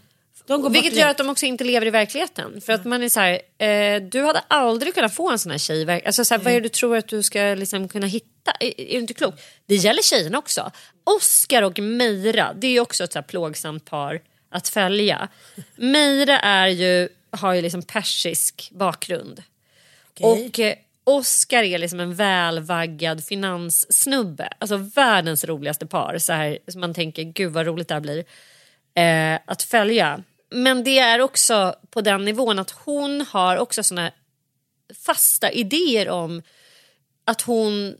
Vilket 0.69 0.95
gör 0.95 1.07
att 1.07 1.17
de 1.17 1.29
också 1.29 1.45
inte 1.45 1.63
lever 1.63 1.87
i 1.87 1.89
verkligheten. 1.89 2.61
För 2.61 2.73
att 2.73 2.85
man 2.85 3.03
är 3.03 3.09
så 3.09 3.19
här, 3.19 3.41
eh, 3.67 4.01
du 4.01 4.21
hade 4.21 4.39
aldrig 4.47 4.95
kunnat 4.95 5.15
få 5.15 5.31
en 5.31 5.39
sån 5.39 5.51
här 5.51 5.59
tjej. 5.59 6.05
Alltså, 6.05 6.25
så 6.25 6.33
här, 6.33 6.41
Vad 6.41 6.53
är 6.53 6.55
det 6.55 6.61
du 6.61 6.69
tror 6.69 6.97
att 6.97 7.07
du 7.07 7.23
ska 7.23 7.39
liksom 7.39 7.87
kunna 7.87 8.07
hitta? 8.07 8.51
Är, 8.59 8.81
är 8.81 8.93
du 8.93 8.99
inte 8.99 9.13
klok? 9.13 9.35
Det 9.65 9.75
gäller 9.75 10.01
tjejerna 10.01 10.37
också. 10.37 10.71
Oscar 11.03 11.61
och 11.61 11.79
Meira, 11.79 12.53
det 12.53 12.67
är 12.67 12.71
ju 12.71 12.79
också 12.79 13.03
ett 13.03 13.13
så 13.13 13.19
här 13.19 13.23
plågsamt 13.23 13.85
par 13.85 14.21
att 14.49 14.67
följa. 14.67 15.27
Meira 15.75 16.39
är 16.39 16.67
ju, 16.67 17.09
har 17.31 17.53
ju 17.53 17.61
liksom 17.61 17.81
persisk 17.81 18.69
bakgrund. 18.71 19.43
Okej. 20.09 20.25
Och 20.25 20.59
eh, 20.59 20.75
Oscar 21.03 21.63
är 21.63 21.77
liksom 21.77 21.99
en 21.99 22.15
välvaggad 22.15 23.23
finanssnubbe. 23.23 24.49
Alltså 24.59 24.77
världens 24.77 25.45
roligaste 25.45 25.85
par. 25.85 26.17
Så 26.17 26.33
här, 26.33 26.59
så 26.67 26.79
man 26.79 26.93
tänker, 26.93 27.23
gud 27.23 27.53
vad 27.53 27.65
roligt 27.65 27.87
det 27.87 27.93
här 27.93 28.01
blir. 28.01 28.25
Eh, 28.95 29.39
att 29.45 29.63
följa. 29.63 30.23
Men 30.49 30.83
det 30.83 30.99
är 30.99 31.21
också 31.21 31.75
på 31.89 32.01
den 32.01 32.25
nivån 32.25 32.59
att 32.59 32.71
hon 32.71 33.25
har 33.29 33.57
också 33.57 33.83
såna 33.83 34.11
fasta 35.05 35.51
idéer 35.51 36.09
om 36.09 36.41
att 37.25 37.41
hon 37.41 37.95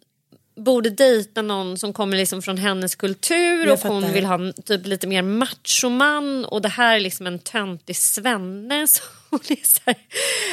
borde 0.56 0.90
dejta 0.90 1.42
någon 1.42 1.78
som 1.78 1.94
kommer 1.94 2.18
liksom 2.18 2.42
från 2.42 2.58
hennes 2.58 2.96
kultur 2.96 3.72
och 3.72 3.80
hon 3.80 4.14
vill 4.14 4.26
ha 4.26 4.52
typ 4.66 4.86
lite 4.86 5.08
mer 5.08 5.22
machoman 5.22 6.46
och 6.46 6.62
det 6.62 6.70
här 6.70 6.96
är 6.96 7.00
liksom 7.00 7.28
en 7.28 7.40
töntig 7.40 7.98
svenne. 7.98 8.88
Så 8.88 9.04
hon, 9.30 9.40
är 9.50 9.66
så 9.66 9.82
här, 9.86 9.96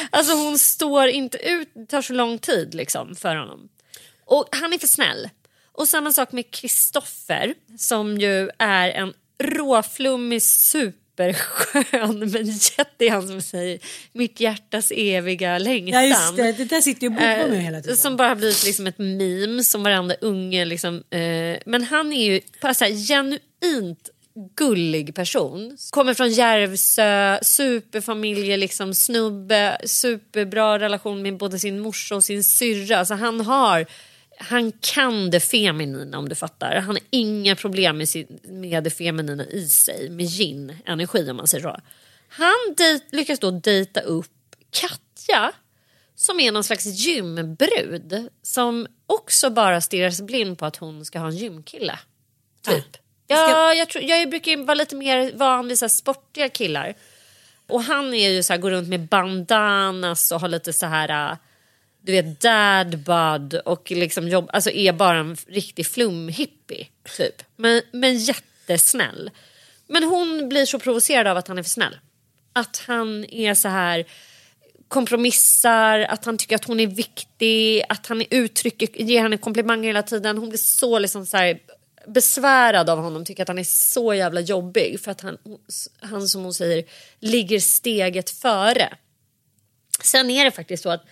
alltså 0.09 0.33
hon 0.33 0.59
står 0.59 1.07
inte 1.07 1.37
ut, 1.37 1.71
det 1.73 1.85
tar 1.85 2.01
så 2.01 2.13
lång 2.13 2.39
tid 2.39 2.73
liksom 2.73 3.15
för 3.15 3.35
honom. 3.35 3.69
Och 4.25 4.47
han 4.51 4.73
är 4.73 4.77
för 4.77 4.87
snäll. 4.87 5.29
Och 5.71 5.87
samma 5.87 6.13
sak 6.13 6.31
med 6.31 6.51
Kristoffer 6.51 7.53
som 7.77 8.17
ju 8.17 8.49
är 8.59 8.89
en 8.89 9.13
råflummig 9.43 10.43
superskön 11.17 12.19
men 12.31 12.45
jätte 12.45 13.09
han 13.09 13.27
som 13.27 13.41
säger 13.41 13.79
mitt 14.13 14.39
hjärtas 14.39 14.91
eviga 14.95 15.57
längtan. 15.57 16.03
Ja 16.03 16.07
just 16.09 16.35
det, 16.35 16.51
det 16.51 16.65
där 16.65 16.81
sitter 16.81 17.03
ju 17.03 17.09
bobbar 17.09 17.49
med 17.49 17.63
hela 17.63 17.77
Eh, 17.77 17.83
tiden. 17.83 17.97
Som 17.97 18.17
bara 18.17 18.35
blivit 18.35 18.65
liksom 18.65 18.87
ett 18.87 18.97
meme 18.97 19.63
som 19.63 19.83
varenda 19.83 20.15
unge 20.21 20.65
liksom. 20.65 20.95
Eh, 20.95 21.57
men 21.65 21.83
han 21.83 22.13
är 22.13 22.25
ju 22.31 22.41
bara 22.61 22.73
så 22.73 22.85
här 22.85 22.91
genuint 22.91 24.09
gullig 24.55 25.15
person. 25.15 25.77
Kommer 25.89 26.13
från 26.13 26.29
Järvsö, 26.29 27.39
superfamilje, 27.41 28.57
liksom 28.57 28.93
snubbe, 28.93 29.77
superbra 29.85 30.79
relation 30.79 31.21
med 31.21 31.37
både 31.37 31.59
sin 31.59 31.79
morsa 31.79 32.15
och 32.15 32.23
sin 32.23 32.43
syrra. 32.43 32.97
Alltså 32.97 33.13
han 33.13 33.41
har 33.41 33.85
han 34.37 34.71
kan 34.71 35.31
det 35.31 35.39
feminina 35.39 36.17
om 36.17 36.29
du 36.29 36.35
fattar. 36.35 36.75
Han 36.75 36.95
har 36.95 36.99
inga 37.09 37.55
problem 37.55 37.97
med, 37.97 38.09
sin, 38.09 38.39
med 38.43 38.83
det 38.83 38.89
feminina 38.89 39.45
i 39.45 39.67
sig, 39.67 40.09
med 40.09 40.25
yin, 40.25 40.75
energi 40.85 41.29
om 41.29 41.37
man 41.37 41.47
säger 41.47 41.63
så. 41.63 41.79
Han 42.27 42.73
dejt, 42.77 43.05
lyckas 43.11 43.39
då 43.39 43.51
dejta 43.51 44.01
upp 44.01 44.55
Katja 44.71 45.51
som 46.15 46.39
är 46.39 46.51
någon 46.51 46.63
slags 46.63 46.85
gymbrud 46.85 48.29
som 48.41 48.87
också 49.07 49.49
bara 49.49 49.81
stirrar 49.81 50.09
sig 50.09 50.25
blind 50.25 50.57
på 50.57 50.65
att 50.65 50.75
hon 50.75 51.05
ska 51.05 51.19
ha 51.19 51.27
en 51.27 51.37
gymkille. 51.37 51.99
Typ. 52.61 52.97
Ja, 53.27 53.73
jag, 53.73 53.89
tror, 53.89 54.03
jag 54.03 54.29
brukar 54.29 54.57
vara 54.57 54.75
lite 54.75 54.95
mer 54.95 55.31
van 55.35 55.67
vid 55.67 55.79
så 55.79 55.89
sportiga 55.89 56.49
killar. 56.49 56.95
Och 57.67 57.83
han 57.83 58.13
är 58.13 58.29
ju 58.29 58.43
så 58.43 58.53
här, 58.53 58.59
går 58.59 58.71
runt 58.71 58.89
med 58.89 59.07
bandanas 59.07 60.31
och 60.31 60.41
har 60.41 60.47
lite 60.47 60.73
så 60.73 60.85
här 60.85 61.31
äh, 61.31 61.37
du 62.05 62.11
vet 62.11 62.41
dad 62.41 62.99
bud 62.99 63.61
och 63.65 63.91
liksom 63.91 64.27
jobb, 64.27 64.49
alltså 64.53 64.69
är 64.69 64.93
bara 64.93 65.17
en 65.17 65.37
riktig 65.47 65.87
flumhippie 65.87 66.87
typ. 67.17 67.43
Men, 67.55 67.81
men 67.91 68.17
jättesnäll. 68.17 69.31
Men 69.87 70.03
hon 70.03 70.49
blir 70.49 70.65
så 70.65 70.79
provocerad 70.79 71.27
av 71.27 71.37
att 71.37 71.47
han 71.47 71.57
är 71.57 71.63
för 71.63 71.69
snäll. 71.69 71.97
Att 72.53 72.83
han 72.87 73.25
är 73.25 73.53
så 73.53 73.67
här 73.67 74.05
kompromissar, 74.87 75.99
att 75.99 76.25
han 76.25 76.37
tycker 76.37 76.55
att 76.55 76.65
hon 76.65 76.79
är 76.79 76.87
viktig, 76.87 77.83
att 77.89 78.07
han 78.07 78.23
uttrycker, 78.29 79.01
ger 79.01 79.21
henne 79.21 79.37
komplimanger 79.37 79.87
hela 79.87 80.03
tiden. 80.03 80.37
Hon 80.37 80.49
blir 80.49 80.59
så 80.59 80.99
liksom 80.99 81.25
så 81.25 81.37
här 81.37 81.59
besvärad 82.07 82.89
av 82.89 82.99
honom, 82.99 83.25
tycker 83.25 83.43
att 83.43 83.47
han 83.47 83.59
är 83.59 83.63
så 83.63 84.13
jävla 84.13 84.41
jobbig 84.41 84.99
för 84.99 85.11
att 85.11 85.21
han, 85.21 85.37
han 85.99 86.27
som 86.27 86.43
hon 86.43 86.53
säger 86.53 86.85
ligger 87.19 87.59
steget 87.59 88.29
före. 88.29 88.93
Sen 90.03 90.29
är 90.29 90.45
det 90.45 90.51
faktiskt 90.51 90.83
så 90.83 90.89
att 90.89 91.05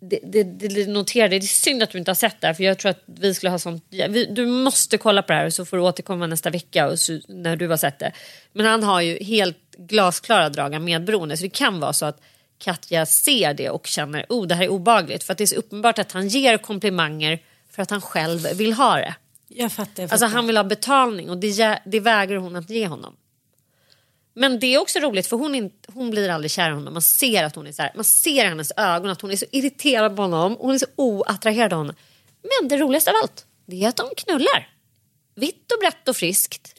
det, 0.00 0.20
det, 0.22 0.42
det 0.42 0.88
noterade, 0.88 1.38
det 1.38 1.44
är 1.44 1.46
synd 1.46 1.82
att 1.82 1.90
du 1.90 1.98
inte 1.98 2.10
har 2.10 2.16
sett 2.16 2.40
det 2.40 2.46
här 2.46 2.54
för 2.54 2.64
jag 2.64 2.78
tror 2.78 2.90
att 2.90 3.02
vi 3.06 3.34
skulle 3.34 3.50
ha 3.50 3.58
sånt, 3.58 3.84
vi, 3.90 4.26
du 4.26 4.46
måste 4.46 4.98
kolla 4.98 5.22
på 5.22 5.32
det 5.32 5.38
här 5.38 5.50
så 5.50 5.64
får 5.64 5.76
du 5.76 5.82
återkomma 5.82 6.26
nästa 6.26 6.50
vecka 6.50 6.88
och 6.88 6.98
så, 6.98 7.20
när 7.28 7.56
du 7.56 7.68
har 7.68 7.76
sett 7.76 7.98
det. 7.98 8.12
Men 8.52 8.66
han 8.66 8.82
har 8.82 9.00
ju 9.00 9.24
helt 9.24 9.58
glasklara 9.78 10.48
drag 10.48 10.74
av 10.74 10.80
medberoende 10.80 11.36
så 11.36 11.42
det 11.42 11.48
kan 11.48 11.80
vara 11.80 11.92
så 11.92 12.06
att 12.06 12.20
Katja 12.58 13.06
ser 13.06 13.54
det 13.54 13.70
och 13.70 13.86
känner 13.86 14.26
oh 14.28 14.46
det 14.46 14.54
här 14.54 14.64
är 14.64 14.68
obagligt 14.68 15.24
för 15.24 15.32
att 15.32 15.38
det 15.38 15.44
är 15.44 15.46
så 15.46 15.56
uppenbart 15.56 15.98
att 15.98 16.12
han 16.12 16.28
ger 16.28 16.58
komplimanger 16.58 17.38
för 17.70 17.82
att 17.82 17.90
han 17.90 18.00
själv 18.00 18.40
vill 18.54 18.72
ha 18.72 18.96
det. 18.96 19.14
Jag 19.48 19.72
fattar, 19.72 20.02
jag 20.02 20.10
fattar. 20.10 20.24
Alltså 20.24 20.36
han 20.36 20.46
vill 20.46 20.56
ha 20.56 20.64
betalning 20.64 21.30
och 21.30 21.38
det, 21.38 21.80
det 21.84 22.00
vägrar 22.00 22.36
hon 22.36 22.56
att 22.56 22.70
ge 22.70 22.86
honom. 22.86 23.16
Men 24.38 24.58
det 24.58 24.66
är 24.74 24.78
också 24.78 24.98
roligt 24.98 25.26
för 25.26 25.36
hon, 25.36 25.54
inte, 25.54 25.76
hon 25.94 26.10
blir 26.10 26.28
aldrig 26.28 26.50
kär 26.50 26.70
i 26.70 26.74
honom. 26.74 26.92
Man 26.92 27.02
ser 27.02 27.44
att 27.44 27.56
hon 27.56 27.66
är 27.66 27.72
så 27.72 27.82
här, 27.82 27.92
man 27.94 28.04
ser 28.04 28.44
i 28.44 28.48
hennes 28.48 28.72
ögon 28.76 29.10
att 29.10 29.20
hon 29.20 29.30
är 29.30 29.36
så 29.36 29.46
irriterad 29.52 30.16
på 30.16 30.22
honom. 30.22 30.56
Hon 30.60 30.74
är 30.74 30.78
så 30.78 30.86
oattraherad 30.96 31.72
av 31.72 31.78
honom. 31.78 31.94
Men 32.60 32.68
det 32.68 32.76
roligaste 32.76 33.10
av 33.10 33.16
allt, 33.22 33.46
det 33.66 33.84
är 33.84 33.88
att 33.88 33.96
de 33.96 34.10
knullar. 34.16 34.68
Vitt 35.36 35.72
och 35.72 35.78
brett 35.80 36.08
och 36.08 36.16
friskt. 36.16 36.72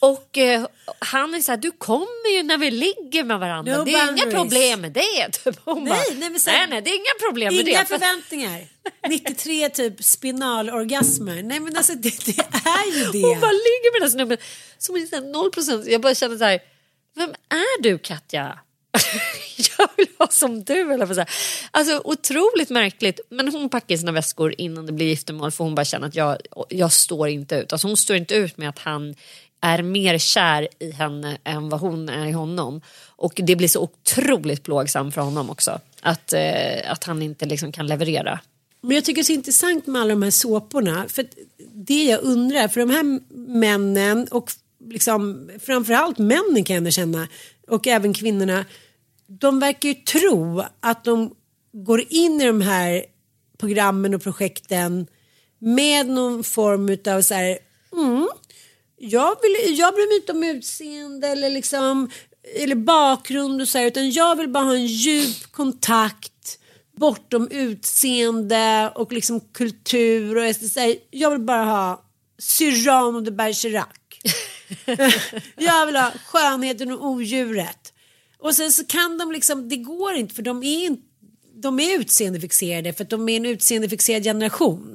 Och 0.00 0.38
eh, 0.38 0.66
han 0.98 1.34
är 1.34 1.40
så 1.40 1.52
här, 1.52 1.56
du 1.56 1.70
kommer 1.70 2.36
ju 2.36 2.42
när 2.42 2.58
vi 2.58 2.70
ligger 2.70 3.24
med 3.24 3.38
varandra. 3.38 3.76
No 3.78 3.84
det 3.84 3.90
är 3.90 4.02
inga 4.02 4.06
boundaries. 4.06 4.34
problem 4.34 4.80
med 4.80 4.92
det. 4.92 5.28
Typ. 5.44 5.56
Hon 5.64 5.84
Nej, 5.84 5.88
bara, 5.92 6.18
nej, 6.18 6.30
men 6.30 6.40
så- 6.40 6.50
nej, 6.50 6.66
nej, 6.70 6.82
det 6.82 6.90
är 6.90 6.94
inga 6.94 7.28
problem 7.30 7.54
med 7.54 7.68
Inga 7.68 7.78
det. 7.80 7.86
För- 7.86 7.98
förväntningar. 7.98 8.60
93 9.08 9.68
typ 9.68 10.04
spinalorgasmer. 10.04 11.42
Nej 11.42 11.60
men 11.60 11.76
alltså 11.76 11.92
det, 11.94 12.24
det 12.24 12.38
är 12.64 12.98
ju 12.98 13.04
det. 13.12 13.26
Hon 13.26 13.40
bara 13.40 13.50
ligger 13.52 13.92
med 13.92 14.00
den 14.00 14.08
här 14.08 14.10
snubben 14.12 14.38
som 14.78 14.96
är 14.96 15.06
så 15.06 15.16
här 15.16 15.22
noll 15.22 15.50
procent. 15.50 15.86
Jag 15.86 16.00
bara 16.00 16.14
känner 16.14 16.36
så 16.38 16.44
här, 16.44 16.60
vem 17.14 17.30
är 17.48 17.82
du 17.82 17.98
Katja? 17.98 18.58
jag 19.78 19.88
vill 19.96 20.06
vara 20.18 20.30
som 20.30 20.64
du 20.64 20.92
eller 20.92 21.06
på 21.06 21.14
så. 21.14 21.24
Alltså 21.70 22.02
otroligt 22.04 22.70
märkligt. 22.70 23.20
Men 23.28 23.48
hon 23.48 23.68
packar 23.68 23.96
sina 23.96 24.12
väskor 24.12 24.54
innan 24.58 24.86
det 24.86 24.92
blir 24.92 25.06
giftermål 25.06 25.50
för 25.50 25.64
hon 25.64 25.74
bara 25.74 25.84
känner 25.84 26.08
att 26.08 26.14
jag, 26.14 26.38
jag 26.68 26.92
står 26.92 27.28
inte 27.28 27.56
ut. 27.56 27.72
Alltså 27.72 27.88
hon 27.88 27.96
står 27.96 28.16
inte 28.16 28.34
ut 28.34 28.56
med 28.56 28.68
att 28.68 28.78
han 28.78 29.14
är 29.60 29.82
mer 29.82 30.18
kär 30.18 30.68
i 30.78 30.90
henne 30.90 31.38
än 31.44 31.68
vad 31.68 31.80
hon 31.80 32.08
är 32.08 32.26
i 32.26 32.32
honom. 32.32 32.80
Och 33.06 33.32
det 33.36 33.56
blir 33.56 33.68
så 33.68 33.80
otroligt 33.80 34.62
plågsamt 34.62 35.14
för 35.14 35.20
honom 35.20 35.50
också. 35.50 35.80
Att, 36.00 36.32
eh, 36.32 36.92
att 36.92 37.04
han 37.04 37.22
inte 37.22 37.46
liksom 37.46 37.72
kan 37.72 37.86
leverera. 37.86 38.40
Men 38.80 38.94
jag 38.94 39.04
tycker 39.04 39.16
det 39.16 39.22
är 39.22 39.24
så 39.24 39.32
intressant 39.32 39.86
med 39.86 40.02
alla 40.02 40.10
de 40.10 40.22
här 40.22 40.30
såporna. 40.30 41.04
För 41.08 41.26
det 41.72 42.04
jag 42.04 42.22
undrar, 42.22 42.68
för 42.68 42.80
de 42.80 42.90
här 42.90 43.20
männen 43.48 44.28
och 44.30 44.52
liksom, 44.90 45.50
framförallt 45.60 46.18
männen 46.18 46.64
kan 46.64 46.74
jag 46.74 46.78
ändå 46.78 46.90
känna 46.90 47.28
och 47.68 47.86
även 47.86 48.14
kvinnorna. 48.14 48.64
De 49.26 49.60
verkar 49.60 49.88
ju 49.88 49.94
tro 49.94 50.62
att 50.80 51.04
de 51.04 51.34
går 51.72 52.04
in 52.08 52.40
i 52.40 52.46
de 52.46 52.60
här 52.60 53.04
programmen 53.58 54.14
och 54.14 54.22
projekten 54.22 55.06
med 55.58 56.06
någon 56.06 56.44
form 56.44 57.14
av 57.14 57.22
så 57.22 57.34
här, 57.34 57.58
mm, 57.92 58.28
jag, 58.98 59.36
vill, 59.42 59.78
jag 59.78 59.94
bryr 59.94 60.08
mig 60.08 60.16
inte 60.16 60.32
om 60.32 60.44
utseende 60.56 61.28
eller, 61.28 61.50
liksom, 61.50 62.10
eller 62.54 62.74
bakgrund 62.74 63.60
och 63.60 63.68
så 63.68 63.78
här, 63.78 63.86
utan 63.86 64.10
jag 64.10 64.36
vill 64.36 64.48
bara 64.48 64.64
ha 64.64 64.74
en 64.74 64.86
djup 64.86 65.52
kontakt 65.52 66.58
bortom 66.96 67.48
utseende 67.50 68.92
och 68.94 69.12
liksom 69.12 69.40
kultur 69.40 70.36
och 70.36 70.44
jag, 70.44 70.54
här, 70.76 70.96
jag 71.10 71.30
vill 71.30 71.40
bara 71.40 71.64
ha 71.64 72.04
Cyrano 72.38 73.20
de 73.20 73.30
Bergerac. 73.30 73.86
jag 75.56 75.86
vill 75.86 75.96
ha 75.96 76.12
skönheten 76.26 76.92
och 76.92 77.06
odjuret. 77.06 77.92
Och 78.38 78.54
sen 78.54 78.72
så 78.72 78.84
kan 78.84 79.18
de 79.18 79.32
liksom, 79.32 79.68
det 79.68 79.76
går 79.76 80.14
inte 80.14 80.34
för 80.34 80.42
de 80.42 80.62
är 80.62 80.86
inte 80.86 81.02
de 81.54 81.80
är 81.80 81.98
utseendefixerade 81.98 82.92
för 82.92 83.04
att 83.04 83.10
de 83.10 83.28
är 83.28 83.36
en 83.36 83.46
utseendefixerad 83.46 84.22
generation. 84.22 84.92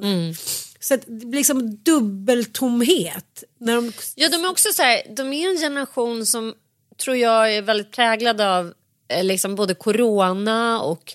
Så 0.80 0.94
att 0.94 1.00
det 1.06 1.26
blir 1.26 1.38
liksom 1.38 1.76
dubbeltomhet. 1.76 3.44
När 3.58 3.74
de, 3.76 3.92
Ja, 4.14 4.28
de 4.28 4.44
är 4.44 4.50
också 4.50 4.68
så 4.72 4.82
här, 4.82 5.02
de 5.16 5.32
är 5.32 5.50
en 5.50 5.58
generation 5.58 6.26
som 6.26 6.54
tror 6.96 7.16
jag 7.16 7.54
är 7.54 7.62
väldigt 7.62 7.92
präglad 7.92 8.40
av 8.40 8.74
eh, 9.08 9.24
liksom 9.24 9.54
både 9.54 9.74
corona 9.74 10.80
och 10.82 11.14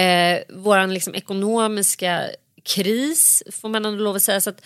eh, 0.00 0.40
våran 0.48 0.94
liksom 0.94 1.14
ekonomiska 1.14 2.22
kris, 2.62 3.42
får 3.52 3.68
man 3.68 3.84
ändå 3.84 4.04
lov 4.04 4.16
att 4.16 4.22
säga. 4.22 4.40
Så 4.40 4.50
att 4.50 4.62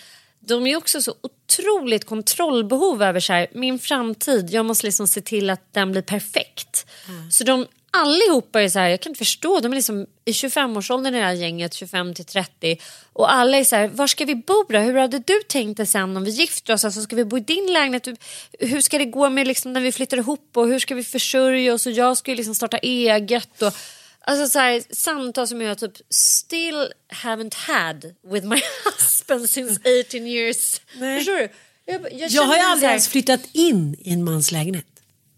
de 0.47 0.67
är 0.67 0.75
också 0.75 1.01
så 1.01 1.15
otroligt 1.21 2.05
kontrollbehov 2.05 3.03
över 3.03 3.19
så 3.19 3.33
här, 3.33 3.47
min 3.51 3.79
framtid, 3.79 4.49
jag 4.49 4.65
måste 4.65 4.85
liksom 4.85 5.07
se 5.07 5.21
till 5.21 5.49
att 5.49 5.73
den 5.73 5.91
blir 5.91 6.01
perfekt. 6.01 6.85
Så 7.31 7.43
de 7.43 7.67
allihopa 7.91 8.61
är 8.61 8.69
så 8.69 8.79
här, 8.79 8.89
jag 8.89 9.01
kan 9.01 9.09
inte 9.09 9.17
förstå, 9.17 9.59
de 9.59 9.71
är 9.71 9.75
liksom 9.75 10.05
i 10.25 10.31
25-årsåldern 10.31 11.15
i 11.15 11.17
det 11.17 11.23
här 11.25 11.33
gänget, 11.33 11.73
25 11.73 12.13
till 12.13 12.25
30 12.25 12.77
och 13.13 13.33
alla 13.33 13.57
är 13.57 13.63
så 13.63 13.75
här, 13.75 13.87
var 13.87 14.07
ska 14.07 14.25
vi 14.25 14.35
bo 14.35 14.65
då? 14.69 14.79
Hur 14.79 14.95
hade 14.95 15.19
du 15.19 15.41
tänkt 15.47 15.77
dig 15.77 15.85
sen 15.85 16.17
om 16.17 16.23
vi 16.23 16.31
gifter 16.31 16.73
oss? 16.73 16.85
Alltså, 16.85 17.01
ska 17.01 17.15
vi 17.15 17.25
bo 17.25 17.37
i 17.37 17.39
din 17.39 17.73
lägenhet? 17.73 18.07
Hur 18.59 18.81
ska 18.81 18.97
det 18.97 19.05
gå 19.05 19.29
med 19.29 19.47
liksom, 19.47 19.73
när 19.73 19.81
vi 19.81 19.91
flyttar 19.91 20.17
ihop 20.17 20.49
och 20.53 20.67
hur 20.67 20.79
ska 20.79 20.95
vi 20.95 21.03
försörja 21.03 21.73
oss? 21.73 21.85
Och 21.85 21.91
jag 21.91 22.17
ska 22.17 22.31
ju 22.31 22.37
liksom 22.37 22.55
starta 22.55 22.77
eget 22.77 23.61
och 23.61 23.73
Alltså 24.27 24.47
så 24.47 24.59
här, 24.59 24.83
samtal 24.89 25.47
som 25.47 25.61
jag 25.61 25.77
typ 25.77 25.93
still 26.09 26.87
haven't 27.23 27.55
had 27.55 28.15
with 28.31 28.45
my 28.47 28.61
husband 28.85 29.49
since 29.49 29.79
18 30.07 30.27
years. 30.27 30.81
Nej. 30.97 31.19
Förstår 31.19 31.35
du? 31.37 31.49
Jag, 31.85 32.13
jag, 32.13 32.31
jag 32.31 32.43
har 32.43 32.55
ju 32.55 32.61
aldrig 32.61 32.89
ens 32.89 33.07
flyttat 33.07 33.41
in 33.53 33.95
i 33.99 34.13
en 34.13 34.23
mans 34.23 34.51
lägenhet. 34.51 34.85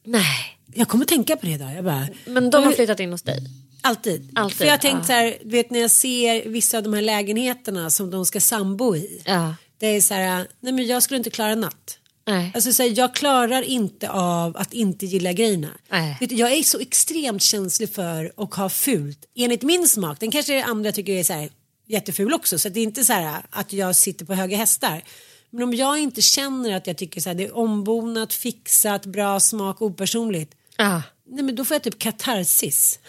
Nej, 0.04 0.58
Jag 0.76 0.88
kommer 0.88 1.06
tänka 1.06 1.36
på 1.38 1.46
det 1.46 1.52
idag. 1.52 1.74
Jag 1.76 1.84
bara, 1.84 2.08
men 2.26 2.50
de 2.50 2.64
har 2.64 2.72
flyttat 2.72 3.00
in 3.00 3.12
hos 3.12 3.22
dig. 3.22 3.40
Alltid. 3.82 4.32
Alltid, 4.36 4.58
För 4.58 4.66
jag 4.66 4.72
har 4.72 4.78
tänkt 4.78 4.98
ja. 5.00 5.04
så 5.06 5.14
här, 5.14 5.38
du 5.44 5.50
vet 5.50 5.70
när 5.70 5.80
jag 5.80 5.92
ser 5.92 6.50
vissa 6.50 6.78
av 6.78 6.84
de 6.84 6.94
här 6.94 7.02
lägenheterna 7.02 7.90
som 7.90 8.12
de 8.12 8.26
ska 8.26 8.40
sambo 8.42 8.96
i. 8.96 9.22
Ja. 9.26 9.56
Det 9.78 9.88
är 9.88 10.02
så 10.02 10.14
här, 10.14 10.48
nej 10.60 10.74
men 10.74 10.86
jag 10.88 11.04
skulle 11.04 11.18
inte 11.18 11.30
klara 11.30 11.52
en 11.52 11.60
natt. 11.62 11.98
Nej. 12.28 12.52
Alltså 12.56 12.74
så 12.74 12.84
här, 12.84 12.94
jag 12.98 13.16
klarar 13.16 13.62
inte 13.62 14.10
av 14.10 14.58
att 14.58 14.74
inte 14.74 15.06
gilla 15.06 15.34
grejerna. 15.34 15.70
Nej. 15.90 16.18
Jag 16.20 16.52
är 16.52 16.64
så 16.64 16.80
extremt 16.80 17.42
känslig 17.42 17.94
för 17.94 18.32
att 18.38 18.54
ha 18.54 18.70
fult. 18.70 19.26
Enligt 19.36 19.64
min 19.64 19.88
smak, 19.88 20.20
den 20.20 20.32
kanske 20.32 20.64
andra 20.64 20.92
tycker 20.92 21.14
är 21.14 21.24
så 21.24 21.34
här, 21.34 21.50
jätteful 21.86 22.34
också. 22.34 22.60
Så 22.60 22.70
det 22.70 22.80
är 22.80 22.84
inte 22.84 23.04
så 23.04 23.14
här 23.14 23.42
att 23.50 23.74
jag 23.74 23.96
sitter 23.96 24.26
på 24.26 24.34
höga 24.34 24.58
hästar. 24.58 25.02
Men 25.50 25.64
om 25.64 25.74
jag 25.74 26.00
inte 26.00 26.22
känner 26.22 26.76
att 26.76 26.88
jag 26.88 26.98
tycker 26.98 27.22
så 27.22 27.30
här, 27.30 27.36
det 27.36 27.44
är 27.44 27.58
ombonat, 27.58 28.34
fixat, 28.34 29.06
bra 29.06 29.40
smak, 29.40 29.82
opersonligt. 29.82 30.56
Ja. 30.78 31.02
Nej 31.26 31.44
men 31.44 31.56
då 31.56 31.66
får 31.66 31.76
jag 31.76 31.84
typ 31.84 32.00
katarsis. 32.00 33.00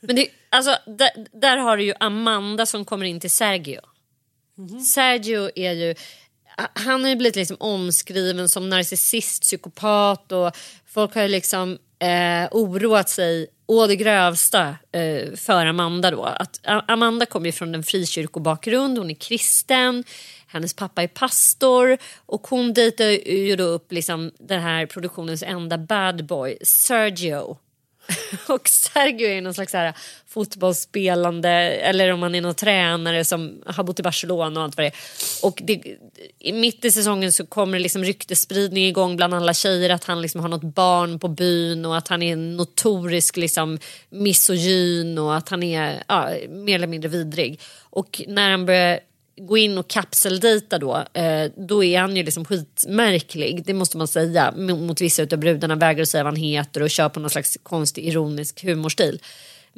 Men 0.00 0.16
det, 0.16 0.28
alltså, 0.48 0.76
där, 0.86 1.10
där 1.40 1.56
har 1.56 1.76
du 1.76 1.84
ju 1.84 1.94
Amanda 2.00 2.66
som 2.66 2.84
kommer 2.84 3.06
in 3.06 3.20
till 3.20 3.30
Sergio. 3.30 3.80
Sergio 4.86 5.50
är 5.54 5.72
ju, 5.72 5.94
han 6.56 7.02
har 7.02 7.10
ju 7.10 7.16
blivit 7.16 7.36
liksom 7.36 7.56
omskriven 7.60 8.48
som 8.48 8.68
narcissist, 8.68 9.42
psykopat 9.42 10.32
och 10.32 10.56
folk 10.86 11.14
har 11.14 11.22
ju 11.22 11.28
liksom 11.28 11.78
eh, 11.98 12.48
oroat 12.50 13.08
sig 13.08 13.46
å 13.66 13.86
det 13.86 13.96
grövsta 13.96 14.76
eh, 14.92 15.34
för 15.34 15.66
Amanda 15.66 16.10
då. 16.10 16.24
Att, 16.24 16.60
Amanda 16.64 17.26
kommer 17.26 17.46
ju 17.46 17.52
från 17.52 17.74
en 17.74 17.82
frikyrkobakgrund, 17.82 18.98
hon 18.98 19.10
är 19.10 19.14
kristen, 19.14 20.04
hennes 20.46 20.74
pappa 20.74 21.02
är 21.02 21.08
pastor 21.08 21.98
och 22.26 22.46
hon 22.46 22.72
dejtar 22.72 23.30
ju 23.30 23.56
då 23.56 23.64
upp 23.64 23.92
liksom 23.92 24.32
den 24.38 24.62
här 24.62 24.86
produktionens 24.86 25.42
enda 25.42 25.78
bad 25.78 26.26
boy, 26.26 26.58
Sergio. 26.62 27.58
och 28.48 28.68
Sergio 28.68 29.28
är 29.28 29.40
någon 29.40 29.54
slags 29.54 29.72
här 29.72 29.94
fotbollsspelande 30.28 31.50
eller 31.50 32.12
om 32.12 32.22
han 32.22 32.34
är 32.34 32.40
någon 32.40 32.54
tränare 32.54 33.24
som 33.24 33.62
har 33.66 33.84
bott 33.84 34.00
i 34.00 34.02
Barcelona 34.02 34.60
och 34.60 34.64
allt 34.64 34.76
vad 34.76 34.84
det 34.84 34.88
är. 34.88 34.94
Och 35.42 35.62
det, 35.64 35.96
mitt 36.52 36.84
i 36.84 36.90
säsongen 36.90 37.32
så 37.32 37.46
kommer 37.46 37.78
det 37.78 37.82
liksom 37.82 38.04
ryktespridning 38.04 38.86
igång 38.86 39.16
bland 39.16 39.34
alla 39.34 39.54
tjejer 39.54 39.90
att 39.90 40.04
han 40.04 40.22
liksom 40.22 40.40
har 40.40 40.48
något 40.48 40.74
barn 40.74 41.18
på 41.18 41.28
byn 41.28 41.84
och 41.84 41.96
att 41.96 42.08
han 42.08 42.22
är 42.22 42.36
notorisk 42.36 43.36
liksom 43.36 43.78
misogyn 44.10 45.18
och 45.18 45.36
att 45.36 45.48
han 45.48 45.62
är 45.62 46.02
ja, 46.08 46.30
mer 46.48 46.74
eller 46.74 46.86
mindre 46.86 47.08
vidrig. 47.08 47.60
Och 47.80 48.22
när 48.28 48.50
han 48.50 48.66
börjar 48.66 49.00
gå 49.36 49.56
in 49.56 49.78
och 49.78 49.88
kapseldejta 49.88 50.78
då, 50.78 51.04
eh, 51.12 51.50
då 51.56 51.84
är 51.84 52.00
han 52.00 52.16
ju 52.16 52.22
liksom 52.22 52.44
skitmärklig. 52.44 53.64
Det 53.66 53.74
måste 53.74 53.96
man 53.96 54.08
säga. 54.08 54.52
Mot 54.56 55.00
vissa 55.00 55.22
av 55.22 55.38
brudarna 55.38 55.74
vägrar 55.74 56.04
säga 56.04 56.24
vad 56.24 56.32
han 56.32 56.42
heter 56.42 56.82
och 56.82 56.90
kör 56.90 57.08
på 57.08 57.20
någon 57.20 57.30
slags 57.30 57.58
konstig 57.62 58.04
ironisk 58.04 58.64
humorstil. 58.64 59.20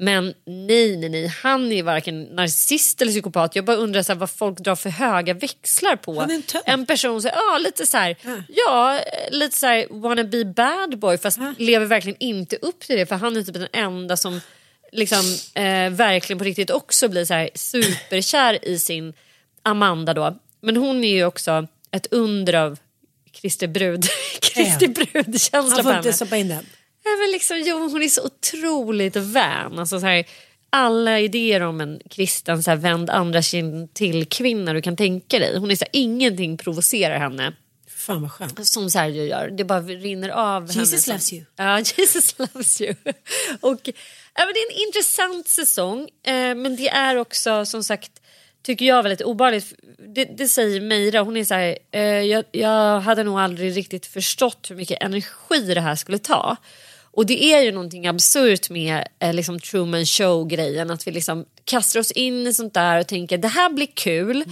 Men 0.01 0.35
nej, 0.47 0.97
nej, 0.97 1.09
nej, 1.09 1.27
han 1.27 1.73
är 1.73 1.83
varken 1.83 2.23
narcissist 2.23 3.03
eller 3.03 3.13
psykopat. 3.13 3.57
Jag 3.57 3.65
bara 3.65 3.77
undrar 3.77 4.03
så 4.03 4.13
här, 4.13 4.19
vad 4.19 4.31
folk 4.31 4.59
drar 4.59 4.77
för 4.77 4.91
höga 4.91 5.35
växlar 5.35 5.97
på. 5.97 6.21
Han 6.21 6.31
en. 6.31 6.43
En 6.65 6.87
person 6.87 7.23
som, 7.23 7.31
ja 7.35 7.59
lite 7.59 7.87
så 7.87 7.97
här, 7.97 8.17
ja 8.49 9.01
lite 9.31 9.57
så 9.57 9.67
här 9.67 9.87
wanna 9.91 10.25
be 10.25 10.45
bad 10.45 10.99
boy 10.99 11.19
fast 11.19 11.39
lever 11.59 11.87
verkligen 11.87 12.17
inte 12.21 12.57
upp 12.57 12.81
till 12.81 12.97
det 12.97 13.07
för 13.07 13.15
han 13.15 13.37
är 13.37 13.43
typ 13.43 13.55
den 13.55 13.69
enda 13.73 14.17
som 14.17 14.41
liksom 14.93 15.37
eh, 15.55 15.91
verkligen 15.91 16.39
på 16.39 16.45
riktigt 16.45 16.71
också 16.71 17.09
blir 17.09 17.25
så 17.25 17.35
här 17.35 17.51
superkär 17.55 18.69
i 18.69 18.79
sin 18.79 19.15
Amanda 19.69 20.15
då. 20.15 20.39
Men 20.61 20.77
hon 20.77 21.05
är 21.05 21.15
ju 21.15 21.25
också 21.25 21.67
ett 21.91 22.07
under 22.11 22.55
av 22.55 22.79
Kristi 23.33 23.69
brud. 23.69 24.05
Kristi 24.41 24.89
brud-känsla 24.89 25.61
Han 25.61 25.77
på 25.77 25.83
får 25.83 25.91
henne. 25.91 25.97
inte 25.99 26.13
stoppa 26.13 26.37
in 26.37 26.49
den. 26.49 26.67
Men 27.05 27.31
liksom, 27.33 27.63
jo, 27.67 27.79
hon 27.79 28.03
är 28.03 28.09
så 28.09 28.25
otroligt 28.25 29.17
vän. 29.17 29.79
Alltså, 29.79 30.01
så 30.01 30.07
här, 30.07 30.25
alla 30.71 31.21
idéer 31.21 31.61
om 31.61 31.81
en 31.81 32.01
kristen 32.11 32.63
så 32.63 32.71
här, 32.71 32.77
vänd 32.77 33.11
andra 33.11 33.43
kind 33.43 33.95
till 33.95 34.27
kvinna 34.27 34.73
du 34.73 34.83
kan 34.83 34.97
tänka 34.97 35.39
dig. 35.39 35.59
Hon 35.59 35.71
är 35.71 35.77
så 35.77 35.85
här, 35.85 35.91
ingenting 35.93 36.57
provocerar 36.57 37.19
henne. 37.19 37.53
Fan 37.89 38.23
vad 38.23 38.33
skönt. 38.33 38.67
Som 38.67 38.91
Sergio 38.91 39.25
gör. 39.25 39.49
Det 39.51 39.65
bara 39.65 39.81
rinner 39.81 40.29
av 40.29 40.69
henne. 40.69 40.81
Jesus 40.81 41.07
loves 41.07 41.33
you. 41.33 41.45
Ja, 41.57 41.79
Jesus 41.97 42.39
loves 42.39 42.81
you. 42.81 42.95
Och, 43.61 43.81
ja, 44.35 44.45
men 44.45 44.53
det 44.55 44.61
är 44.61 44.73
en 44.73 44.87
intressant 44.87 45.49
säsong. 45.49 46.09
Eh, 46.27 46.55
men 46.55 46.77
det 46.77 46.89
är 46.89 47.17
också 47.17 47.67
som 47.67 47.85
sagt 47.85 48.11
tycker 48.69 48.85
jag 48.85 49.03
väldigt 49.03 49.23
obehagligt. 49.23 49.75
Det, 50.15 50.25
det 50.25 50.49
säger 50.49 50.81
Meira, 50.81 51.21
hon 51.21 51.37
är 51.37 51.45
så 51.45 51.55
här, 51.55 51.79
eh, 51.91 52.03
jag, 52.03 52.45
jag 52.53 53.01
hade 53.01 53.25
nog 53.25 53.39
aldrig 53.39 53.77
riktigt 53.77 54.07
förstått 54.07 54.67
hur 54.71 54.77
mycket 54.77 55.03
energi 55.03 55.75
det 55.75 55.81
här 55.81 55.95
skulle 55.95 56.19
ta. 56.19 56.57
Och 57.03 57.27
det 57.27 57.45
är 57.45 57.63
ju 57.63 57.73
någonting 57.73 58.07
absurt 58.07 58.71
med 58.71 59.09
eh, 59.19 59.35
liksom 59.35 59.61
Truman 59.61 60.07
show-grejen. 60.07 60.91
Att 60.91 61.07
vi 61.07 61.11
liksom 61.11 61.45
kastar 61.65 62.01
oss 62.01 62.11
in 62.11 62.47
i 62.47 62.55
sånt 62.55 62.75
där 62.75 63.01
och 63.01 63.07
tänker 63.07 63.39
det 63.39 63.49
här 63.49 63.71
blir 63.71 63.89
kul. 63.95 64.45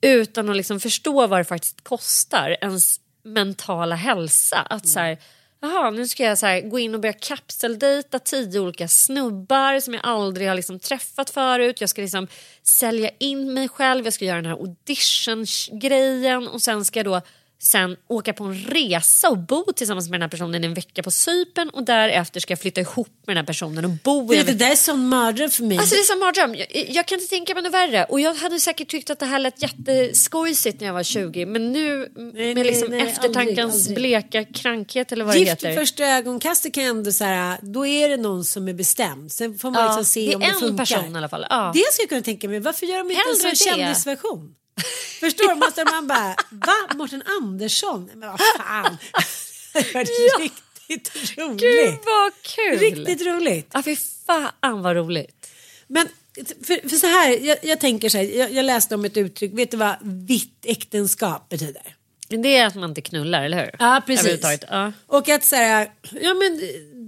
Utan 0.00 0.48
att 0.48 0.56
liksom 0.56 0.80
förstå 0.80 1.26
vad 1.26 1.40
det 1.40 1.44
faktiskt 1.44 1.84
kostar. 1.84 2.56
Ens 2.60 3.00
mentala 3.22 3.96
hälsa. 3.96 4.58
Att 4.58 4.88
så 4.88 4.98
här, 4.98 5.18
Jaha, 5.64 5.90
nu 5.90 6.08
ska 6.08 6.24
jag 6.24 6.38
så 6.38 6.46
här, 6.46 6.60
gå 6.60 6.78
in 6.78 6.94
och 6.94 7.00
börja 7.00 7.12
kapseldejta 7.12 8.18
tio 8.18 8.60
olika 8.60 8.88
snubbar 8.88 9.80
som 9.80 9.94
jag 9.94 10.00
aldrig 10.04 10.48
har 10.48 10.54
liksom 10.54 10.78
träffat 10.78 11.30
förut. 11.30 11.80
Jag 11.80 11.90
ska 11.90 12.02
liksom 12.02 12.28
sälja 12.62 13.10
in 13.18 13.54
mig 13.54 13.68
själv, 13.68 14.04
jag 14.04 14.14
ska 14.14 14.24
göra 14.24 14.36
den 14.36 14.46
här 14.46 14.60
audition-grejen 14.60 16.48
och 16.48 16.62
sen 16.62 16.84
ska 16.84 16.98
jag 16.98 17.06
då 17.06 17.20
sen 17.62 17.96
åka 18.08 18.32
på 18.32 18.44
en 18.44 18.54
resa 18.54 19.28
och 19.30 19.38
bo 19.38 19.64
tillsammans 19.76 20.08
med 20.10 20.14
den 20.20 20.22
här 20.22 20.28
personen 20.28 20.64
en 20.64 20.74
vecka 20.74 21.02
på 21.02 21.10
Cypern 21.10 21.68
och 21.68 21.82
därefter 21.84 22.40
ska 22.40 22.52
jag 22.52 22.60
flytta 22.60 22.80
ihop 22.80 23.08
med 23.26 23.36
den 23.36 23.42
här 23.42 23.46
personen 23.46 23.84
och 23.84 23.90
bo 23.90 24.28
Det, 24.28 24.38
en 24.38 24.46
det 24.46 24.52
där 24.54 24.70
är 24.70 24.74
sån 24.76 25.08
mördare 25.08 25.48
för 25.50 25.62
mig. 25.64 25.78
Alltså 25.78 25.94
det 25.94 26.00
är 26.00 26.04
som 26.04 26.18
mardröm. 26.20 26.54
Jag, 26.54 26.90
jag 26.90 27.06
kan 27.06 27.18
inte 27.18 27.30
tänka 27.30 27.54
mig 27.54 27.62
något 27.62 27.72
värre. 27.72 28.04
Och 28.04 28.20
jag 28.20 28.34
hade 28.34 28.60
säkert 28.60 28.88
tyckt 28.88 29.10
att 29.10 29.18
det 29.18 29.26
här 29.26 29.38
lät 29.38 29.62
jätteskojsigt 29.62 30.80
när 30.80 30.86
jag 30.86 30.94
var 30.94 31.02
20. 31.02 31.46
Men 31.46 31.72
nu 31.72 31.98
med 31.98 32.34
nej, 32.34 32.54
liksom 32.64 32.88
nej, 32.90 33.00
eftertankens 33.00 33.58
aldrig, 33.74 33.80
aldrig. 33.80 33.96
bleka 33.96 34.44
krankhet 34.44 35.12
eller 35.12 35.24
vad 35.24 35.36
Gift 35.36 35.60
det 35.60 35.68
heter. 35.68 35.80
första 35.80 36.04
ögonkastet 36.04 36.74
kan 36.74 36.84
jag 36.84 36.90
ändå 36.96 37.12
så 37.12 37.24
här, 37.24 37.58
då 37.62 37.86
är 37.86 38.08
det 38.08 38.16
någon 38.16 38.44
som 38.44 38.68
är 38.68 38.72
bestämd. 38.74 39.32
Sen 39.32 39.58
får 39.58 39.70
man 39.70 39.82
Ja, 39.82 39.88
liksom 39.88 40.04
se 40.04 40.20
det 40.26 40.32
är 40.32 40.34
om 40.34 40.40
det 40.40 40.46
en 40.46 40.54
funkar. 40.60 40.84
person 40.86 41.14
i 41.14 41.18
alla 41.18 41.28
fall, 41.28 41.46
ja. 41.50 41.70
Det 41.74 41.92
ska 41.92 42.02
jag 42.02 42.08
kunna 42.08 42.22
tänka 42.22 42.48
mig. 42.48 42.60
Varför 42.60 42.86
gör 42.86 42.98
de 42.98 43.10
inte 43.10 43.14
Hellre 43.14 43.30
en 43.50 43.56
sån 43.56 43.70
det. 43.74 43.76
kändisversion? 43.80 44.54
Förstår 45.20 45.48
du? 45.48 45.54
Måste 45.54 45.84
man 45.84 46.06
bara, 46.06 46.36
va? 46.50 46.94
Mårten 46.94 47.22
Andersson? 47.40 48.10
Men 48.14 48.28
vad 48.28 48.40
fan. 48.58 48.96
Det 49.72 49.94
var 49.94 50.04
riktigt 50.40 51.38
roligt. 51.38 51.60
Gud 51.60 51.94
vad 52.04 52.32
kul! 52.42 52.78
Riktigt 52.78 53.26
roligt. 53.26 53.70
Ja 53.72 53.82
fy 53.82 53.96
fan 54.26 54.82
vad 54.82 54.96
roligt. 54.96 55.50
Men 55.86 56.08
för, 56.64 56.88
för 56.88 56.96
så 56.96 57.06
här, 57.06 57.38
jag, 57.38 57.58
jag 57.62 57.80
tänker 57.80 58.08
så 58.08 58.18
här, 58.18 58.24
jag, 58.24 58.52
jag 58.52 58.64
läste 58.64 58.94
om 58.94 59.04
ett 59.04 59.16
uttryck, 59.16 59.52
vet 59.54 59.70
du 59.70 59.76
vad 59.76 59.96
vitt 60.02 60.58
äktenskap 60.64 61.48
betyder? 61.48 61.96
Det 62.28 62.56
är 62.56 62.66
att 62.66 62.74
man 62.74 62.88
inte 62.88 63.00
knullar, 63.00 63.44
eller 63.44 63.64
hur? 63.64 63.70
Ja, 63.78 64.02
precis. 64.06 64.40
Ja. 64.70 64.92
Och 65.06 65.28
att 65.28 65.44
så 65.44 65.56
här, 65.56 65.90
ja 66.20 66.34
men 66.34 66.60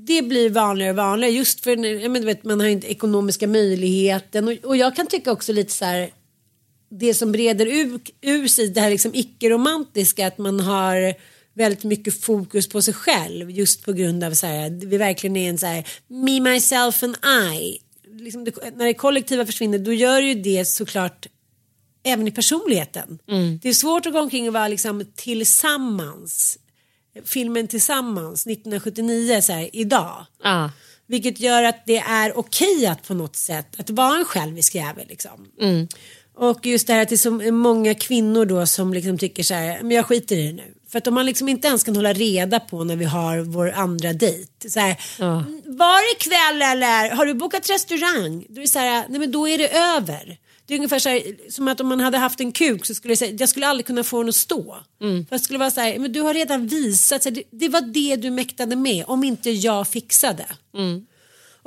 det 0.06 0.22
blir 0.22 0.50
vanligare 0.50 0.90
och 0.90 0.96
vanligare 0.96 1.34
just 1.34 1.60
för 1.60 1.76
ja, 1.86 2.08
men, 2.08 2.22
du 2.22 2.26
vet, 2.26 2.44
man 2.44 2.60
har 2.60 2.66
inte 2.66 2.90
ekonomiska 2.90 3.46
möjligheten 3.46 4.48
och, 4.48 4.54
och 4.62 4.76
jag 4.76 4.96
kan 4.96 5.06
tycka 5.06 5.32
också 5.32 5.52
lite 5.52 5.72
så 5.72 5.84
här 5.84 6.10
det 6.90 7.14
som 7.14 7.32
breder 7.32 7.66
ur, 7.66 8.00
ur 8.20 8.48
sig 8.48 8.68
det 8.68 8.80
här 8.80 8.90
liksom 8.90 9.14
icke-romantiska 9.14 10.26
att 10.26 10.38
man 10.38 10.60
har 10.60 11.14
väldigt 11.54 11.84
mycket 11.84 12.20
fokus 12.20 12.68
på 12.68 12.82
sig 12.82 12.94
själv 12.94 13.50
just 13.50 13.84
på 13.84 13.92
grund 13.92 14.24
av 14.24 14.32
så 14.32 14.46
här, 14.46 14.70
vi 14.86 14.96
verkligen 14.96 15.36
är 15.36 15.48
en 15.48 15.58
så 15.58 15.66
här 15.66 15.88
me, 16.08 16.40
myself 16.40 17.02
and 17.02 17.16
I. 17.54 17.78
Liksom 18.20 18.44
det, 18.44 18.52
när 18.76 18.84
det 18.84 18.94
kollektiva 18.94 19.46
försvinner 19.46 19.78
då 19.78 19.92
gör 19.92 20.20
ju 20.20 20.34
det 20.34 20.64
såklart 20.64 21.26
även 22.04 22.28
i 22.28 22.30
personligheten. 22.30 23.18
Det 23.62 23.68
är 23.68 23.72
svårt 23.72 24.06
att 24.06 24.12
gå 24.12 24.20
omkring 24.20 24.48
och 24.48 24.54
vara 24.54 24.68
liksom 24.68 25.04
tillsammans. 25.14 26.58
Filmen 27.24 27.68
Tillsammans 27.68 28.46
1979 28.46 29.40
så 29.40 29.52
här, 29.52 29.70
idag. 29.72 30.26
Ja. 30.42 30.70
Vilket 31.06 31.40
gör 31.40 31.62
att 31.62 31.86
det 31.86 31.98
är 31.98 32.38
okej 32.38 32.86
att 32.86 33.08
på 33.08 33.14
något 33.14 33.36
sätt 33.36 33.66
att 33.80 33.90
vara 33.90 34.18
en 34.18 34.24
självisk 34.24 34.74
jävel 34.74 35.08
liksom. 35.08 35.48
Och 36.36 36.66
just 36.66 36.86
det 36.86 36.92
här 36.92 37.02
att 37.02 37.08
det 37.08 37.14
är 37.14 37.16
så 37.16 37.52
många 37.52 37.94
kvinnor 37.94 38.44
då 38.44 38.66
som 38.66 38.94
liksom 38.94 39.18
tycker 39.18 39.42
så 39.42 39.54
här, 39.54 39.82
men 39.82 39.90
jag 39.90 40.06
skiter 40.06 40.36
i 40.36 40.46
det 40.46 40.52
nu. 40.52 40.74
För 40.88 40.98
att 40.98 41.06
om 41.06 41.14
man 41.14 41.26
liksom 41.26 41.48
inte 41.48 41.68
ens 41.68 41.84
kan 41.84 41.96
hålla 41.96 42.12
reda 42.12 42.60
på 42.60 42.84
när 42.84 42.96
vi 42.96 43.04
har 43.04 43.38
vår 43.38 43.70
andra 43.70 44.12
dejt. 44.12 44.70
Så 44.70 44.80
här, 44.80 44.96
var 45.78 46.14
det 46.14 46.24
kväll 46.24 46.62
eller 46.62 47.10
har 47.16 47.26
du 47.26 47.34
bokat 47.34 47.70
restaurang? 47.70 48.46
Då 48.48 48.56
är 48.60 48.62
det 48.62 48.68
så 48.68 48.78
här, 48.78 49.04
nej 49.08 49.20
men 49.20 49.32
då 49.32 49.48
är 49.48 49.58
det 49.58 49.68
över. 49.68 50.38
Det 50.66 50.74
är 50.74 50.78
ungefär 50.78 50.98
så 50.98 51.08
här, 51.08 51.22
som 51.50 51.68
att 51.68 51.80
om 51.80 51.86
man 51.88 52.00
hade 52.00 52.18
haft 52.18 52.40
en 52.40 52.52
kuk 52.52 52.86
så 52.86 52.94
skulle 52.94 53.10
jag 53.10 53.18
säga, 53.18 53.36
jag 53.38 53.48
skulle 53.48 53.66
aldrig 53.66 53.86
kunna 53.86 54.04
få 54.04 54.18
den 54.18 54.28
att 54.28 54.34
stå. 54.34 54.76
För 55.28 55.34
jag 55.34 55.40
skulle 55.40 55.58
vara 55.58 55.70
så 55.70 55.80
här, 55.80 55.98
men 55.98 56.12
du 56.12 56.20
har 56.20 56.34
redan 56.34 56.66
visat, 56.66 57.22
så 57.22 57.28
här, 57.28 57.34
det, 57.34 57.42
det 57.50 57.68
var 57.68 57.80
det 57.80 58.16
du 58.16 58.30
mäktade 58.30 58.76
med 58.76 59.04
om 59.06 59.24
inte 59.24 59.50
jag 59.50 59.88
fixade. 59.88 60.46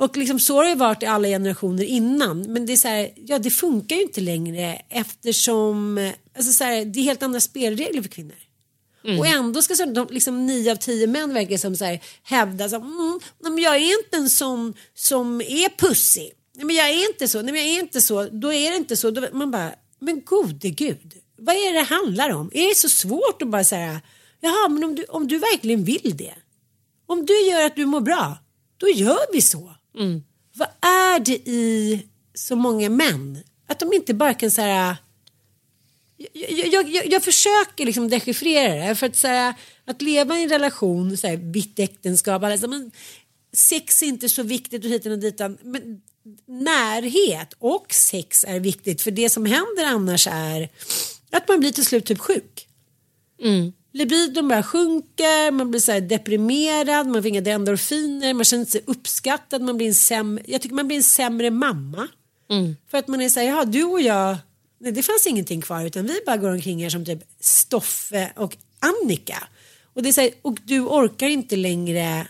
Och 0.00 0.16
liksom 0.16 0.40
så 0.40 0.56
har 0.56 0.64
det 0.64 0.74
varit 0.74 1.02
i 1.02 1.06
alla 1.06 1.28
generationer 1.28 1.84
innan. 1.84 2.40
Men 2.42 2.66
det 2.66 2.72
är 2.72 2.76
så 2.76 2.88
här, 2.88 3.12
ja 3.16 3.38
det 3.38 3.50
funkar 3.50 3.96
ju 3.96 4.02
inte 4.02 4.20
längre 4.20 4.82
eftersom 4.88 6.12
alltså 6.36 6.52
så 6.52 6.64
här, 6.64 6.84
det 6.84 7.00
är 7.00 7.02
helt 7.02 7.22
andra 7.22 7.40
spelregler 7.40 8.02
för 8.02 8.08
kvinnor. 8.08 8.36
Och 9.18 9.26
ändå 9.26 9.62
ska 9.62 9.74
så, 9.74 9.84
de, 9.84 10.06
liksom 10.10 10.46
nio 10.46 10.72
av 10.72 10.76
tio 10.76 11.06
män 11.06 11.34
verkar 11.34 11.56
som 11.56 11.76
så 11.76 11.84
här, 11.84 12.00
hävda 12.22 12.68
så, 12.68 12.76
mm, 12.76 13.58
jag 13.58 13.76
är 13.76 13.98
inte 14.04 14.16
en 14.16 14.30
sån 14.30 14.74
som 14.94 15.40
är 15.40 15.76
pussig. 15.76 16.32
Nej 16.56 16.64
men 16.64 16.76
jag 16.76 16.90
är 16.90 17.08
inte 17.08 17.28
så, 17.28 17.42
nej 17.42 17.52
men 17.52 17.66
jag 17.66 17.76
är 17.76 17.80
inte 17.80 18.00
så, 18.00 18.28
då 18.32 18.52
är 18.52 18.70
det 18.70 18.76
inte 18.76 18.96
så. 18.96 19.10
Då, 19.10 19.26
man 19.32 19.50
bara, 19.50 19.72
men 19.98 20.22
gode 20.24 20.70
gud, 20.70 21.14
vad 21.38 21.54
är 21.54 21.72
det 21.72 21.78
det 21.78 21.84
handlar 21.84 22.30
om? 22.30 22.50
Är 22.54 22.68
det 22.68 22.74
så 22.74 22.88
svårt 22.88 23.42
att 23.42 23.48
bara 23.48 23.64
säga, 23.64 24.00
jaha 24.40 24.68
men 24.68 24.84
om 24.84 24.94
du, 24.94 25.04
om 25.04 25.28
du 25.28 25.38
verkligen 25.38 25.84
vill 25.84 26.16
det. 26.16 26.34
Om 27.06 27.26
du 27.26 27.40
gör 27.40 27.66
att 27.66 27.76
du 27.76 27.86
mår 27.86 28.00
bra, 28.00 28.38
då 28.76 28.88
gör 28.88 29.32
vi 29.32 29.42
så. 29.42 29.74
Vad 30.52 30.68
är 30.80 31.20
det 31.20 31.48
i 31.48 32.02
så 32.34 32.56
många 32.56 32.88
män? 32.88 33.38
Att 33.66 33.78
de 33.78 33.92
inte 33.92 34.14
bara 34.14 34.34
kan 34.34 34.50
säga 34.50 34.98
jag, 36.32 36.68
jag, 36.72 36.90
jag, 36.90 37.06
jag 37.12 37.24
försöker 37.24 37.86
liksom 37.86 38.08
dechiffrera 38.08 38.88
det. 38.88 38.94
För 38.94 39.06
att, 39.06 39.16
så 39.16 39.26
här, 39.26 39.54
att 39.84 40.02
leva 40.02 40.38
i 40.38 40.42
en 40.42 40.48
relation, 40.48 41.16
så 41.16 41.26
här, 41.26 41.36
vitt 41.36 41.78
äktenskap, 41.78 42.42
alla, 42.42 42.58
så, 42.58 42.68
men, 42.68 42.90
sex 43.52 44.02
är 44.02 44.06
inte 44.06 44.28
så 44.28 44.42
viktigt 44.42 44.84
och 44.84 44.90
hit 44.90 45.06
och 45.06 45.18
ditan. 45.18 45.58
Men 45.62 46.02
närhet 46.46 47.54
och 47.58 47.86
sex 47.94 48.44
är 48.44 48.60
viktigt. 48.60 49.02
För 49.02 49.10
det 49.10 49.30
som 49.30 49.46
händer 49.46 49.84
annars 49.86 50.26
är 50.30 50.68
att 51.30 51.48
man 51.48 51.60
blir 51.60 51.72
till 51.72 51.84
slut 51.84 52.06
typ 52.06 52.18
sjuk. 52.18 52.66
Libidon 53.92 54.48
bara 54.48 54.62
sjunker, 54.62 55.50
man 55.50 55.70
blir 55.70 55.80
så 55.80 56.00
deprimerad, 56.00 57.06
man 57.06 57.22
får 57.22 57.26
inga 57.26 57.50
endorfiner, 57.50 58.34
man 58.34 58.44
känner 58.44 58.64
sig 58.64 58.82
uppskattad, 58.86 59.62
man 59.62 59.76
blir 59.76 59.88
en 59.88 59.94
sämre, 59.94 60.44
jag 60.46 60.60
tycker 60.62 60.74
man 60.74 60.86
blir 60.86 60.96
en 60.96 61.02
sämre 61.02 61.50
mamma. 61.50 62.08
För 62.90 62.98
att 62.98 63.08
man 63.08 63.20
är 63.20 63.28
så 63.28 63.40
här, 63.40 63.46
ja 63.46 63.64
du 63.64 63.84
och 63.84 64.00
jag, 64.00 64.36
nej 64.78 64.92
det 64.92 65.02
fanns 65.02 65.26
ingenting 65.26 65.60
kvar 65.60 65.84
utan 65.86 66.06
vi 66.06 66.20
bara 66.26 66.36
går 66.36 66.50
omkring 66.50 66.82
här 66.82 66.90
som 66.90 67.04
typ 67.04 67.18
Stoffe 67.40 68.32
och 68.36 68.56
Annika. 68.80 69.48
Och, 69.94 70.02
det 70.02 70.08
är 70.08 70.12
så 70.12 70.20
här, 70.20 70.30
och 70.42 70.58
du 70.64 70.80
orkar 70.80 71.28
inte 71.28 71.56
längre 71.56 72.26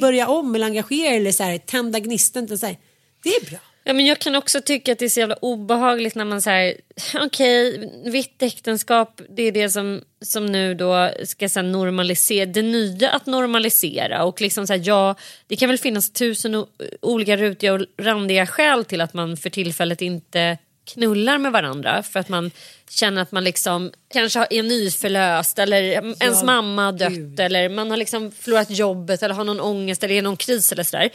börja 0.00 0.28
om 0.28 0.54
eller 0.54 0.66
engagera 0.66 1.14
eller 1.14 1.32
så 1.32 1.42
här, 1.42 1.58
tända 1.58 1.98
gnistan. 1.98 2.44
utan 2.44 2.58
Så 2.58 2.66
här, 2.66 2.78
det 3.22 3.28
är 3.28 3.50
bra. 3.50 3.58
Ja, 3.88 3.92
men 3.92 4.06
jag 4.06 4.18
kan 4.18 4.34
också 4.34 4.60
tycka 4.60 4.92
att 4.92 4.98
det 4.98 5.04
är 5.04 5.08
så 5.08 5.20
jävla 5.20 5.36
obehagligt 5.40 6.14
när 6.14 6.24
man 6.24 6.42
säger 6.42 6.76
okej, 7.20 7.90
vitt 8.04 8.42
äktenskap, 8.42 9.20
det 9.28 9.42
är 9.42 9.52
det 9.52 9.70
som, 9.70 10.02
som 10.20 10.46
nu 10.46 10.74
då 10.74 11.10
ska 11.24 11.48
så 11.48 11.62
normalisera, 11.62 12.46
det 12.46 12.62
nya 12.62 13.10
att 13.10 13.26
normalisera 13.26 14.24
och 14.24 14.40
liksom 14.40 14.66
så 14.66 14.72
här, 14.72 14.82
ja, 14.84 15.14
det 15.46 15.56
kan 15.56 15.68
väl 15.68 15.78
finnas 15.78 16.10
tusen 16.10 16.64
olika 17.00 17.36
rutiga 17.36 17.72
och 17.72 17.80
randiga 17.98 18.46
skäl 18.46 18.84
till 18.84 19.00
att 19.00 19.14
man 19.14 19.36
för 19.36 19.50
tillfället 19.50 20.02
inte 20.02 20.58
knullar 20.84 21.38
med 21.38 21.52
varandra 21.52 22.02
för 22.02 22.20
att 22.20 22.28
man 22.28 22.50
känner 22.90 23.22
att 23.22 23.32
man 23.32 23.44
liksom 23.44 23.92
kanske 24.12 24.46
är 24.50 24.62
nyförlöst 24.62 25.58
eller 25.58 25.82
ens 26.22 26.42
mamma 26.42 26.84
har 26.84 26.92
dött 26.92 27.40
eller 27.40 27.68
man 27.68 27.90
har 27.90 27.96
liksom 27.96 28.32
förlorat 28.32 28.70
jobbet 28.70 29.22
eller 29.22 29.34
har 29.34 29.44
någon 29.44 29.60
ångest 29.60 30.04
eller 30.04 30.14
är 30.14 30.22
någon 30.22 30.36
kris 30.36 30.72
eller 30.72 30.82
sådär. 30.82 31.10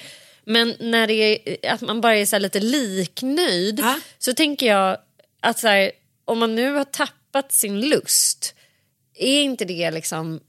Men 0.45 0.75
när 0.79 1.07
det 1.07 1.13
är 1.13 1.73
att 1.73 1.81
man 1.81 2.01
bara 2.01 2.15
är 2.15 2.25
så 2.25 2.39
lite 2.39 2.59
liknöjd 2.59 3.83
så 4.17 4.33
tänker 4.33 4.67
jag 4.67 4.97
att 5.39 5.59
så 5.59 5.67
här, 5.67 5.91
om 6.25 6.39
man 6.39 6.55
nu 6.55 6.73
har 6.73 6.83
tappat 6.83 7.51
sin 7.51 7.81
lust 7.81 8.55
är 9.15 9.41
inte 9.41 9.65
det 9.65 9.91
liksom 9.91 10.39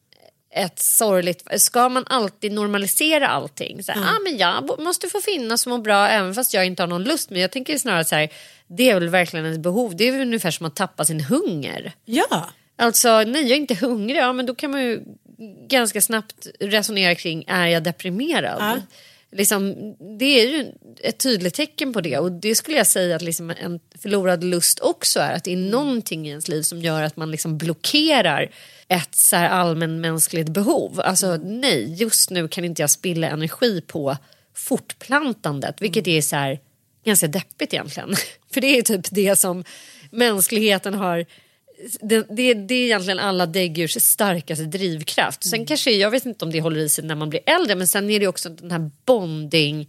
ett 0.54 0.78
sorgligt... 0.78 1.46
Ska 1.56 1.88
man 1.88 2.04
alltid 2.06 2.52
normalisera 2.52 3.28
allting? 3.28 3.82
Så 3.82 3.92
här, 3.92 4.00
ah, 4.00 4.18
men 4.24 4.36
jag 4.38 4.80
måste 4.80 5.08
få 5.08 5.20
finnas 5.20 5.66
och 5.66 5.70
må 5.70 5.78
bra 5.78 6.08
även 6.08 6.34
fast 6.34 6.54
jag 6.54 6.66
inte 6.66 6.82
har 6.82 6.88
någon 6.88 7.04
lust. 7.04 7.30
Men 7.30 7.40
jag 7.40 7.50
tänker 7.50 7.78
snarare 7.78 8.04
så 8.04 8.14
här, 8.14 8.32
det 8.66 8.90
är 8.90 8.94
väl 8.94 9.08
verkligen 9.08 9.46
ett 9.46 9.60
behov. 9.60 9.96
Det 9.96 10.08
är 10.08 10.12
väl 10.12 10.20
ungefär 10.20 10.50
som 10.50 10.66
att 10.66 10.76
tappa 10.76 11.04
sin 11.04 11.20
hunger. 11.20 11.92
Ja. 12.04 12.50
Alltså, 12.76 13.22
nej 13.22 13.42
jag 13.42 13.50
är 13.50 13.56
inte 13.56 13.74
hungrig. 13.74 14.20
Ja, 14.20 14.32
men 14.32 14.46
då 14.46 14.54
kan 14.54 14.70
man 14.70 14.82
ju 14.82 15.02
ganska 15.68 16.00
snabbt 16.00 16.46
resonera 16.60 17.14
kring, 17.14 17.44
är 17.48 17.66
jag 17.66 17.82
deprimerad? 17.82 18.82
Liksom, 19.32 19.74
det 20.18 20.24
är 20.24 20.46
ju 20.46 20.72
ett 21.00 21.18
tydligt 21.18 21.54
tecken 21.54 21.92
på 21.92 22.00
det 22.00 22.18
och 22.18 22.32
det 22.32 22.54
skulle 22.54 22.76
jag 22.76 22.86
säga 22.86 23.16
att 23.16 23.22
liksom 23.22 23.50
en 23.50 23.80
förlorad 23.98 24.44
lust 24.44 24.80
också 24.80 25.20
är. 25.20 25.32
Att 25.32 25.44
det 25.44 25.52
är 25.52 25.56
någonting 25.56 26.26
i 26.26 26.30
ens 26.30 26.48
liv 26.48 26.62
som 26.62 26.80
gör 26.80 27.02
att 27.02 27.16
man 27.16 27.30
liksom 27.30 27.58
blockerar 27.58 28.50
ett 28.88 29.14
så 29.14 29.36
här 29.36 29.48
allmänmänskligt 29.48 30.48
behov. 30.48 31.00
Alltså 31.00 31.36
nej, 31.36 31.94
just 31.94 32.30
nu 32.30 32.48
kan 32.48 32.64
inte 32.64 32.82
jag 32.82 32.90
spilla 32.90 33.28
energi 33.28 33.80
på 33.80 34.16
fortplantandet 34.54 35.82
vilket 35.82 36.08
är 36.08 36.20
så 36.20 36.36
här 36.36 36.60
ganska 37.04 37.28
deppigt 37.28 37.74
egentligen. 37.74 38.14
För 38.52 38.60
det 38.60 38.78
är 38.78 38.82
typ 38.82 39.06
det 39.10 39.36
som 39.36 39.64
mänskligheten 40.10 40.94
har 40.94 41.26
det, 42.00 42.26
det, 42.28 42.54
det 42.54 42.74
är 42.74 42.84
egentligen 42.84 43.18
alla 43.18 43.46
däggdjurs 43.46 44.02
starkaste 44.02 44.64
drivkraft. 44.64 45.44
Sen 45.44 45.66
kanske, 45.66 45.90
jag 45.90 46.10
vet 46.10 46.26
inte 46.26 46.44
om 46.44 46.50
det 46.50 46.60
håller 46.60 46.80
i 46.80 46.88
sig 46.88 47.04
när 47.04 47.14
man 47.14 47.30
blir 47.30 47.40
äldre 47.46 47.74
men 47.74 47.86
sen 47.86 48.10
är 48.10 48.20
det 48.20 48.26
också 48.26 48.48
den 48.48 48.70
här 48.70 48.90
bonding 49.04 49.88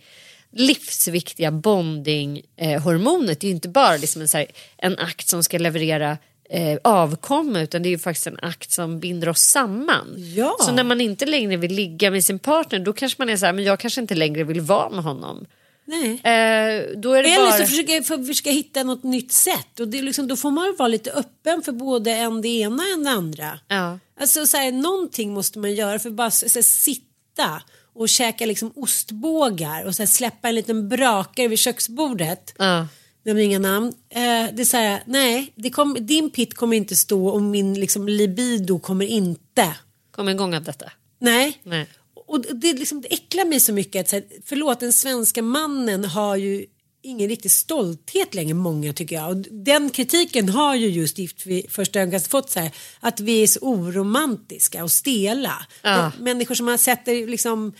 livsviktiga 0.56 1.52
bonding-hormonet. 1.52 3.39
det 3.39 3.48
är 3.48 3.50
ju 3.50 3.56
inte 3.56 3.70
bara 3.70 3.98
liksom 3.98 4.22
en, 4.22 4.28
här, 4.34 4.46
en 4.78 5.00
akt 5.00 5.28
som 5.28 5.44
ska 5.44 5.58
leverera 5.58 6.18
eh, 6.50 6.78
avkomma 6.84 7.62
utan 7.62 7.84
det 7.84 7.89
är 7.89 7.91
ju 7.91 8.00
faktiskt 8.00 8.28
en 8.28 8.39
akt 8.41 8.72
som 8.72 9.00
binder 9.00 9.30
oss 9.30 9.41
samman. 9.41 10.16
Ja. 10.36 10.58
Så 10.60 10.72
när 10.72 10.84
man 10.84 11.02
inte 11.02 11.26
längre 11.26 11.58
vill 11.58 11.74
ligga 11.74 12.12
med 12.12 12.26
sin 12.26 12.39
partner 12.39 12.80
då 12.80 12.94
kanske 12.94 13.22
man 13.22 13.30
är 13.30 13.38
så 13.38 13.46
här, 13.46 13.54
men 13.54 13.64
jag 13.64 13.80
kanske 13.80 14.02
inte 14.02 14.16
längre 14.16 14.44
vill 14.44 14.62
vara 14.62 14.89
med 14.89 15.04
honom. 15.04 15.46
Nej. 15.86 16.11
Eh, 16.11 16.97
då 16.97 17.13
är 17.13 17.23
det 17.23 17.29
Eller 17.29 17.45
bara... 17.45 17.57
så 17.57 17.65
försöka, 17.65 18.03
för, 18.03 18.23
försöka 18.23 18.51
hitta 18.51 18.84
något 18.84 19.03
nytt 19.03 19.31
sätt. 19.31 19.79
Och 19.79 19.88
det 19.88 19.97
är 19.97 20.03
liksom, 20.03 20.27
då 20.27 20.36
får 20.36 20.51
man 20.51 20.75
vara 20.77 20.88
lite 20.88 21.11
öppen 21.11 21.61
för 21.61 21.71
både 21.71 22.11
en 22.11 22.41
det 22.41 22.47
ena 22.47 22.84
och 22.97 23.03
det 23.03 23.09
andra. 23.09 23.59
Ja. 23.67 23.99
Alltså 24.19 24.45
så 24.45 24.57
här, 24.57 24.71
någonting 24.71 25.34
måste 25.34 25.59
man 25.59 25.73
göra 25.73 25.99
för 25.99 26.09
bara 26.09 26.31
så, 26.31 26.49
så 26.49 26.59
här, 26.59 26.63
sitta 26.63 27.61
och 27.95 28.09
käka 28.09 28.45
liksom 28.45 28.71
ostbågar 28.75 29.86
och 29.86 29.95
så 29.95 30.01
här, 30.01 30.07
släppa 30.07 30.49
en 30.49 30.55
liten 30.55 30.89
brakare 30.89 31.47
vid 31.47 31.59
köksbordet. 31.59 32.53
Ja. 32.57 32.88
Nämner 33.25 33.43
inga 33.43 33.59
namn. 33.59 33.93
Eh, 34.09 34.21
det 34.53 34.61
är 34.61 34.65
så 34.65 34.77
här, 34.77 35.03
nej, 35.05 35.53
det 35.55 35.69
kom, 35.69 35.97
din 35.99 36.29
pitt 36.29 36.53
kommer 36.53 36.77
inte 36.77 36.95
stå 36.95 37.27
och 37.27 37.41
min 37.41 37.73
liksom, 37.73 38.07
libido 38.07 38.79
kommer 38.79 39.05
inte. 39.05 39.75
Kom 40.11 40.29
igång 40.29 40.55
av 40.55 40.63
detta. 40.63 40.91
Nej. 41.19 41.59
Nej. 41.63 41.88
Och 42.34 42.41
det, 42.55 42.73
liksom, 42.73 43.01
det 43.01 43.13
äcklar 43.13 43.45
mig 43.45 43.59
så 43.59 43.73
mycket 43.73 43.99
att 44.01 44.09
så 44.09 44.15
här, 44.15 44.25
förlåt 44.45 44.79
den 44.79 44.93
svenska 44.93 45.41
mannen 45.41 46.05
har 46.05 46.36
ju 46.36 46.65
ingen 47.03 47.29
riktig 47.29 47.51
stolthet 47.51 48.34
längre 48.34 48.53
många 48.53 48.93
tycker 48.93 49.15
jag. 49.15 49.29
Och 49.29 49.38
den 49.51 49.89
kritiken 49.89 50.49
har 50.49 50.75
ju 50.75 50.88
just 50.88 51.17
Gift 51.17 51.45
vid 51.45 51.71
första 51.71 51.99
ögonkastet 51.99 52.31
fått 52.31 52.49
så 52.49 52.59
här 52.59 52.71
att 52.99 53.19
vi 53.19 53.43
är 53.43 53.47
så 53.47 53.59
oromantiska 53.59 54.84
och 54.84 54.91
stela. 54.91 55.65
Ja. 55.81 56.11
De, 56.17 56.23
människor 56.23 56.55
som 56.55 56.67
har 56.67 56.77
sett 56.77 57.05
det 57.05 57.25
liksom 57.25 57.73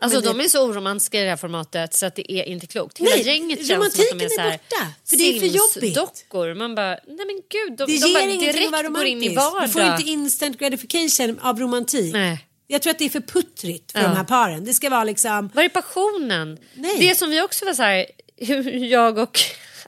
Alltså 0.00 0.20
det- 0.20 0.26
de 0.28 0.40
är 0.40 0.48
så 0.48 0.66
oromantiska 0.68 1.20
i 1.20 1.24
det 1.24 1.30
här 1.30 1.36
formatet 1.36 1.94
så 1.94 2.06
att 2.06 2.14
det 2.16 2.32
är 2.32 2.44
inte 2.44 2.66
klokt. 2.66 2.98
Hela 2.98 3.10
Nej, 3.10 3.26
gänget 3.26 3.58
känns 3.66 3.68
som 3.68 4.02
att 4.04 4.10
de 4.18 4.24
är 4.24 4.24
är 4.24 4.28
så 4.28 4.40
här 4.40 4.50
borta, 4.50 4.86
för 5.04 5.16
det 5.16 5.36
är 5.36 5.40
för 5.40 5.46
jobbigt. 5.46 5.94
Sims-dockor. 5.96 6.54
Man 6.54 6.74
bara, 6.74 6.90
nej 7.06 7.26
men 7.26 7.40
gud, 7.50 7.78
de, 7.78 7.92
Det 7.92 8.06
de 8.06 8.12
bara 8.12 8.22
ger 8.24 8.70
vara 8.70 8.82
direkt 8.82 8.94
går 8.94 9.04
in 9.06 9.22
i 9.22 9.34
vardag. 9.34 9.68
Du 9.68 9.72
får 9.72 9.82
inte 9.82 10.02
instant 10.10 10.58
gratification 10.58 11.38
av 11.38 11.60
romantik. 11.60 12.12
Nej. 12.12 12.47
Jag 12.70 12.82
tror 12.82 12.90
att 12.90 12.98
det 12.98 13.04
är 13.04 13.08
för 13.10 13.20
puttrigt 13.20 13.92
för 13.92 13.98
Ja. 14.00 14.08
de 14.08 14.16
här 14.16 14.24
paren. 14.24 14.64
Det 14.64 14.74
ska 14.74 14.90
vara 14.90 15.04
liksom 15.04 15.50
Var 15.54 15.62
är 15.62 15.68
passionen? 15.68 16.58
Nej. 16.74 16.96
Det 16.98 17.14
som 17.14 17.30
vi 17.30 17.42
också 17.42 17.64
var 17.64 17.74
så 17.74 17.82
här, 17.82 18.06
hur 18.36 18.70
jag 18.84 19.18
och 19.18 19.38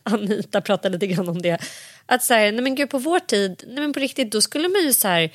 Anita 0.03 0.61
pratade 0.61 0.93
lite 0.99 1.07
grann 1.07 1.29
om 1.29 1.43
det. 1.43 1.59
Att 2.07 2.25
så 2.25 2.35
här, 2.35 2.53
nej 2.53 2.63
men 2.63 2.75
gud 2.75 2.91
på 2.91 2.99
vår 2.99 3.19
tid, 3.19 3.65
nej 3.67 3.77
men 3.77 3.93
på 3.93 4.01
riktigt 4.01 4.33
då 4.33 4.41
skulle 4.41 4.69
man 4.69 4.83
ju 4.83 4.93
så 4.93 5.09
här 5.09 5.31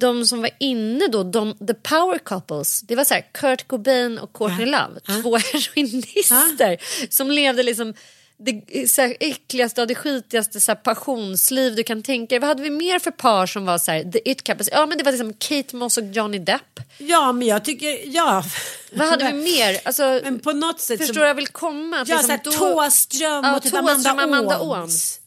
de 0.00 0.26
som 0.26 0.40
var 0.40 0.50
inne 0.60 1.06
då, 1.08 1.22
de, 1.22 1.58
the 1.66 1.74
power 1.74 2.18
couples, 2.18 2.80
det 2.80 2.96
var 2.96 3.04
så 3.04 3.14
här 3.14 3.24
Kurt 3.32 3.68
Cobain 3.68 4.18
och 4.18 4.32
Courtney 4.32 4.66
Love, 4.66 5.00
två 5.22 5.36
heroinister 5.52 6.78
som 7.12 7.30
levde 7.30 7.62
liksom 7.62 7.94
det 8.38 8.90
så 8.90 9.02
här, 9.02 9.16
äckligaste 9.20 9.80
och 9.80 9.86
det 9.86 9.94
skitigaste 9.94 10.60
så 10.60 10.70
här, 10.70 10.76
passionsliv 10.76 11.74
du 11.76 11.82
kan 11.82 12.02
tänka 12.02 12.32
dig. 12.34 12.38
Vad 12.38 12.48
hade 12.48 12.62
vi 12.62 12.70
mer 12.70 12.98
för 12.98 13.10
par 13.10 13.46
som 13.46 13.66
var 13.66 13.78
så 13.78 13.90
här, 13.90 14.04
the 14.12 14.30
it 14.30 14.42
couples? 14.42 14.68
Ja 14.72 14.86
men 14.86 14.98
det 14.98 15.04
var 15.04 15.12
liksom 15.12 15.32
Kate 15.32 15.76
Moss 15.76 15.96
och 15.98 16.04
Johnny 16.04 16.38
Depp. 16.38 16.80
Ja 16.98 17.32
men 17.32 17.48
jag 17.48 17.64
tycker, 17.64 17.98
ja. 18.14 18.44
Vad 18.92 19.08
hade 19.08 19.24
vi 19.32 19.32
mer? 19.58 19.78
Alltså, 19.84 20.20
Men 20.24 20.38
på 20.38 20.52
något 20.52 20.80
sätt 20.80 20.98
förstår 20.98 21.14
så- 21.14 21.20
vad 21.20 21.28
jag 21.28 21.34
vill 21.34 21.48
komma? 21.48 22.00
Att 22.00 22.08
Ja, 22.08 22.14
liksom 22.16 22.26
såhär 22.26 22.40
då- 22.44 22.74
Thåström 22.74 23.44
Ja, 23.44 23.56
och 23.56 23.62
typ 23.62 23.72
Thåström, 23.72 24.18
Amanda, 24.18 24.22
Amanda. 24.24 24.60
Åhns. 24.60 25.20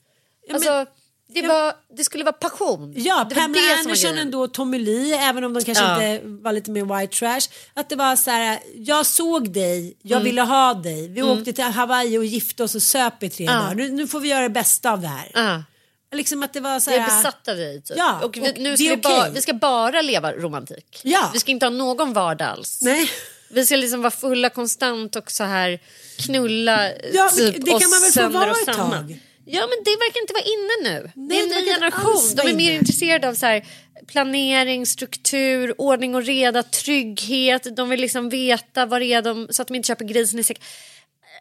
Ja, 0.48 0.54
Alltså, 0.56 0.86
det, 1.34 1.48
var, 1.48 1.74
det 1.98 2.04
skulle 2.04 2.24
vara 2.24 2.34
passion. 2.34 2.94
Ja, 2.98 3.26
det 3.30 3.36
Pamela 3.36 3.76
Anderson 3.80 4.18
ändå, 4.18 4.48
Tommy 4.48 4.80
Lee, 4.80 5.16
även 5.30 5.44
om 5.44 5.54
de 5.54 5.64
kanske 5.64 5.84
Ja. 5.84 6.04
inte 6.14 6.28
var 6.28 6.52
lite 6.54 6.72
mer 6.72 7.00
white 7.00 7.16
trash. 7.20 7.42
Att 7.74 7.90
det 7.90 7.96
var 7.96 8.16
så 8.16 8.32
här, 8.32 8.60
jag 8.76 9.06
såg 9.06 9.54
dig, 9.54 9.98
jag 10.02 10.12
Mm. 10.18 10.24
ville 10.26 10.42
ha 10.42 10.74
dig. 10.74 11.08
Vi 11.08 11.22
åkte 11.22 11.54
till 11.54 11.64
Hawaii 11.64 12.18
och 12.18 12.26
gifte 12.26 12.64
oss 12.64 12.76
och 12.76 12.82
söp 12.82 13.24
i 13.24 13.30
tre 13.30 13.46
Ja. 13.46 13.54
dagar. 13.54 13.76
Nu, 13.76 13.90
nu 13.90 14.08
får 14.08 14.20
vi 14.20 14.28
göra 14.30 14.42
det 14.44 14.50
bästa 14.50 14.92
av 14.92 15.02
det 15.02 15.08
här. 15.08 15.32
Ja. 15.34 15.64
Liksom 16.12 16.44
att 16.44 16.54
det 16.54 16.60
var 16.60 16.80
så 16.80 16.92
Jag 16.92 17.00
här. 17.00 17.12
är 17.12 17.18
besatt 17.18 17.48
av 17.48 17.56
dig. 17.56 17.82
Typ. 17.82 17.98
Ja, 17.98 18.20
och 18.24 18.38
vi, 18.38 18.52
och 18.52 18.58
nu 18.58 18.78
ska 18.78 18.90
vi, 18.90 18.98
bara, 18.98 19.20
okej. 19.20 19.32
vi 19.34 19.42
ska 19.42 19.54
bara 19.54 20.02
leva 20.02 20.32
romantik. 20.32 21.00
Ja. 21.04 21.30
Vi 21.34 21.40
ska 21.40 21.52
inte 21.52 21.66
ha 21.66 21.72
någon 21.72 22.14
vardag 22.14 22.48
alls. 22.48 22.80
Nej. 22.82 23.10
Vi 23.52 23.66
ska 23.66 23.76
liksom 23.76 24.02
vara 24.02 24.12
fulla 24.12 24.50
konstant 24.50 25.16
och 25.16 25.32
så 25.32 25.44
här 25.44 25.80
knulla 26.20 26.90
Ja, 27.14 27.30
typ, 27.30 27.56
det 27.66 27.72
kan 27.72 27.90
man 27.90 28.02
väl 28.02 28.12
få 28.12 28.30
vara 28.40 28.52
ett 28.52 28.66
tag? 28.78 29.20
Ja 29.52 29.68
men 29.68 29.84
det 29.86 29.92
verkar 29.92 30.22
inte 30.22 30.34
vara 30.34 30.44
inne 30.44 30.90
nu. 30.90 31.12
Nej, 31.16 31.28
det 31.28 31.56
är 31.56 31.60
en 31.60 31.66
ny 31.66 31.72
generation. 31.72 32.36
De 32.36 32.48
är 32.48 32.56
mer 32.56 32.72
intresserade 32.72 33.30
av 33.30 33.34
så 33.34 33.46
här, 33.46 33.66
planering, 34.08 34.86
struktur, 34.86 35.82
ordning 35.82 36.16
och 36.16 36.24
reda, 36.24 36.64
trygghet. 36.64 37.76
De 37.76 37.90
vill 37.90 38.02
liksom 38.02 38.30
veta 38.30 38.86
vad 38.86 39.02
det 39.02 39.14
är 39.14 39.22
de, 39.22 39.48
så 39.50 39.62
att 39.62 39.68
de 39.68 39.76
inte 39.76 39.88
köper 39.88 40.06
grisen 40.06 40.40
i 40.40 40.44
säck. 40.44 40.62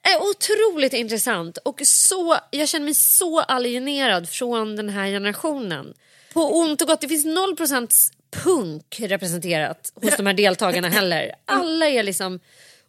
är 0.02 0.22
otroligt 0.30 0.92
intressant 0.92 1.58
och 1.58 1.80
så, 1.84 2.36
jag 2.50 2.68
känner 2.68 2.84
mig 2.84 2.94
så 2.94 3.40
alienerad 3.40 4.28
från 4.28 4.76
den 4.76 4.88
här 4.88 5.06
generationen. 5.06 5.94
På 6.32 6.58
ont 6.58 6.82
och 6.82 6.88
gott, 6.88 7.00
det 7.00 7.08
finns 7.08 7.26
0% 7.26 7.90
punk 8.30 9.00
representerat 9.00 9.92
hos 9.94 10.16
de 10.16 10.26
här 10.26 10.34
deltagarna 10.34 10.88
heller. 10.88 11.32
Alla 11.44 11.88
är 11.88 12.02
liksom 12.02 12.40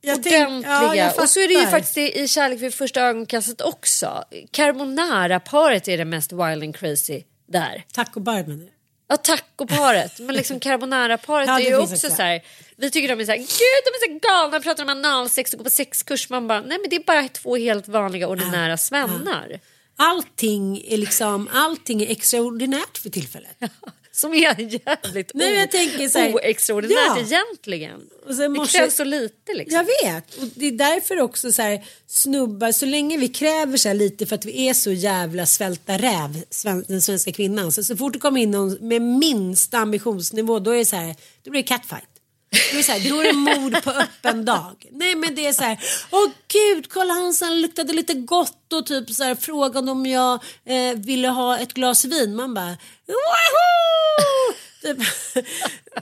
Jag 0.02 0.18
ordentliga. 0.18 0.96
ja, 0.96 1.22
och 1.22 1.30
så 1.30 1.40
är 1.40 1.48
det 1.48 1.54
ju 1.54 1.68
faktiskt 1.68 1.98
i, 1.98 2.20
i 2.20 2.28
Kärlek 2.28 2.62
vid 2.62 2.74
första 2.74 3.02
ögonkastet 3.02 3.62
också. 3.62 4.24
Carbonara-paret 4.52 5.88
är 5.88 5.98
det 5.98 6.06
mest 6.06 6.32
wild 6.32 6.64
and 6.64 6.76
crazy 6.76 7.24
där. 7.48 7.84
Tacobar 7.94 8.44
menar 8.44 8.64
jag. 8.64 8.74
Ja, 9.08 9.18
tacoparet. 9.18 10.20
Men 10.20 10.36
liksom 10.36 10.60
carbonara-paret 10.60 11.48
Ja, 11.48 11.60
är 11.60 11.66
ju 11.66 11.78
också 11.78 12.10
så 12.10 12.22
här. 12.22 12.42
Vi 12.78 12.92
tycker 12.92 13.08
de 13.16 13.22
är 13.22 13.26
så 13.26 13.32
här, 13.32 13.38
gud 13.38 13.48
de 13.86 13.90
är 13.90 14.08
så 14.08 14.20
galna, 14.28 14.60
pratar 14.60 14.84
om 14.84 14.90
analsex 14.90 15.54
och 15.54 15.58
går 15.58 15.64
på 15.64 15.70
sexkurs. 15.70 16.30
Man 16.30 16.48
bara, 16.48 16.62
nej 16.62 16.78
men 16.82 16.90
det 16.90 16.96
är 16.96 17.04
bara 17.04 17.28
två 17.28 17.58
helt 17.58 17.88
vanliga 17.88 18.28
ordinära 18.28 18.78
svennar. 18.78 19.60
Allting 19.98 20.84
är 20.88 20.98
liksom, 20.98 21.50
allting 21.54 22.02
är 22.02 22.12
extraordinärt 22.12 22.98
för 22.98 23.10
tillfället. 23.10 23.58
som 24.20 24.34
är 24.34 24.38
jävligt 24.38 25.32
Nej, 25.34 25.54
jag 25.54 25.72
tänker 25.72 26.08
så 26.10 26.20
här, 26.20 26.36
oextraordinärt 26.36 26.98
ja. 27.08 27.20
egentligen. 27.20 28.02
Och 28.28 28.36
sen 28.36 28.54
Det 28.54 28.60
morse- 28.60 28.78
krävs 28.78 28.96
så 28.96 29.04
lite 29.04 29.54
liksom. 29.54 29.76
Jag 29.78 30.12
vet 30.14 30.36
och 30.38 30.48
det 30.56 30.66
är 30.66 30.72
därför 30.72 31.20
också 31.22 31.52
så 31.52 31.62
här 31.62 31.86
snubbar 32.08 32.72
så 32.72 32.86
länge 32.86 33.18
vi 33.18 33.28
kräver 33.28 33.78
så 33.78 33.94
lite 33.94 34.26
för 34.26 34.36
att 34.36 34.46
vi 34.46 34.68
är 34.70 34.74
så 34.74 34.92
jävla 34.92 35.46
svälta 35.46 35.98
räv 35.98 36.44
den 36.88 37.02
svenska 37.02 37.32
kvinnan 37.32 37.72
så, 37.72 37.84
så 37.84 37.98
fort 37.98 38.14
det 38.14 38.20
kommer 38.20 38.42
in 38.42 38.52
någon 38.52 38.78
med 38.88 39.02
minsta 39.02 39.78
ambitionsnivå 39.78 40.60
då 40.60 40.72
är 40.72 40.78
det 40.78 40.86
så 40.86 40.96
här 40.96 41.16
då 41.44 41.52
blir 41.52 41.62
det 41.62 41.68
catfight. 41.68 42.09
Då 42.52 42.58
är, 42.58 42.78
det 42.78 42.84
så 42.84 42.92
här, 42.92 43.10
då 43.10 43.22
är 43.22 43.24
det 43.24 43.34
mord 43.34 43.84
på 43.84 43.92
öppen 43.92 44.46
dag. 44.46 44.86
Nej 44.92 45.16
men 45.16 45.36
det 45.36 45.48
är 45.48 45.54
så 45.54 45.64
här, 45.64 45.80
åh 46.12 46.30
gud 46.48 46.90
kolla 46.90 47.14
han 47.14 47.34
så 47.34 47.46
han 47.46 47.62
luktade 47.62 47.94
lite 47.94 48.14
gott 48.14 48.74
och 48.74 48.86
typ 48.86 49.10
så 49.10 49.24
här 49.24 49.36
frågade 49.36 49.92
om 49.92 50.06
jag 50.06 50.34
eh, 50.66 50.96
ville 50.96 51.28
ha 51.28 51.58
ett 51.58 51.74
glas 51.74 52.06
vin. 52.06 52.36
Man 52.36 52.54
bara, 52.54 52.78
wahoo! 53.08 54.54
Typ. 54.82 54.98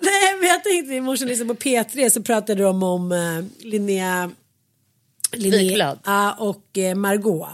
Nej 0.01 0.35
men 0.39 0.49
jag 0.49 0.63
tänkte 0.63 0.93
i 0.93 1.01
morse 1.01 1.25
liksom 1.25 1.47
på 1.47 1.53
P3 1.53 2.09
så 2.09 2.23
pratade 2.23 2.63
de 2.63 2.83
om 2.83 3.11
eh, 3.11 3.65
Linnea, 3.65 4.31
Linnea 5.31 5.59
Wiklund. 5.59 5.99
och 6.37 6.77
eh, 6.77 6.95
Margot. 6.95 7.49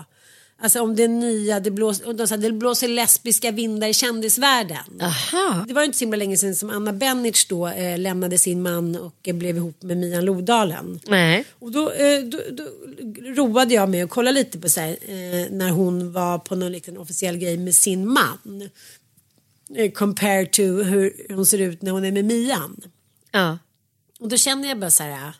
Alltså 0.64 0.82
om 0.82 0.96
det 0.96 1.08
nya, 1.08 1.60
det 1.60 1.72
blåser, 1.72 2.14
de 2.14 2.28
sa, 2.28 2.38
det 2.38 2.52
blåser 2.52 2.88
lesbiska 2.88 3.52
vindar 3.52 3.88
i 3.88 3.94
kändisvärlden. 3.94 5.02
Aha. 5.02 5.66
Det 5.68 5.74
var 5.74 5.82
ju 5.82 5.86
inte 5.86 5.98
så 5.98 6.06
himla 6.06 6.18
länge 6.18 6.38
sedan 6.38 6.56
som 6.56 6.70
Anna 6.70 6.94
Bennitz 6.94 7.46
då 7.46 7.68
eh, 7.68 8.00
lämnade 8.00 8.38
sin 8.38 8.62
man 8.62 8.96
och 8.96 9.28
eh, 9.28 9.36
blev 9.36 9.58
ihop 9.58 9.82
med 9.82 9.98
Mian 9.98 10.26
Lodalen. 10.26 11.00
Nej. 11.08 11.46
Och 11.60 11.72
då, 11.72 11.92
eh, 11.92 12.20
då, 12.20 12.40
då 12.52 12.64
roade 13.44 13.74
jag 13.74 13.90
mig 13.90 14.02
att 14.02 14.10
kolla 14.10 14.32
lite 14.32 14.60
på 14.60 14.70
så 14.70 14.80
här, 14.80 14.90
eh, 14.90 15.52
när 15.52 15.70
hon 15.70 16.12
var 16.12 16.40
på 16.40 16.56
någon 16.56 16.72
liten 16.72 16.98
officiell 16.98 17.38
grej 17.38 17.58
med 17.58 17.76
sin 17.76 18.08
man. 18.08 18.70
Eh, 19.76 19.92
compared 19.92 20.52
to 20.52 20.62
hur 20.62 21.34
hon 21.36 21.46
ser 21.46 21.58
ut 21.58 21.82
när 21.82 21.92
hon 21.92 22.06
är 22.06 22.12
med 22.12 22.26
Mian. 22.26 22.82
Ja. 23.32 23.58
Och 24.20 24.30
då 24.30 24.38
känner 24.38 24.70
jag 24.70 24.80
bara 24.80 24.92
så 24.92 25.04
här. 25.04 25.28
äh, 25.28 25.34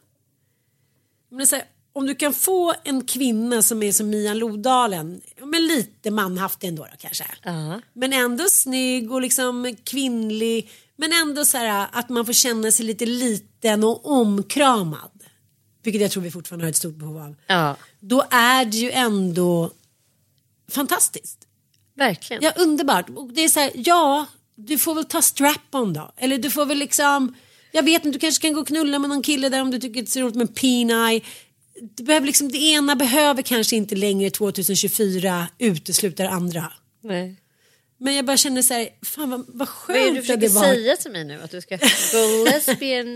Men 1.30 1.48
så 1.48 1.56
här 1.56 1.66
om 1.94 2.08
du 2.08 2.16
kan 2.16 2.34
få 2.34 2.74
en 2.84 3.06
kvinna 3.06 3.62
som 3.62 3.84
är 3.84 3.92
som 3.92 4.10
Mian 4.10 4.40
Lodalen, 4.40 5.22
men 5.42 5.68
lite 5.68 6.12
manhaft 6.12 6.64
ändå 6.64 6.84
då, 6.84 6.98
kanske. 7.00 7.26
Ja. 7.44 7.82
Men 7.94 8.14
ändå 8.14 8.44
snygg 8.50 9.12
och 9.12 9.22
liksom 9.22 9.76
kvinnlig. 9.84 10.70
Men 10.96 11.12
ändå 11.14 11.46
så 11.46 11.58
här 11.58 11.88
att 11.92 12.10
man 12.10 12.26
får 12.26 12.34
känna 12.34 12.72
sig 12.72 12.86
lite 12.86 13.06
liten 13.06 13.84
och 13.84 14.06
omkramad. 14.12 15.24
Vilket 15.84 16.02
jag 16.02 16.12
tror 16.12 16.24
vi 16.24 16.32
fortfarande 16.32 16.66
har 16.66 16.70
ett 16.70 16.76
stort 16.76 16.96
behov 16.96 17.18
av. 17.18 17.36
ja. 17.48 17.76
Då 18.00 18.24
är 18.32 18.66
det 18.66 18.78
ju 18.78 18.92
ändå 18.92 19.72
fantastiskt. 20.72 21.40
Verkligen. 21.96 22.44
Ja, 22.44 22.52
underbart. 22.56 23.10
Och 23.10 23.34
det 23.34 23.44
är 23.44 23.50
så 23.50 23.60
här, 23.60 23.72
ja, 23.76 24.26
du 24.56 24.78
får 24.78 24.96
väl 24.96 25.06
ta 25.06 25.22
strap-on 25.22 25.94
då. 25.94 26.12
Eller 26.18 26.38
du 26.38 26.50
får 26.50 26.66
väl 26.66 26.78
liksom, 26.78 27.36
jag 27.72 27.84
vet 27.84 28.06
inte, 28.06 28.16
du 28.16 28.20
kanske 28.20 28.42
kan 28.42 28.54
gå 28.54 28.62
och 28.62 28.68
knulla 28.68 29.00
med 29.00 29.10
någon 29.10 29.22
kille 29.22 29.50
där 29.50 29.62
om 29.62 29.72
du 29.72 29.80
tycker 29.80 30.02
det 30.02 30.10
ser 30.10 30.22
roligt 30.22 30.36
med 30.36 30.50
peen-eye. 30.50 31.24
Det, 31.96 32.04
behöver 32.04 32.28
liksom, 32.28 32.50
det 32.52 32.58
ena 32.58 32.96
behöver 32.96 33.42
kanske 33.42 33.76
inte 33.76 33.96
längre 33.96 34.30
2024 34.30 35.48
utesluta 35.60 36.24
det 36.24 36.30
andra. 36.30 36.72
Nej. 37.02 37.36
Men 37.98 38.16
jag 38.16 38.26
bara 38.26 38.38
känner 38.38 38.62
så 38.62 38.74
här, 38.74 38.90
fan 39.06 39.30
vad, 39.30 39.40
vad 39.48 39.68
Vad 39.88 39.98
är 39.98 40.02
skönt 40.02 40.06
det 40.06 40.12
du 40.14 40.20
att 40.20 40.26
försöker 40.26 40.42
det 40.42 40.48
var. 40.54 40.64
säga 40.64 40.96
till 40.96 41.12
mig 41.12 41.24
nu? 41.26 41.42
Att 41.42 41.52
du 41.52 41.62
ska 41.62 41.78
gå 41.78 42.46
lesbian? 42.46 43.08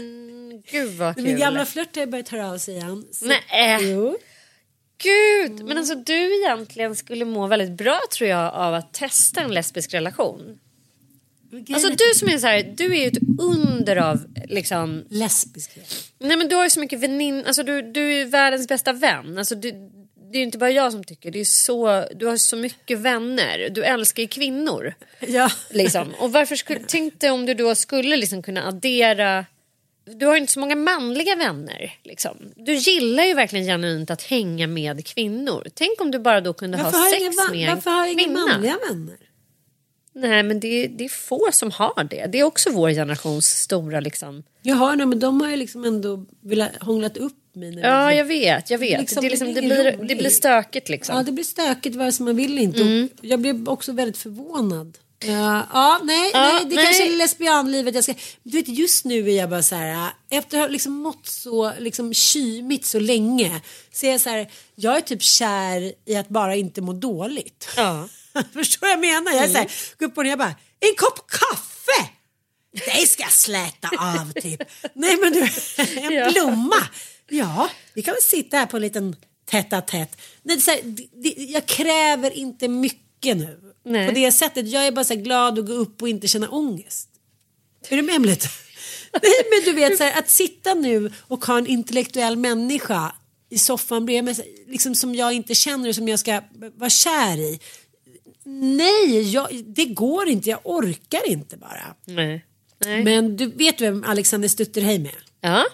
Gud 0.71 0.97
vad 0.97 1.15
kul. 1.15 1.23
Min 1.23 1.37
gamla 1.39 1.65
flört 1.65 1.95
har 1.95 2.05
börjat 2.05 2.29
höra 2.29 2.51
av 2.51 2.57
sig 2.57 2.75
igen. 2.75 3.05
Så- 3.11 3.25
Nej. 3.25 3.79
Jo. 3.91 4.17
Gud, 5.03 5.65
men 5.65 5.77
alltså 5.77 5.95
du 5.95 6.35
egentligen 6.43 6.95
skulle 6.95 7.25
må 7.25 7.47
väldigt 7.47 7.71
bra 7.71 7.99
tror 8.17 8.29
jag 8.29 8.53
av 8.53 8.73
att 8.73 8.93
testa 8.93 9.41
en 9.41 9.51
lesbisk 9.53 9.93
relation. 9.93 10.59
Alltså 11.73 11.89
du 11.89 12.19
som 12.19 12.29
är 12.29 12.37
så 12.37 12.47
här, 12.47 12.73
du 12.77 12.85
är 12.85 13.01
ju 13.01 13.07
ett 13.07 13.17
under 13.39 13.95
av 13.95 14.25
liksom 14.47 15.05
Lesbiskhet. 15.09 16.11
Nej 16.19 16.37
men 16.37 16.47
du 16.47 16.55
har 16.55 16.63
ju 16.63 16.69
så 16.69 16.79
mycket 16.79 16.99
vänin, 16.99 17.43
alltså 17.45 17.63
du, 17.63 17.81
du 17.81 18.11
är 18.11 18.17
ju 18.17 18.25
världens 18.25 18.67
bästa 18.67 18.93
vän. 18.93 19.37
Alltså 19.37 19.55
du, 19.55 19.71
det 20.31 20.37
är 20.37 20.39
ju 20.39 20.43
inte 20.43 20.57
bara 20.57 20.71
jag 20.71 20.91
som 20.91 21.03
tycker, 21.03 21.31
det 21.31 21.39
är 21.39 21.45
så, 21.45 22.07
du 22.15 22.25
har 22.25 22.37
så 22.37 22.55
mycket 22.55 22.99
vänner. 22.99 23.69
Du 23.71 23.83
älskar 23.83 24.23
ju 24.23 24.27
kvinnor. 24.27 24.93
Ja. 25.19 25.51
Liksom. 25.69 26.13
Och 26.19 26.31
varför 26.31 26.55
skulle, 26.55 26.79
tänk 26.87 27.19
dig 27.19 27.31
om 27.31 27.45
du 27.45 27.53
då 27.53 27.75
skulle 27.75 28.17
liksom 28.17 28.43
kunna 28.43 28.67
addera 28.67 29.45
du 30.15 30.25
har 30.25 30.33
ju 30.33 30.41
inte 30.41 30.53
så 30.53 30.59
många 30.59 30.75
manliga 30.75 31.35
vänner. 31.35 31.93
Liksom. 32.03 32.37
Du 32.55 32.73
gillar 32.73 33.23
ju 33.23 33.33
verkligen 33.33 33.65
genuint 33.65 34.09
att 34.09 34.21
hänga 34.21 34.67
med 34.67 35.05
kvinnor. 35.05 35.67
Tänk 35.73 36.01
om 36.01 36.11
du 36.11 36.19
bara 36.19 36.41
då 36.41 36.53
kunde 36.53 36.77
Varför 36.77 36.97
ha 36.97 37.09
sex 37.09 37.21
inga, 37.21 37.51
med 37.51 37.69
en 37.69 37.75
varför 37.75 37.91
har 37.91 38.05
jag 38.05 38.11
inga 38.13 38.23
kvinna. 38.23 38.47
manliga 38.47 38.77
vänner? 38.89 39.17
Nej 40.17 40.43
men 40.43 40.59
det, 40.59 40.87
det 40.87 41.05
är 41.05 41.09
få 41.09 41.49
som 41.51 41.71
har 41.71 42.03
det. 42.03 42.27
Det 42.27 42.39
är 42.39 42.43
också 42.43 42.69
vår 42.69 42.89
generations 42.89 43.45
stora 43.45 43.99
liksom. 43.99 44.43
Har 44.65 44.95
några, 44.95 45.05
men 45.05 45.19
de 45.19 45.41
har 45.41 45.49
ju 45.49 45.55
liksom 45.55 45.85
ändå 45.85 46.25
velat 46.41 46.71
hånglat 46.79 47.17
upp 47.17 47.55
mig. 47.55 47.79
Ja 47.79 48.13
jag 48.13 48.25
vet, 48.25 48.69
jag 48.69 48.77
vet. 48.77 48.99
Liksom, 48.99 49.23
det, 49.23 49.29
liksom, 49.29 49.53
det 49.53 49.61
blir 49.61 49.83
roligt. 49.83 50.07
det 50.07 50.15
blir 50.15 50.29
stökigt 50.29 50.89
liksom. 50.89 51.15
Ja, 51.15 51.23
det 51.23 51.31
blir 51.31 51.43
stökigt 51.43 51.95
vare 51.95 52.11
sig 52.11 52.25
man 52.25 52.35
vill 52.35 52.57
inte. 52.57 52.81
Mm. 52.81 53.09
Jag 53.21 53.39
blev 53.39 53.69
också 53.69 53.91
väldigt 53.91 54.17
förvånad. 54.17 54.97
Ja, 55.25 55.67
ja 55.73 55.99
nej, 56.03 56.31
Ja, 56.33 56.51
nej, 56.53 56.65
det 56.69 56.75
nej. 56.75 56.85
kanske 56.85 57.13
är 57.13 57.17
lesbianlivet 57.17 57.95
jag 57.95 58.03
ska... 58.03 58.13
Du 58.43 58.57
vet, 58.57 58.67
just 58.67 59.05
nu 59.05 59.29
är 59.29 59.37
jag 59.37 59.49
bara 59.49 59.63
så 59.63 59.75
här, 59.75 60.09
efter 60.29 60.57
att 60.57 60.63
ha 60.63 60.67
liksom 60.67 60.93
mått 60.93 61.27
så 61.27 61.71
liksom 61.79 62.13
kymigt 62.13 62.85
så 62.85 62.99
länge, 62.99 63.61
så 63.91 64.05
är 64.05 64.11
jag 64.11 64.21
så 64.21 64.29
här, 64.29 64.47
jag 64.75 64.97
är 64.97 65.01
typ 65.01 65.21
kär 65.21 65.93
i 66.05 66.15
att 66.15 66.29
bara 66.29 66.55
inte 66.55 66.81
må 66.81 66.93
dåligt. 66.93 67.67
Ja. 67.77 68.07
Förstår 68.53 68.81
vad 68.87 68.91
jag 68.91 68.99
menar? 68.99 69.31
Jag 69.31 69.43
är 69.43 69.47
så 69.47 69.57
här, 69.57 69.71
går 69.99 70.05
upp 70.05 70.17
och 70.17 70.23
ner 70.23 70.31
och 70.31 70.37
bara, 70.37 70.55
en 70.79 70.95
kopp 70.97 71.29
kaffe! 71.31 72.09
Det 72.71 73.07
ska 73.07 73.23
jag 73.23 73.31
släta 73.31 73.89
av 73.99 74.31
typ. 74.41 74.61
Nej 74.93 75.17
men 75.17 75.33
du, 75.33 75.39
en 76.01 76.13
Ja. 76.13 76.31
blomma. 76.31 76.83
Ja, 77.29 77.69
vi 77.93 78.01
kan 78.01 78.13
väl 78.13 78.23
sitta 78.23 78.57
här 78.57 78.65
på 78.65 78.77
en 78.77 78.81
liten 78.81 79.15
tätt 79.45 79.87
tätt. 79.87 80.17
Nej, 80.43 80.61
så 80.61 80.71
här, 80.71 80.79
jag 81.53 81.65
kräver 81.65 82.31
inte 82.31 82.67
mycket 82.67 83.37
nu. 83.37 83.59
Nej. 83.85 84.07
På 84.07 84.13
det 84.13 84.31
sättet. 84.31 84.67
Jag 84.67 84.87
är 84.87 84.91
bara 84.91 85.05
så 85.05 85.15
glad 85.15 85.59
att 85.59 85.65
gå 85.65 85.73
upp 85.73 86.01
och 86.01 86.09
inte 86.09 86.27
känna 86.27 86.49
ångest. 86.49 87.09
Är 87.89 87.95
du 87.95 88.01
med 88.01 88.21
lite? 88.25 88.47
Nej 89.21 89.43
men 89.51 89.65
du 89.65 89.73
vet 89.81 89.97
så 89.97 90.03
här, 90.03 90.19
att 90.19 90.29
sitta 90.29 90.73
nu 90.73 91.11
och 91.27 91.45
ha 91.45 91.57
en 91.57 91.67
intellektuell 91.67 92.37
människa 92.37 93.15
i 93.49 93.57
soffan 93.57 94.05
bredvid 94.05 94.23
mig, 94.23 94.35
så 94.35 94.43
liksom 94.67 94.95
som 94.95 95.15
jag 95.15 95.33
inte 95.33 95.55
känner 95.55 95.89
och 95.89 95.95
som 95.95 96.07
jag 96.07 96.19
ska 96.19 96.41
vara 96.75 96.89
kär 96.89 97.37
i. 97.37 97.59
Nej, 98.49 99.21
jag, 99.33 99.63
det 99.65 99.85
går 99.85 100.27
inte. 100.27 100.49
Jag 100.49 100.59
orkar 100.63 101.29
inte 101.29 101.57
bara. 101.57 101.95
Nej. 102.05 102.45
Nej. 102.85 103.03
Men 103.03 103.37
du 103.37 103.47
vet 103.47 103.81
vem 103.81 104.03
Alexander 104.03 104.47
Stutterheim 104.47 105.05
är? 105.05 105.15
Ja. 105.41 105.65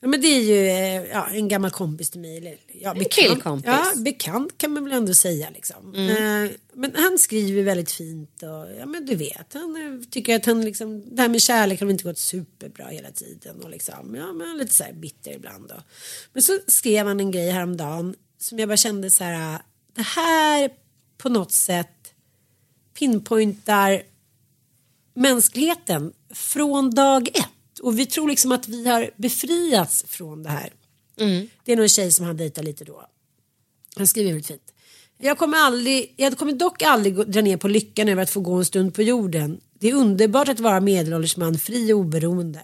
Ja, 0.00 0.08
men 0.08 0.20
det 0.20 0.26
är 0.26 0.40
ju 0.40 0.66
eh, 0.66 1.10
ja, 1.12 1.28
en 1.28 1.48
gammal 1.48 1.70
kompis 1.70 2.10
till 2.10 2.20
mig. 2.20 2.36
Eller, 2.36 2.56
ja, 2.80 2.94
bekant. 2.94 3.12
killkompis. 3.12 3.66
Ja, 3.66 3.92
bekant 3.96 4.58
kan 4.58 4.72
man 4.72 4.84
väl 4.84 4.92
ändå 4.92 5.14
säga. 5.14 5.50
Liksom. 5.50 5.94
Eh, 5.94 6.50
men 6.72 6.92
han 6.94 7.18
skriver 7.18 7.62
väldigt 7.62 7.90
fint 7.90 8.42
och 8.42 8.78
ja, 8.78 8.86
men 8.86 9.06
du 9.06 9.16
vet, 9.16 9.54
han 9.54 9.76
eh, 9.76 10.08
tycker 10.10 10.36
att 10.36 10.46
han 10.46 10.64
liksom, 10.64 11.16
det 11.16 11.22
här 11.22 11.28
med 11.28 11.42
kärlek 11.42 11.80
har 11.80 11.90
inte 11.90 12.04
gått 12.04 12.18
superbra 12.18 12.86
hela 12.86 13.10
tiden 13.10 13.60
och 13.62 13.70
liksom, 13.70 14.14
ja, 14.14 14.32
men 14.32 14.46
han 14.46 14.56
är 14.56 14.58
lite 14.58 14.74
så 14.74 14.84
här 14.84 14.92
bitter 14.92 15.30
ibland. 15.30 15.68
Då. 15.68 15.82
Men 16.32 16.42
så 16.42 16.58
skrev 16.66 17.06
han 17.06 17.20
en 17.20 17.30
grej 17.30 17.50
häromdagen 17.50 18.14
som 18.38 18.58
jag 18.58 18.68
bara 18.68 18.76
kände 18.76 19.10
så 19.10 19.24
här, 19.24 19.58
det 19.94 20.02
här 20.02 20.70
på 21.18 21.28
något 21.28 21.52
sätt 21.52 21.95
pinpointar 22.98 24.02
mänskligheten 25.14 26.12
från 26.30 26.94
dag 26.94 27.28
ett. 27.28 27.78
Och 27.82 27.98
vi 27.98 28.06
tror 28.06 28.28
liksom 28.28 28.52
att 28.52 28.68
vi 28.68 28.88
har 28.88 29.10
befriats 29.16 30.04
från 30.08 30.42
det 30.42 30.50
här. 30.50 30.72
Det 31.64 31.72
är 31.72 31.76
någon 31.76 31.88
tjej 31.88 32.10
som 32.10 32.26
han 32.26 32.36
dejtar 32.36 32.62
lite 32.62 32.84
då. 32.84 33.06
Han 33.96 34.06
skriver 34.06 34.30
väldigt 34.30 34.46
fint. 34.46 34.72
Jag 35.18 35.38
kommer, 35.38 35.58
aldrig, 35.58 36.14
jag 36.16 36.38
kommer 36.38 36.52
dock 36.52 36.82
aldrig 36.82 37.30
dra 37.30 37.40
ner 37.40 37.56
på 37.56 37.68
lyckan 37.68 38.08
över 38.08 38.22
att 38.22 38.30
få 38.30 38.40
gå 38.40 38.54
en 38.54 38.64
stund 38.64 38.94
på 38.94 39.02
jorden. 39.02 39.60
Det 39.78 39.90
är 39.90 39.94
underbart 39.94 40.48
att 40.48 40.60
vara 40.60 40.80
medelålders 40.80 41.36
man, 41.36 41.58
fri 41.58 41.92
och 41.92 41.98
oberoende. 41.98 42.62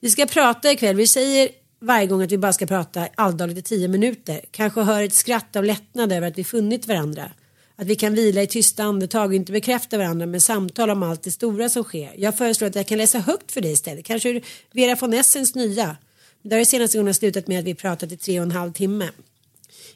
Vi 0.00 0.10
ska 0.10 0.26
prata 0.26 0.72
ikväll. 0.72 0.96
Vi 0.96 1.06
säger 1.06 1.48
varje 1.80 2.06
gång 2.06 2.22
att 2.22 2.32
vi 2.32 2.38
bara 2.38 2.52
ska 2.52 2.66
prata 2.66 3.08
alldagligt 3.14 3.58
i 3.58 3.62
tio 3.62 3.88
minuter. 3.88 4.40
Kanske 4.50 4.80
hör 4.80 5.02
ett 5.02 5.14
skratt 5.14 5.56
av 5.56 5.64
lättnad 5.64 6.12
över 6.12 6.28
att 6.28 6.38
vi 6.38 6.44
funnit 6.44 6.86
varandra. 6.86 7.32
Att 7.80 7.86
vi 7.86 7.96
kan 7.96 8.14
vila 8.14 8.42
i 8.42 8.46
tysta 8.46 8.84
andetag 8.84 9.26
och 9.26 9.34
inte 9.34 9.52
bekräfta 9.52 9.98
varandra 9.98 10.26
med 10.26 10.42
samtal 10.42 10.90
om 10.90 11.02
allt 11.02 11.22
det 11.22 11.30
stora 11.30 11.68
som 11.68 11.84
sker. 11.84 12.14
Jag 12.16 12.38
föreslår 12.38 12.68
att 12.68 12.74
jag 12.74 12.86
kan 12.86 12.98
läsa 12.98 13.18
högt 13.18 13.52
för 13.52 13.60
dig 13.60 13.72
istället. 13.72 14.04
Kanske 14.04 14.28
ur 14.28 14.44
Vera 14.72 14.94
von 14.94 15.14
Essens 15.14 15.54
nya. 15.54 15.96
Det 16.42 16.54
har 16.54 16.58
det 16.58 16.64
senaste 16.64 16.98
gången 16.98 17.14
slutat 17.14 17.46
med 17.46 17.58
att 17.58 17.64
vi 17.64 17.74
pratat 17.74 18.12
i 18.12 18.16
tre 18.16 18.40
och 18.40 18.42
en 18.42 18.50
halv 18.52 18.72
timme. 18.72 19.10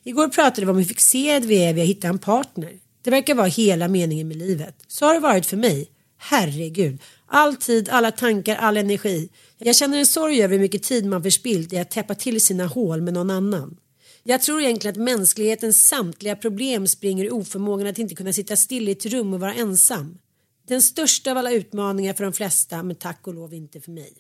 Igår 0.03 0.28
pratade 0.28 0.66
vi 0.66 0.70
om 0.70 0.76
hur 0.76 0.85
fixerade 0.85 1.47
vi 1.47 1.64
är 1.64 1.72
vid 1.72 1.83
att 1.83 1.89
hitta 1.89 2.09
en 2.09 2.18
partner. 2.18 2.72
Det 3.03 3.11
verkar 3.11 3.35
vara 3.35 3.47
hela 3.47 3.89
meningen 3.89 4.28
med 4.28 4.37
livet. 4.37 4.74
Så 4.89 5.07
har 5.07 5.14
det 5.14 5.20
varit 5.20 5.47
för 5.47 5.57
mig. 5.57 5.89
Herregud. 6.18 6.99
All 7.26 7.57
tid, 7.57 7.89
alla 7.89 8.11
tankar, 8.11 8.57
all 8.57 8.76
energi. 8.76 9.28
Jag 9.59 9.76
känner 9.76 9.99
en 9.99 10.07
sorg 10.07 10.43
över 10.43 10.55
hur 10.55 10.62
mycket 10.62 10.83
tid 10.83 11.07
man 11.07 11.22
förspillt 11.22 11.72
i 11.72 11.78
att 11.78 11.91
täppa 11.91 12.14
till 12.14 12.41
sina 12.41 12.66
hål 12.66 13.01
med 13.01 13.14
någon 13.14 13.30
annan. 13.30 13.76
Jag 14.25 14.43
tror 14.43 14.62
egentligen 14.62 14.93
att 14.93 15.05
mänsklighetens 15.05 15.87
samtliga 15.87 16.37
problem 16.37 16.87
springer 16.87 17.25
ur 17.25 17.33
oförmågan 17.33 17.87
att 17.87 17.99
inte 17.99 18.14
kunna 18.14 18.33
sitta 18.33 18.57
still 18.57 18.89
i 18.89 18.93
ett 18.93 19.07
rum 19.07 19.35
och 19.35 19.41
vara 19.41 19.55
ensam. 19.55 20.18
Den 20.66 20.83
största 20.83 21.31
av 21.31 21.39
alla 21.39 21.53
utmaningar 21.53 22.14
för 22.14 22.25
de 22.25 22.33
flesta 22.33 22.83
men 22.83 22.97
tack 22.97 23.27
och 23.27 23.35
lov 23.35 23.55
inte 23.55 23.81
för 23.81 23.91
mig. 23.91 24.12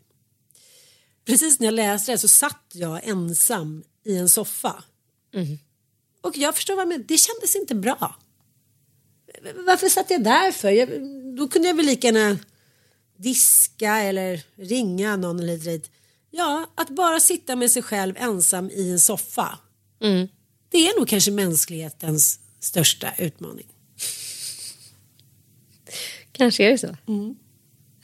Precis 1.24 1.60
när 1.60 1.66
jag 1.66 1.74
läste 1.74 2.12
det 2.12 2.18
så 2.18 2.28
satt 2.28 2.70
jag 2.72 3.08
ensam 3.08 3.82
i 4.04 4.16
en 4.16 4.28
soffa. 4.28 4.84
Och 6.20 6.36
jag 6.36 6.54
förstår 6.54 6.76
vad 6.76 6.88
menar, 6.88 7.04
det 7.08 7.18
kändes 7.18 7.56
inte 7.56 7.74
bra. 7.74 8.16
Varför 9.66 9.88
satt 9.88 10.10
jag 10.10 10.24
där 10.24 10.52
för? 10.52 10.70
Jag, 10.70 10.88
då 11.36 11.48
kunde 11.48 11.68
jag 11.68 11.74
väl 11.74 11.86
lika 11.86 12.06
gärna 12.06 12.38
diska 13.16 13.96
eller 13.96 14.42
ringa 14.56 15.16
någon 15.16 15.40
eller 15.40 15.56
dit. 15.56 15.90
Ja, 16.30 16.72
att 16.74 16.90
bara 16.90 17.20
sitta 17.20 17.56
med 17.56 17.70
sig 17.70 17.82
själv 17.82 18.14
ensam 18.18 18.70
i 18.70 18.90
en 18.90 19.00
soffa. 19.00 19.58
Det 20.70 20.78
är 20.88 20.98
nog 20.98 21.08
kanske 21.08 21.30
mänsklighetens 21.30 22.40
största 22.60 23.08
utmaning. 23.18 23.66
Kanske 26.32 26.64
är 26.64 26.70
det 26.70 26.78
så. 26.78 26.96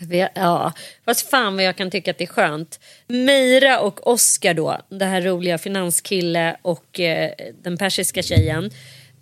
Vet- 0.01 0.33
Ja, 0.35 0.73
fast 1.05 1.31
fan 1.31 1.55
vad 1.55 1.65
jag 1.65 1.77
kan 1.77 1.91
tycka 1.91 2.11
att 2.11 2.19
det 2.19 2.25
är 2.25 2.29
skönt. 2.29 2.81
Meira 3.09 3.81
och 3.81 4.07
Oscar 4.07 4.55
då, 4.55 4.81
det 4.89 5.05
här 5.05 5.23
roliga 5.23 5.59
finanskille 5.59 6.57
och 6.63 7.01
eh, 7.01 7.31
den 7.63 7.77
persiska 7.77 8.23
tjejen. 8.23 8.71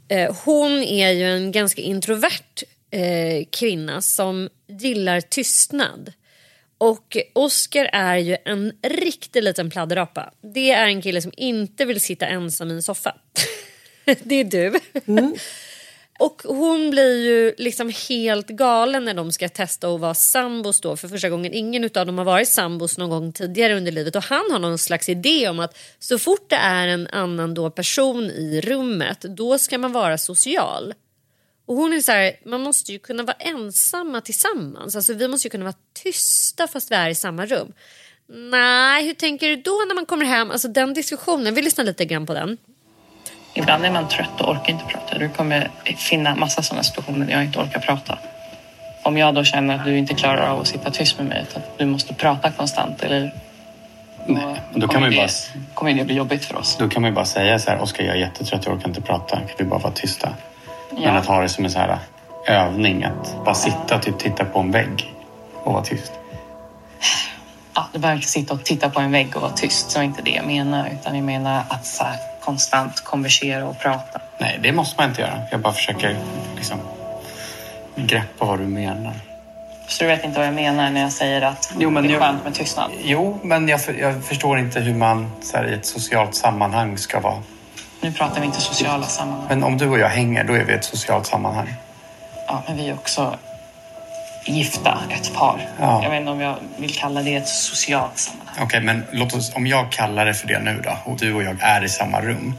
Eh, 0.09 0.37
hon 0.45 0.71
är 0.83 1.11
ju 1.11 1.25
en 1.37 1.53
ganska 1.53 1.83
introvert 1.83 2.63
eh, 2.91 3.45
kvinna 3.51 4.03
som 4.03 4.49
gillar 4.69 5.21
tystnad. 5.21 6.13
Och 6.79 7.17
Oscar 7.33 7.91
är 7.93 8.17
ju 8.17 8.37
en 8.45 8.73
riktig 8.83 9.43
liten 9.43 9.71
pladderapa. 9.71 10.33
Det 10.55 10.71
är 10.71 10.87
en 10.87 11.03
kille 11.03 11.23
som 11.23 11.33
inte 11.37 11.85
vill 11.85 12.01
sitta 12.01 12.27
ensam 12.27 12.71
i 12.71 12.75
en 12.75 12.83
soffa. 12.83 13.15
det 14.23 14.35
är 14.35 14.45
du. 14.45 14.81
Och 16.19 16.43
hon 16.45 16.91
blir 16.91 17.25
ju 17.25 17.55
liksom 17.59 17.93
helt 18.09 18.47
galen 18.47 19.05
när 19.05 19.15
de 19.15 19.33
ska 19.33 19.49
testa 19.49 19.89
att 19.89 20.01
vara 20.01 20.15
sambos 20.15 20.81
då 20.81 20.97
för 20.97 21.09
första 21.09 21.29
gången. 21.29 21.53
Ingen 21.53 21.85
av 21.85 22.07
dem 22.07 22.19
har 22.19 22.25
varit 22.25 22.49
sambos 22.49 22.99
någon 22.99 23.11
gång 23.11 23.33
tidigare 23.33 23.77
under 23.77 23.93
livet 23.93 24.17
och 24.17 24.25
han 24.25 24.51
har 24.51 24.59
någon 24.59 24.79
slags 24.79 25.09
idé 25.09 25.49
om 25.49 25.61
att 25.61 25.79
så 25.99 26.19
fort 26.19 26.51
det 26.51 26.57
är 26.57 26.89
en 26.89 27.07
annan 27.07 27.55
då 27.55 27.71
person 27.71 28.31
i 28.31 28.61
rummet 28.61 29.21
då 29.21 29.59
ska 29.59 29.79
man 29.79 29.93
vara 29.93 30.19
social. 30.19 30.95
Och 31.67 31.77
hon 31.77 31.93
är 31.93 32.01
så 32.01 32.13
här, 32.13 32.33
man 32.45 32.61
måste 32.61 32.93
ju 32.93 32.99
kunna 32.99 33.23
vara 33.23 33.37
ensamma 33.39 34.21
tillsammans. 34.21 34.97
Alltså 34.97 35.15
vi 35.15 35.29
måste 35.29 35.47
ju 35.47 35.51
kunna 35.51 35.65
vara 35.65 35.75
tysta 36.03 36.69
fast 36.69 36.91
vi 36.91 36.95
är 36.95 37.09
i 37.09 37.15
samma 37.15 37.47
rum. 37.47 37.73
Nej, 38.29 39.07
hur 39.07 39.15
tänker 39.15 39.49
du 39.49 39.57
då 39.57 39.85
när 39.89 39.95
man 39.95 40.07
kommer 40.07 40.25
hem? 40.25 40.51
Alltså 40.51 40.69
den 40.69 40.95
diskussionen, 40.95 41.55
vi 41.55 41.63
lyssnar 41.63 41.85
lite 41.85 42.05
grann 42.05 42.27
på 42.27 42.35
den. 42.35 42.59
Ibland 43.55 43.85
är 43.85 43.91
man 43.91 44.09
trött 44.09 44.41
och 44.41 44.51
orkar 44.51 44.73
inte 44.73 44.85
prata. 44.85 45.19
Du 45.19 45.29
kommer 45.29 45.71
finna 45.97 46.35
massa 46.35 46.63
sådana 46.63 46.83
situationer 46.83 47.27
där 47.27 47.33
jag 47.33 47.45
inte 47.45 47.59
orkar 47.59 47.81
prata. 47.81 48.19
Om 49.03 49.17
jag 49.17 49.35
då 49.35 49.45
känner 49.45 49.75
att 49.75 49.85
du 49.85 49.99
inte 49.99 50.15
klarar 50.15 50.49
av 50.49 50.61
att 50.61 50.67
sitta 50.67 50.91
tyst 50.91 51.19
med 51.19 51.27
mig 51.27 51.47
utan 51.49 51.63
att 51.63 51.79
du 51.79 51.87
måste 51.87 52.15
prata 52.15 52.51
konstant 52.51 53.03
eller... 53.03 53.35
Nej, 54.27 54.61
då 54.75 54.81
kan 54.81 54.89
kommer 54.89 55.01
man 55.01 55.11
ju 55.11 55.17
det, 55.17 55.23
bara, 55.23 55.75
kommer 55.75 55.95
det 55.95 56.05
bli 56.05 56.15
jobbigt 56.15 56.45
för 56.45 56.57
oss. 56.57 56.77
då 56.77 56.89
kan 56.89 57.03
man 57.03 57.11
ju 57.11 57.15
bara 57.15 57.25
säga 57.25 57.59
så 57.59 57.71
här, 57.71 57.81
Oskar 57.81 58.05
jag 58.05 58.17
är 58.17 58.21
jättetrött, 58.21 58.65
jag 58.65 58.77
orkar 58.77 58.89
inte 58.89 59.01
prata. 59.01 59.37
Kan 59.37 59.57
vi 59.59 59.65
bara 59.65 59.81
vara 59.81 59.93
tysta? 59.93 60.35
Men 60.97 61.05
Ja. 61.05 61.13
att 61.21 61.27
ha 61.27 61.41
det 61.41 61.49
som 61.49 61.65
en 61.65 61.71
så 61.71 61.79
här 61.79 61.99
övning, 62.47 63.05
att 63.05 63.45
bara 63.45 63.55
sitta 63.55 63.97
och 63.97 64.03
typ 64.03 64.19
titta 64.19 64.45
på 64.45 64.59
en 64.59 64.71
vägg 64.71 65.15
och 65.65 65.73
vara 65.73 65.85
tyst. 65.85 66.13
Ja, 67.75 67.87
du 67.93 67.99
behöver 67.99 68.17
inte 68.17 68.29
sitta 68.29 68.55
och 68.55 68.65
titta 68.65 68.91
på 68.91 69.01
en 69.01 69.13
vägg 69.13 69.37
och 69.37 69.43
vara 69.43 69.53
tyst. 69.53 69.91
Så 69.91 70.03
inte 70.03 70.23
det 70.23 70.31
jag 70.31 70.47
menar. 70.47 70.89
Utan 71.01 71.15
jag 71.17 71.25
menar 71.25 71.63
att 71.69 71.87
så 71.87 72.05
här, 72.05 72.17
konstant 72.45 73.05
konversera 73.05 73.67
och 73.69 73.79
prata. 73.79 74.21
Nej, 74.39 74.59
det 74.63 74.73
måste 74.73 75.01
man 75.03 75.09
inte 75.11 75.21
göra. 75.23 75.39
Jag 75.51 75.61
bara 75.61 75.73
försöker 75.73 76.17
liksom 76.57 76.79
greppa 77.97 78.45
vad 78.45 78.59
du 78.59 78.67
menar. 78.67 79.13
Så 79.89 80.05
du 80.05 80.09
vet 80.09 80.25
inte 80.25 80.39
vad 80.39 80.47
jag 80.47 80.55
menar 80.55 80.91
när 80.91 81.01
jag 81.01 81.13
säger 81.13 81.43
att 81.43 81.73
Jo, 81.79 81.91
men 81.91 82.03
det 82.03 82.09
är 82.09 82.13
jag- 82.13 82.23
skönt 82.23 82.45
med 82.45 82.55
tystnad? 82.55 82.91
Jo, 83.05 83.39
men 83.43 83.69
jag, 83.69 83.81
jag 84.01 84.25
förstår 84.25 84.59
inte 84.59 84.81
hur 84.81 84.95
man 84.95 85.31
här, 85.55 85.67
i 85.71 85.75
ett 85.75 85.87
socialt 85.87 86.35
sammanhang 86.35 86.99
ska 86.99 87.21
vara. 87.21 87.43
Nu 88.01 88.13
pratar 88.13 88.41
vi 88.41 88.47
inte 88.47 88.61
sociala 88.61 89.07
sammanhang. 89.07 89.47
Men 89.49 89.65
om 89.65 89.79
du 89.79 89.89
och 89.89 89.99
jag 89.99 90.09
hänger, 90.09 90.45
då 90.45 90.53
är 90.53 90.65
vi 90.65 90.73
ett 90.73 90.85
socialt 90.85 91.27
sammanhang. 91.27 91.75
Ja, 92.47 92.63
men 92.67 92.77
vi 92.77 92.89
är 92.89 92.95
också 92.95 93.39
gifta, 94.45 94.99
ett 95.11 95.35
par. 95.35 95.69
Ja. 95.81 96.03
Jag 96.03 96.11
vet 96.11 96.21
inte 96.21 96.33
om 96.33 96.41
jag 96.41 96.57
vill 96.77 96.95
kalla 96.95 97.23
det 97.23 97.35
ett 97.35 97.49
socialt 97.49 98.19
sammanhang. 98.19 98.65
Okej, 98.65 98.81
men 98.81 99.05
låt 99.11 99.35
oss, 99.35 99.53
om 99.55 99.67
jag 99.67 99.93
kallar 99.93 100.27
det 100.27 100.35
för 100.35 100.49
det 100.49 100.59
nu 100.59 100.83
då 100.85 100.97
och 101.05 101.19
du 101.19 101.35
och 101.35 101.43
jag 101.43 101.57
är 101.61 101.85
i 101.85 101.89
samma 101.89 102.21
rum 102.21 102.55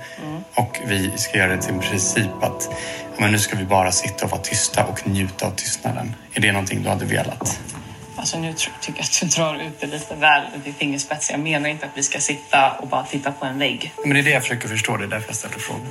och 0.56 0.80
vi 0.86 1.12
ska 1.18 1.38
göra 1.38 1.56
det 1.56 1.62
till 1.62 1.74
en 1.74 1.80
princip 1.80 2.44
att 2.44 2.70
men 3.18 3.32
nu 3.32 3.40
ska 3.40 3.56
vi 3.58 3.66
bara 3.66 3.92
sitta 3.92 4.26
och 4.26 4.32
vara 4.32 4.42
tysta 4.42 4.84
och 4.86 5.08
njuta 5.08 5.48
av 5.48 5.52
tystnaden. 5.52 6.16
Är 6.34 6.42
det 6.42 6.52
någonting 6.52 6.84
du 6.84 6.90
hade 6.90 7.06
velat? 7.06 7.60
Alltså 8.28 8.40
nu 8.40 8.54
tror- 8.54 8.74
tycker 8.82 9.00
jag 9.00 9.04
att 9.06 9.20
du 9.22 9.28
drar 9.28 9.56
ut 9.68 9.80
det 9.80 9.88
lite 9.88 10.16
väl 10.16 10.42
till 10.64 10.74
fingerspets. 10.74 11.32
Jag 11.32 11.40
menar 11.40 11.70
inte 11.70 11.86
att 11.86 11.92
vi 11.96 12.04
ska 12.04 12.20
sitta 12.20 12.72
och 12.72 12.88
bara 12.88 13.04
titta 13.04 13.32
på 13.32 13.46
en 13.46 13.60
vägg. 13.60 13.94
Men 14.06 14.14
det 14.14 14.20
är 14.20 14.24
det 14.24 14.30
jag 14.30 14.42
försöker 14.42 14.68
förstå, 14.68 14.98
det 14.98 15.04
är 15.04 15.08
därför 15.08 15.30
jag 15.30 15.36
ställer 15.36 15.60
frågan. 15.60 15.86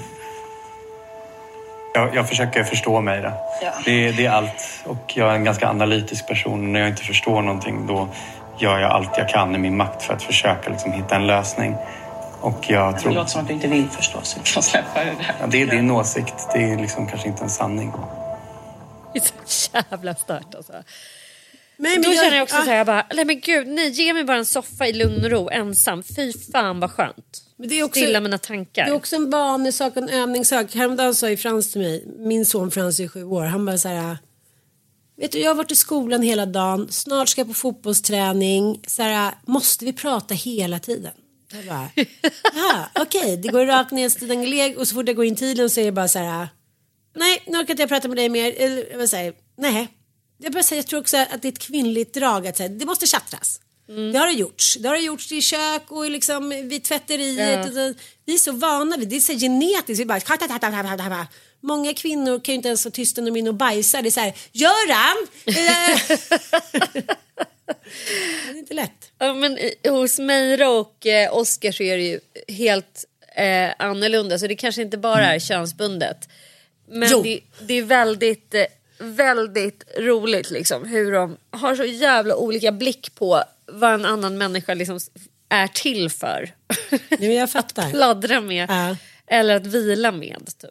Jag, 1.95 2.15
jag 2.15 2.29
försöker 2.29 2.65
förstå 2.65 3.01
mig 3.01 3.23
då. 3.23 3.33
Ja. 3.63 3.73
Det, 3.85 4.13
det 4.13 4.27
är 4.27 4.31
allt. 4.31 4.83
Och 4.85 5.13
jag 5.17 5.31
är 5.31 5.35
en 5.35 5.45
ganska 5.45 5.69
analytisk 5.69 6.29
person. 6.29 6.73
När 6.73 6.81
jag 6.81 6.89
inte 6.89 7.03
förstår 7.03 7.43
någonting 7.43 7.87
då 7.87 8.09
gör 8.59 8.79
jag 8.79 8.91
allt 8.91 9.19
jag 9.19 9.29
kan 9.29 9.55
i 9.55 9.59
min 9.59 9.77
makt 9.77 10.03
för 10.03 10.15
att 10.15 10.23
försöka 10.23 10.71
liksom, 10.71 10.93
hitta 10.93 11.17
en 11.17 11.27
lösning. 11.27 11.77
Och 12.41 12.65
jag 12.69 12.95
Det 12.95 13.01
tror... 13.01 13.13
låter 13.13 13.31
som 13.31 13.41
att 13.41 13.49
du 13.49 13.55
inte 13.55 13.69
vill 13.69 13.89
förstå 13.91 14.19
så 14.23 14.41
vi 14.45 14.51
får 14.51 14.63
släppa 14.63 15.05
det 15.05 15.05
där. 15.05 15.35
Ja, 15.41 15.47
det 15.47 15.63
är 15.63 15.67
din 15.67 15.91
åsikt. 15.91 16.35
Det 16.53 16.63
är 16.73 16.77
liksom 16.77 17.07
kanske 17.07 17.29
inte 17.29 17.45
en 17.45 17.51
sanning. 17.51 17.93
Det 19.13 19.19
är 19.19 19.25
så 19.45 19.71
jävla 19.91 20.15
stört 20.15 20.55
alltså. 20.57 20.73
Nej, 21.79 21.97
Då 21.97 22.03
känner 22.13 22.37
jag 22.37 22.43
också 22.43 22.57
ah, 22.57 22.65
så 22.65 22.71
här, 22.71 22.77
jag 22.77 22.87
bara, 22.87 23.07
nej 23.15 23.25
men 23.25 23.41
gud, 23.41 23.69
nej 23.69 23.89
ge 23.91 24.13
mig 24.15 24.25
bara 24.25 24.37
en 24.37 24.47
soffa 24.47 24.87
i 24.87 24.93
lugn 24.93 25.25
och 25.25 25.31
ro 25.31 25.49
ensam. 25.51 26.03
Fy 26.03 26.33
fan 26.53 26.81
vad 26.81 26.91
skönt. 26.91 27.43
Men 27.57 27.69
det 27.69 27.79
är 27.81 27.85
också- 27.85 28.01
Stilla 28.01 28.21
mina 28.21 28.39
tankar. 28.39 28.85
Det 28.85 28.91
är 28.91 28.95
också 28.95 29.17
en 29.17 29.31
vanesak 29.31 29.97
en 29.97 30.09
övningssak. 30.09 30.75
Häromdagen 30.75 31.15
sa 31.15 31.31
ju 31.31 31.37
Frans 31.37 31.73
till 31.73 31.81
mig, 31.81 32.05
min 32.19 32.47
son 32.47 32.71
Frans 32.71 33.01
är 33.01 33.09
sju 33.09 33.25
år, 33.25 33.45
han 33.45 33.67
bara 33.67 33.79
så 33.79 33.89
här. 33.89 34.19
Vet 35.17 35.33
du, 35.33 35.39
jag 35.39 35.51
har 35.51 35.55
varit 35.55 35.73
i 35.73 35.77
skolan 35.77 36.23
hela 36.23 36.47
dagen, 36.47 36.87
snart 36.91 37.29
ska 37.29 37.41
jag 37.41 37.49
på 37.49 37.55
fotbollsträning. 37.55 38.81
Så 38.87 39.03
här, 39.03 39.35
måste 39.47 39.85
vi 39.85 39.93
prata 39.93 40.35
hela 40.35 40.79
tiden? 40.79 41.13
Jag 41.53 41.65
bara, 41.67 41.89
okej, 43.03 43.37
det 43.37 43.49
går 43.49 43.67
rakt 43.67 43.91
nedstigen 43.91 44.51
leg 44.51 44.79
och 44.79 44.89
så 44.89 44.95
fort 44.95 45.07
jag 45.07 45.17
går 45.17 45.25
in 45.25 45.37
tiden 45.37 45.71
så 45.71 45.81
är 45.81 45.85
det 45.85 45.93
bara 45.93 46.09
så 46.09 46.19
här. 46.19 46.49
Nej, 47.17 47.43
nu 47.47 47.59
orkar 47.59 47.71
inte 47.71 47.83
jag 47.83 47.89
prata 47.89 48.09
med 48.09 48.17
dig 48.17 48.29
mer. 48.29 48.55
Eller 48.57 48.87
jag 48.91 48.99
bara 48.99 49.07
säger, 49.07 49.33
nej. 49.59 49.89
Jag, 50.39 50.53
bara 50.53 50.63
säger, 50.63 50.83
jag 50.83 50.87
tror 50.89 51.01
också 51.01 51.17
att 51.17 51.43
det 51.43 51.49
är 51.49 51.53
ett 51.53 51.59
kvinnligt 51.59 52.15
drag 52.15 52.47
att 52.47 52.57
säga, 52.57 52.69
det 52.69 52.87
måste 52.87 53.07
tjattras. 53.07 53.61
Det 54.13 54.19
har 54.19 54.27
det 54.27 54.33
gjorts. 54.33 54.77
Det 54.81 54.89
har 54.89 54.95
det 54.97 55.01
gjorts 55.03 55.33
i 55.33 55.41
kök 55.41 55.83
och 55.89 56.11
liksom 56.11 56.49
vid 56.49 56.85
tvätteriet. 56.85 57.71
Ja. 57.75 57.93
Vi 58.25 58.35
är 58.35 58.39
så 58.39 58.53
vana 58.53 58.97
vid 58.97 59.09
det. 59.09 59.17
är 59.17 59.21
så 59.21 59.33
genetiskt. 59.33 60.01
Vi 60.01 60.05
bara... 60.07 61.27
Många 61.61 61.95
kvinnor 61.95 62.41
kan 62.41 62.53
ju 62.53 62.57
inte 62.57 62.69
ens 62.69 62.85
vara 62.85 62.93
tysta 62.93 63.21
när 63.21 63.31
de 63.31 63.37
är 63.37 63.41
inne 63.41 63.51
och 63.51 63.55
bajsar. 63.57 64.03
Det 64.03 64.09
är 64.09 64.11
så 64.11 64.21
här, 64.21 64.35
Göran! 64.53 65.27
Eh. 65.47 66.19
det 68.47 68.51
är 68.51 68.57
inte 68.59 68.75
lätt. 68.75 69.13
Ja, 69.19 69.35
men 69.35 69.59
i- 69.59 69.89
hos 69.89 70.19
Meira 70.19 70.69
och 70.71 71.07
eh, 71.07 71.35
Oscar 71.37 71.73
så 71.73 71.83
är 71.83 71.97
det 71.97 72.03
ju 72.03 72.21
helt 72.49 73.05
eh, 73.37 73.71
annorlunda. 73.79 74.39
Så 74.39 74.47
det 74.47 74.57
kanske 74.57 74.83
inte 74.83 74.99
bara 74.99 75.35
är 75.35 75.39
könsbundet. 75.39 76.29
Men 76.89 77.23
det, 77.23 77.41
det 77.61 77.75
är 77.75 77.83
väldigt, 77.83 78.55
eh, 78.55 78.65
väldigt 78.99 79.85
roligt 79.99 80.51
liksom 80.51 80.85
hur 80.89 81.13
de 81.13 81.37
har 81.51 81.75
så 81.77 81.85
jävla 81.85 82.37
olika 82.37 82.73
blick 82.73 83.15
på 83.15 83.43
vad 83.67 83.95
en 83.95 84.05
annan 84.05 84.39
människa 84.39 84.75
liksom 84.75 84.99
är 85.49 85.67
till 85.69 86.11
för. 86.11 86.51
Nu 87.19 87.33
jag 87.33 87.51
fattar. 87.53 87.91
Pladdra 87.91 88.41
med 88.41 88.71
Ja. 88.71 88.97
eller 89.27 89.57
att 89.57 89.67
vila 89.67 90.13
med 90.13 90.47
typ. 90.59 90.71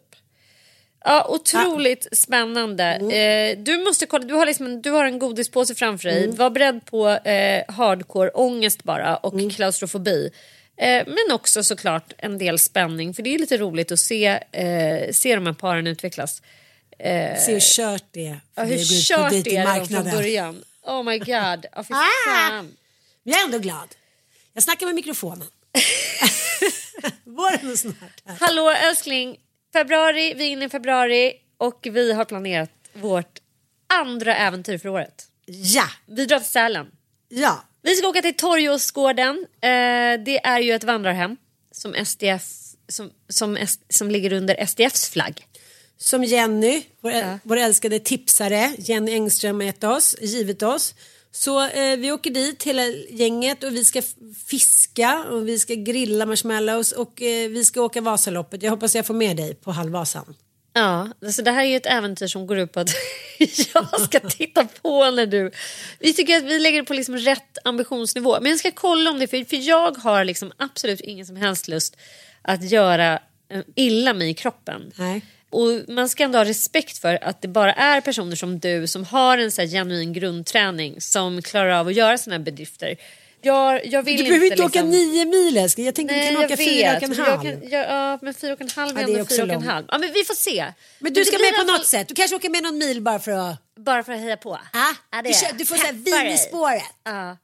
Ja, 1.04 1.26
otroligt 1.28 2.06
spännande. 2.18 2.84
Mm. 2.84 3.10
Eh, 3.58 3.64
du 3.64 3.78
måste 3.78 4.06
kolla, 4.06 4.24
du 4.24 4.34
har, 4.34 4.46
liksom 4.46 4.66
en, 4.66 4.82
du 4.82 4.90
har 4.90 5.04
en 5.04 5.18
godispåse 5.18 5.74
framför 5.74 6.08
dig. 6.08 6.24
Mm. 6.24 6.36
Var 6.36 6.50
beredd 6.50 6.84
på 6.84 7.08
eh, 7.08 7.74
hardcore 7.74 8.30
ångest 8.30 8.82
bara 8.84 9.16
och 9.16 9.32
Mm. 9.34 9.50
klaustrofobi. 9.50 10.30
Eh, 10.76 11.02
men 11.06 11.34
också 11.34 11.62
såklart 11.62 12.12
en 12.18 12.38
del 12.38 12.58
spänning 12.58 13.14
för 13.14 13.22
det 13.22 13.34
är 13.34 13.38
lite 13.38 13.56
roligt 13.56 13.92
att 13.92 13.98
se, 13.98 14.26
eh, 14.52 15.12
se 15.12 15.34
de 15.34 15.46
här 15.46 15.52
paren 15.52 15.86
utvecklas. 15.86 16.42
Eh, 16.98 17.38
Se 17.40 17.52
hur 17.52 17.60
kört 17.60 18.04
det 18.10 18.26
är. 18.26 18.40
ja, 18.54 18.62
hur 18.62 18.78
kört 19.02 19.30
det 19.30 19.36
är 19.38 19.42
redan 19.44 19.86
från 19.88 20.04
början. 20.04 20.64
Oh 20.82 21.02
my 21.02 21.18
god. 21.18 21.66
Fy 21.88 21.94
Ah! 21.94 22.62
Men 22.62 22.76
jag 23.22 23.40
är 23.40 23.44
ändå 23.44 23.58
glad. 23.58 23.94
Jag 24.52 24.62
snackar 24.62 24.86
med 24.86 24.94
mikrofonen. 24.94 25.48
Våren 27.24 27.70
är 27.70 27.76
snart 27.76 27.96
här. 28.24 28.36
Hallå 28.40 28.70
älskling, 28.70 29.36
februari, 29.72 30.34
vi 30.34 30.44
är 30.44 30.48
inne 30.48 30.64
i 30.64 30.68
februari 30.68 31.32
och 31.58 31.86
vi 31.90 32.12
har 32.12 32.24
planerat 32.24 32.70
vårt 32.92 33.38
andra 33.86 34.36
äventyr 34.36 34.78
för 34.78 34.88
året. 34.88 35.26
Ja, 35.46 35.86
Vi 36.06 36.26
drar 36.26 36.38
till 36.38 36.48
Sälen. 36.48 36.86
ja. 37.28 37.62
Vi 37.82 37.94
ska 37.96 38.08
åka 38.08 38.22
till 38.22 38.36
Torgåsgården. 38.36 39.46
Eh, 39.60 39.68
det 40.24 40.40
är 40.44 40.58
ju 40.60 40.72
ett 40.72 40.84
vandrarhem 40.84 41.36
som 41.72 41.94
SDF 42.06 42.42
som, 42.88 43.10
som, 43.28 43.58
som 43.88 44.10
ligger 44.10 44.32
under 44.32 44.66
SDFs 44.66 45.08
flagg. 45.10 45.46
Som 45.98 46.24
Jenny, 46.24 46.82
vår, 47.00 47.38
vår 47.42 47.56
älskade 47.56 47.98
tipsare, 47.98 48.72
Jenny 48.78 49.12
Engström 49.12 49.60
gett 49.60 49.84
oss, 49.84 50.16
givit 50.20 50.62
oss. 50.62 50.94
Så 51.32 51.68
eh, 51.68 51.96
vi 51.96 52.12
åker 52.12 52.30
dit 52.30 52.62
hela 52.62 52.82
gänget 53.10 53.64
och 53.64 53.72
vi 53.72 53.84
ska 53.84 54.02
fiska 54.46 55.24
och 55.30 55.48
vi 55.48 55.58
ska 55.58 55.74
grilla 55.74 56.26
marshmallows 56.26 56.92
och 56.92 57.22
eh, 57.22 57.48
vi 57.48 57.64
ska 57.64 57.82
åka 57.82 58.00
Vasaloppet. 58.00 58.62
Jag 58.62 58.70
hoppas 58.70 58.94
jag 58.94 59.06
får 59.06 59.14
med 59.14 59.36
dig 59.36 59.54
på 59.54 59.72
halvvasan. 59.72 60.34
Ja, 60.72 61.08
alltså 61.24 61.42
det 61.42 61.50
här 61.50 61.64
är 61.64 61.68
ju 61.68 61.76
ett 61.76 61.86
äventyr 61.86 62.26
som 62.26 62.46
går 62.46 62.58
ut 62.58 62.72
på 62.72 62.80
att 62.80 62.90
jag 63.74 64.00
ska 64.00 64.20
titta 64.20 64.64
på 64.82 65.10
när 65.10 65.26
du... 65.26 65.50
Vi 65.98 66.12
tycker 66.12 66.36
att 66.36 66.44
vi 66.44 66.58
lägger 66.58 66.78
det 66.78 66.86
på 66.86 66.94
liksom 66.94 67.16
rätt 67.16 67.58
ambitionsnivå. 67.64 68.40
Men 68.40 68.50
jag 68.50 68.58
ska 68.58 68.70
kolla 68.70 69.10
om 69.10 69.18
det, 69.18 69.26
för, 69.26 69.44
för 69.44 69.56
jag 69.56 69.96
har 69.96 70.24
liksom 70.24 70.52
absolut 70.56 71.00
ingen 71.00 71.26
som 71.26 71.36
helst 71.36 71.68
lust 71.68 71.96
att 72.42 72.70
göra 72.70 73.12
eh, 73.50 73.62
illa 73.74 74.14
mig 74.14 74.30
i 74.30 74.34
kroppen. 74.34 74.92
Nej. 74.96 75.22
Och 75.50 75.68
man 75.88 76.08
ska 76.08 76.24
ändå 76.24 76.38
ha 76.38 76.44
respekt 76.44 76.98
för 76.98 77.24
att 77.24 77.42
det 77.42 77.48
bara 77.48 77.72
är 77.72 78.00
personer 78.00 78.36
som 78.36 78.58
du 78.58 78.86
som 78.86 79.04
har 79.04 79.38
en 79.38 79.50
så 79.50 79.62
genuin 79.62 80.12
grundträning 80.12 81.00
som 81.00 81.42
klarar 81.42 81.70
av 81.70 81.86
att 81.88 81.94
göra 81.94 82.18
såna 82.18 82.36
här 82.36 82.42
bedrifter. 82.42 82.96
Jag, 83.42 83.86
jag 83.86 84.02
vill 84.02 84.16
Du 84.16 84.24
behöver 84.24 84.46
inte 84.46 84.62
åka 84.62 84.82
liksom- 84.82 84.90
nio 84.90 85.24
mil 85.24 85.56
älskling. 85.56 85.86
Jag 85.86 85.94
tänkte 85.94 86.14
Nej, 86.16 86.28
du 86.28 86.32
kan 86.34 86.42
jag 86.42 86.50
åka 86.52 86.56
fyra 86.56 86.96
och 86.96 87.02
vet. 87.02 87.10
en 87.10 87.14
Jag 87.16 87.24
halv. 87.24 87.42
kan- 87.42 87.68
ja, 87.70 87.78
ja, 87.78 88.18
men 88.22 88.34
fyra 88.34 88.52
och 88.52 88.60
en 88.60 88.68
halv 88.76 88.92
Ja, 88.96 89.02
är 89.02 89.08
är 89.08 89.12
ändå 89.18 89.24
fyra 89.26 89.42
och 89.44 89.50
en 89.50 89.62
halv. 89.62 89.86
Ja, 89.88 89.98
men 89.98 90.12
vi 90.12 90.24
får 90.24 90.34
se. 90.34 90.66
Men 90.98 91.12
du 91.12 91.20
det 91.20 91.26
ska 91.26 91.38
med 91.38 91.48
på 91.54 91.60
alla 91.60 91.66
fall- 91.72 91.78
något 91.78 91.86
sätt. 91.86 92.08
Du 92.08 92.14
kanske 92.14 92.36
åker 92.36 92.48
med 92.50 92.62
någon 92.62 92.78
mil 92.78 93.00
bara 93.02 93.18
för 93.18 93.30
att... 93.50 93.56
Bara 93.76 94.02
för 94.04 94.12
att 94.12 94.20
heja 94.20 94.36
på. 94.36 94.52
Ah, 94.54 94.60
Ja, 95.12 95.22
det 95.22 95.28
du, 95.28 95.34
kör, 95.34 95.46
jag. 95.48 95.58
du 95.58 95.66
får 95.66 95.76
säga 95.76 95.92
Peppar 95.92 96.22
vin 96.24 96.32
i 96.32 96.38
spåret. 96.38 96.82
Ja. 97.04 97.36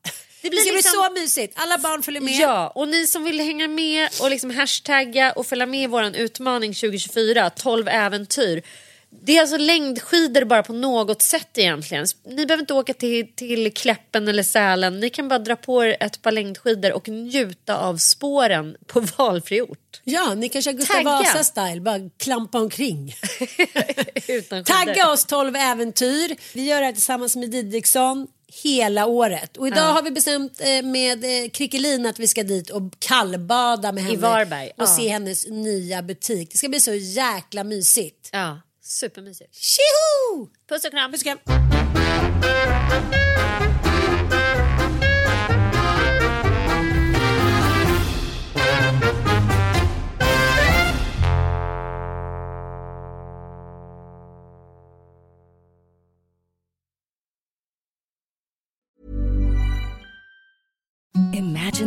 Det, 0.42 0.50
blir 0.50 0.60
ska 0.60 0.72
liksom- 0.72 1.12
bli 1.12 1.20
så 1.20 1.22
mysigt. 1.22 1.52
Alla 1.56 1.78
barn 1.78 2.02
följer 2.02 2.22
med. 2.22 2.34
Ja, 2.34 2.72
och 2.74 2.88
ni 2.88 3.06
som 3.06 3.24
vill 3.24 3.40
hänga 3.40 3.68
med 3.68 4.08
och 4.20 4.30
liksom 4.30 4.50
hashtagga 4.50 5.32
och 5.32 5.46
följa 5.46 5.66
med 5.66 5.82
i 5.82 5.86
vår 5.86 6.16
utmaning 6.16 6.74
2024, 6.74 7.50
12 7.50 7.88
äventyr. 7.88 8.62
Det 9.20 9.36
är 9.36 9.40
alltså 9.40 9.56
längdskidor 9.56 10.44
bara 10.44 10.62
på 10.62 10.72
något 10.72 11.22
sätt 11.22 11.58
egentligen. 11.58 12.06
Ni 12.26 12.46
behöver 12.46 12.60
inte 12.62 12.74
åka 12.74 12.94
till, 12.94 13.32
till 13.34 13.72
Kläppen 13.72 14.28
eller 14.28 14.42
Sälen. 14.42 15.00
Ni 15.00 15.10
kan 15.10 15.28
bara 15.28 15.38
dra 15.38 15.56
på 15.56 15.84
er 15.84 15.96
ett 16.00 16.22
par 16.22 16.32
längdskidor 16.32 16.92
och 16.92 17.08
njuta 17.08 17.78
av 17.78 17.96
spåren 17.96 18.76
på 18.86 19.00
valfri 19.00 19.62
ort. 19.62 20.00
Ja, 20.04 20.34
ni 20.34 20.48
kan 20.48 20.62
köra 20.62 20.74
Gustav. 20.74 21.02
Vasa-style, 21.02 21.80
bara 21.80 22.10
klampa 22.18 22.58
omkring. 22.58 23.14
Tagga 24.64 25.10
oss 25.10 25.24
12 25.24 25.56
äventyr. 25.56 26.36
Vi 26.54 26.64
gör 26.68 26.80
det 26.80 26.86
här 26.86 26.92
tillsammans 26.92 27.36
med 27.36 27.50
Didriksson 27.50 28.26
hela 28.64 29.06
året. 29.06 29.56
Och 29.56 29.66
idag 29.66 29.78
Ja. 29.78 29.82
har 29.92 30.02
vi 30.02 30.10
bestämt 30.10 30.60
eh, 30.60 30.82
med 30.82 31.24
eh, 31.24 31.48
Krickelin 31.50 32.06
att 32.06 32.18
vi 32.18 32.26
ska 32.28 32.42
dit 32.42 32.70
och 32.70 32.82
kallbada 32.98 33.92
med 33.92 34.04
henne. 34.04 34.16
Varberg, 34.18 34.66
Och 34.68 34.82
ja. 34.82 34.86
se 34.86 35.08
hennes 35.08 35.46
nya 35.46 36.02
butik. 36.02 36.48
Det 36.52 36.58
ska 36.58 36.68
bli 36.68 36.80
så 36.80 36.94
jäkla 36.94 37.64
mysigt. 37.64 38.28
Ja, 38.32 38.60
supermysigt. 38.82 39.54
Tjoho! 39.54 40.48
Puss 40.68 40.84
och 40.84 40.90
kram. 40.90 41.12
Puss 41.12 41.20
och 41.20 41.26
kram. 41.26 41.38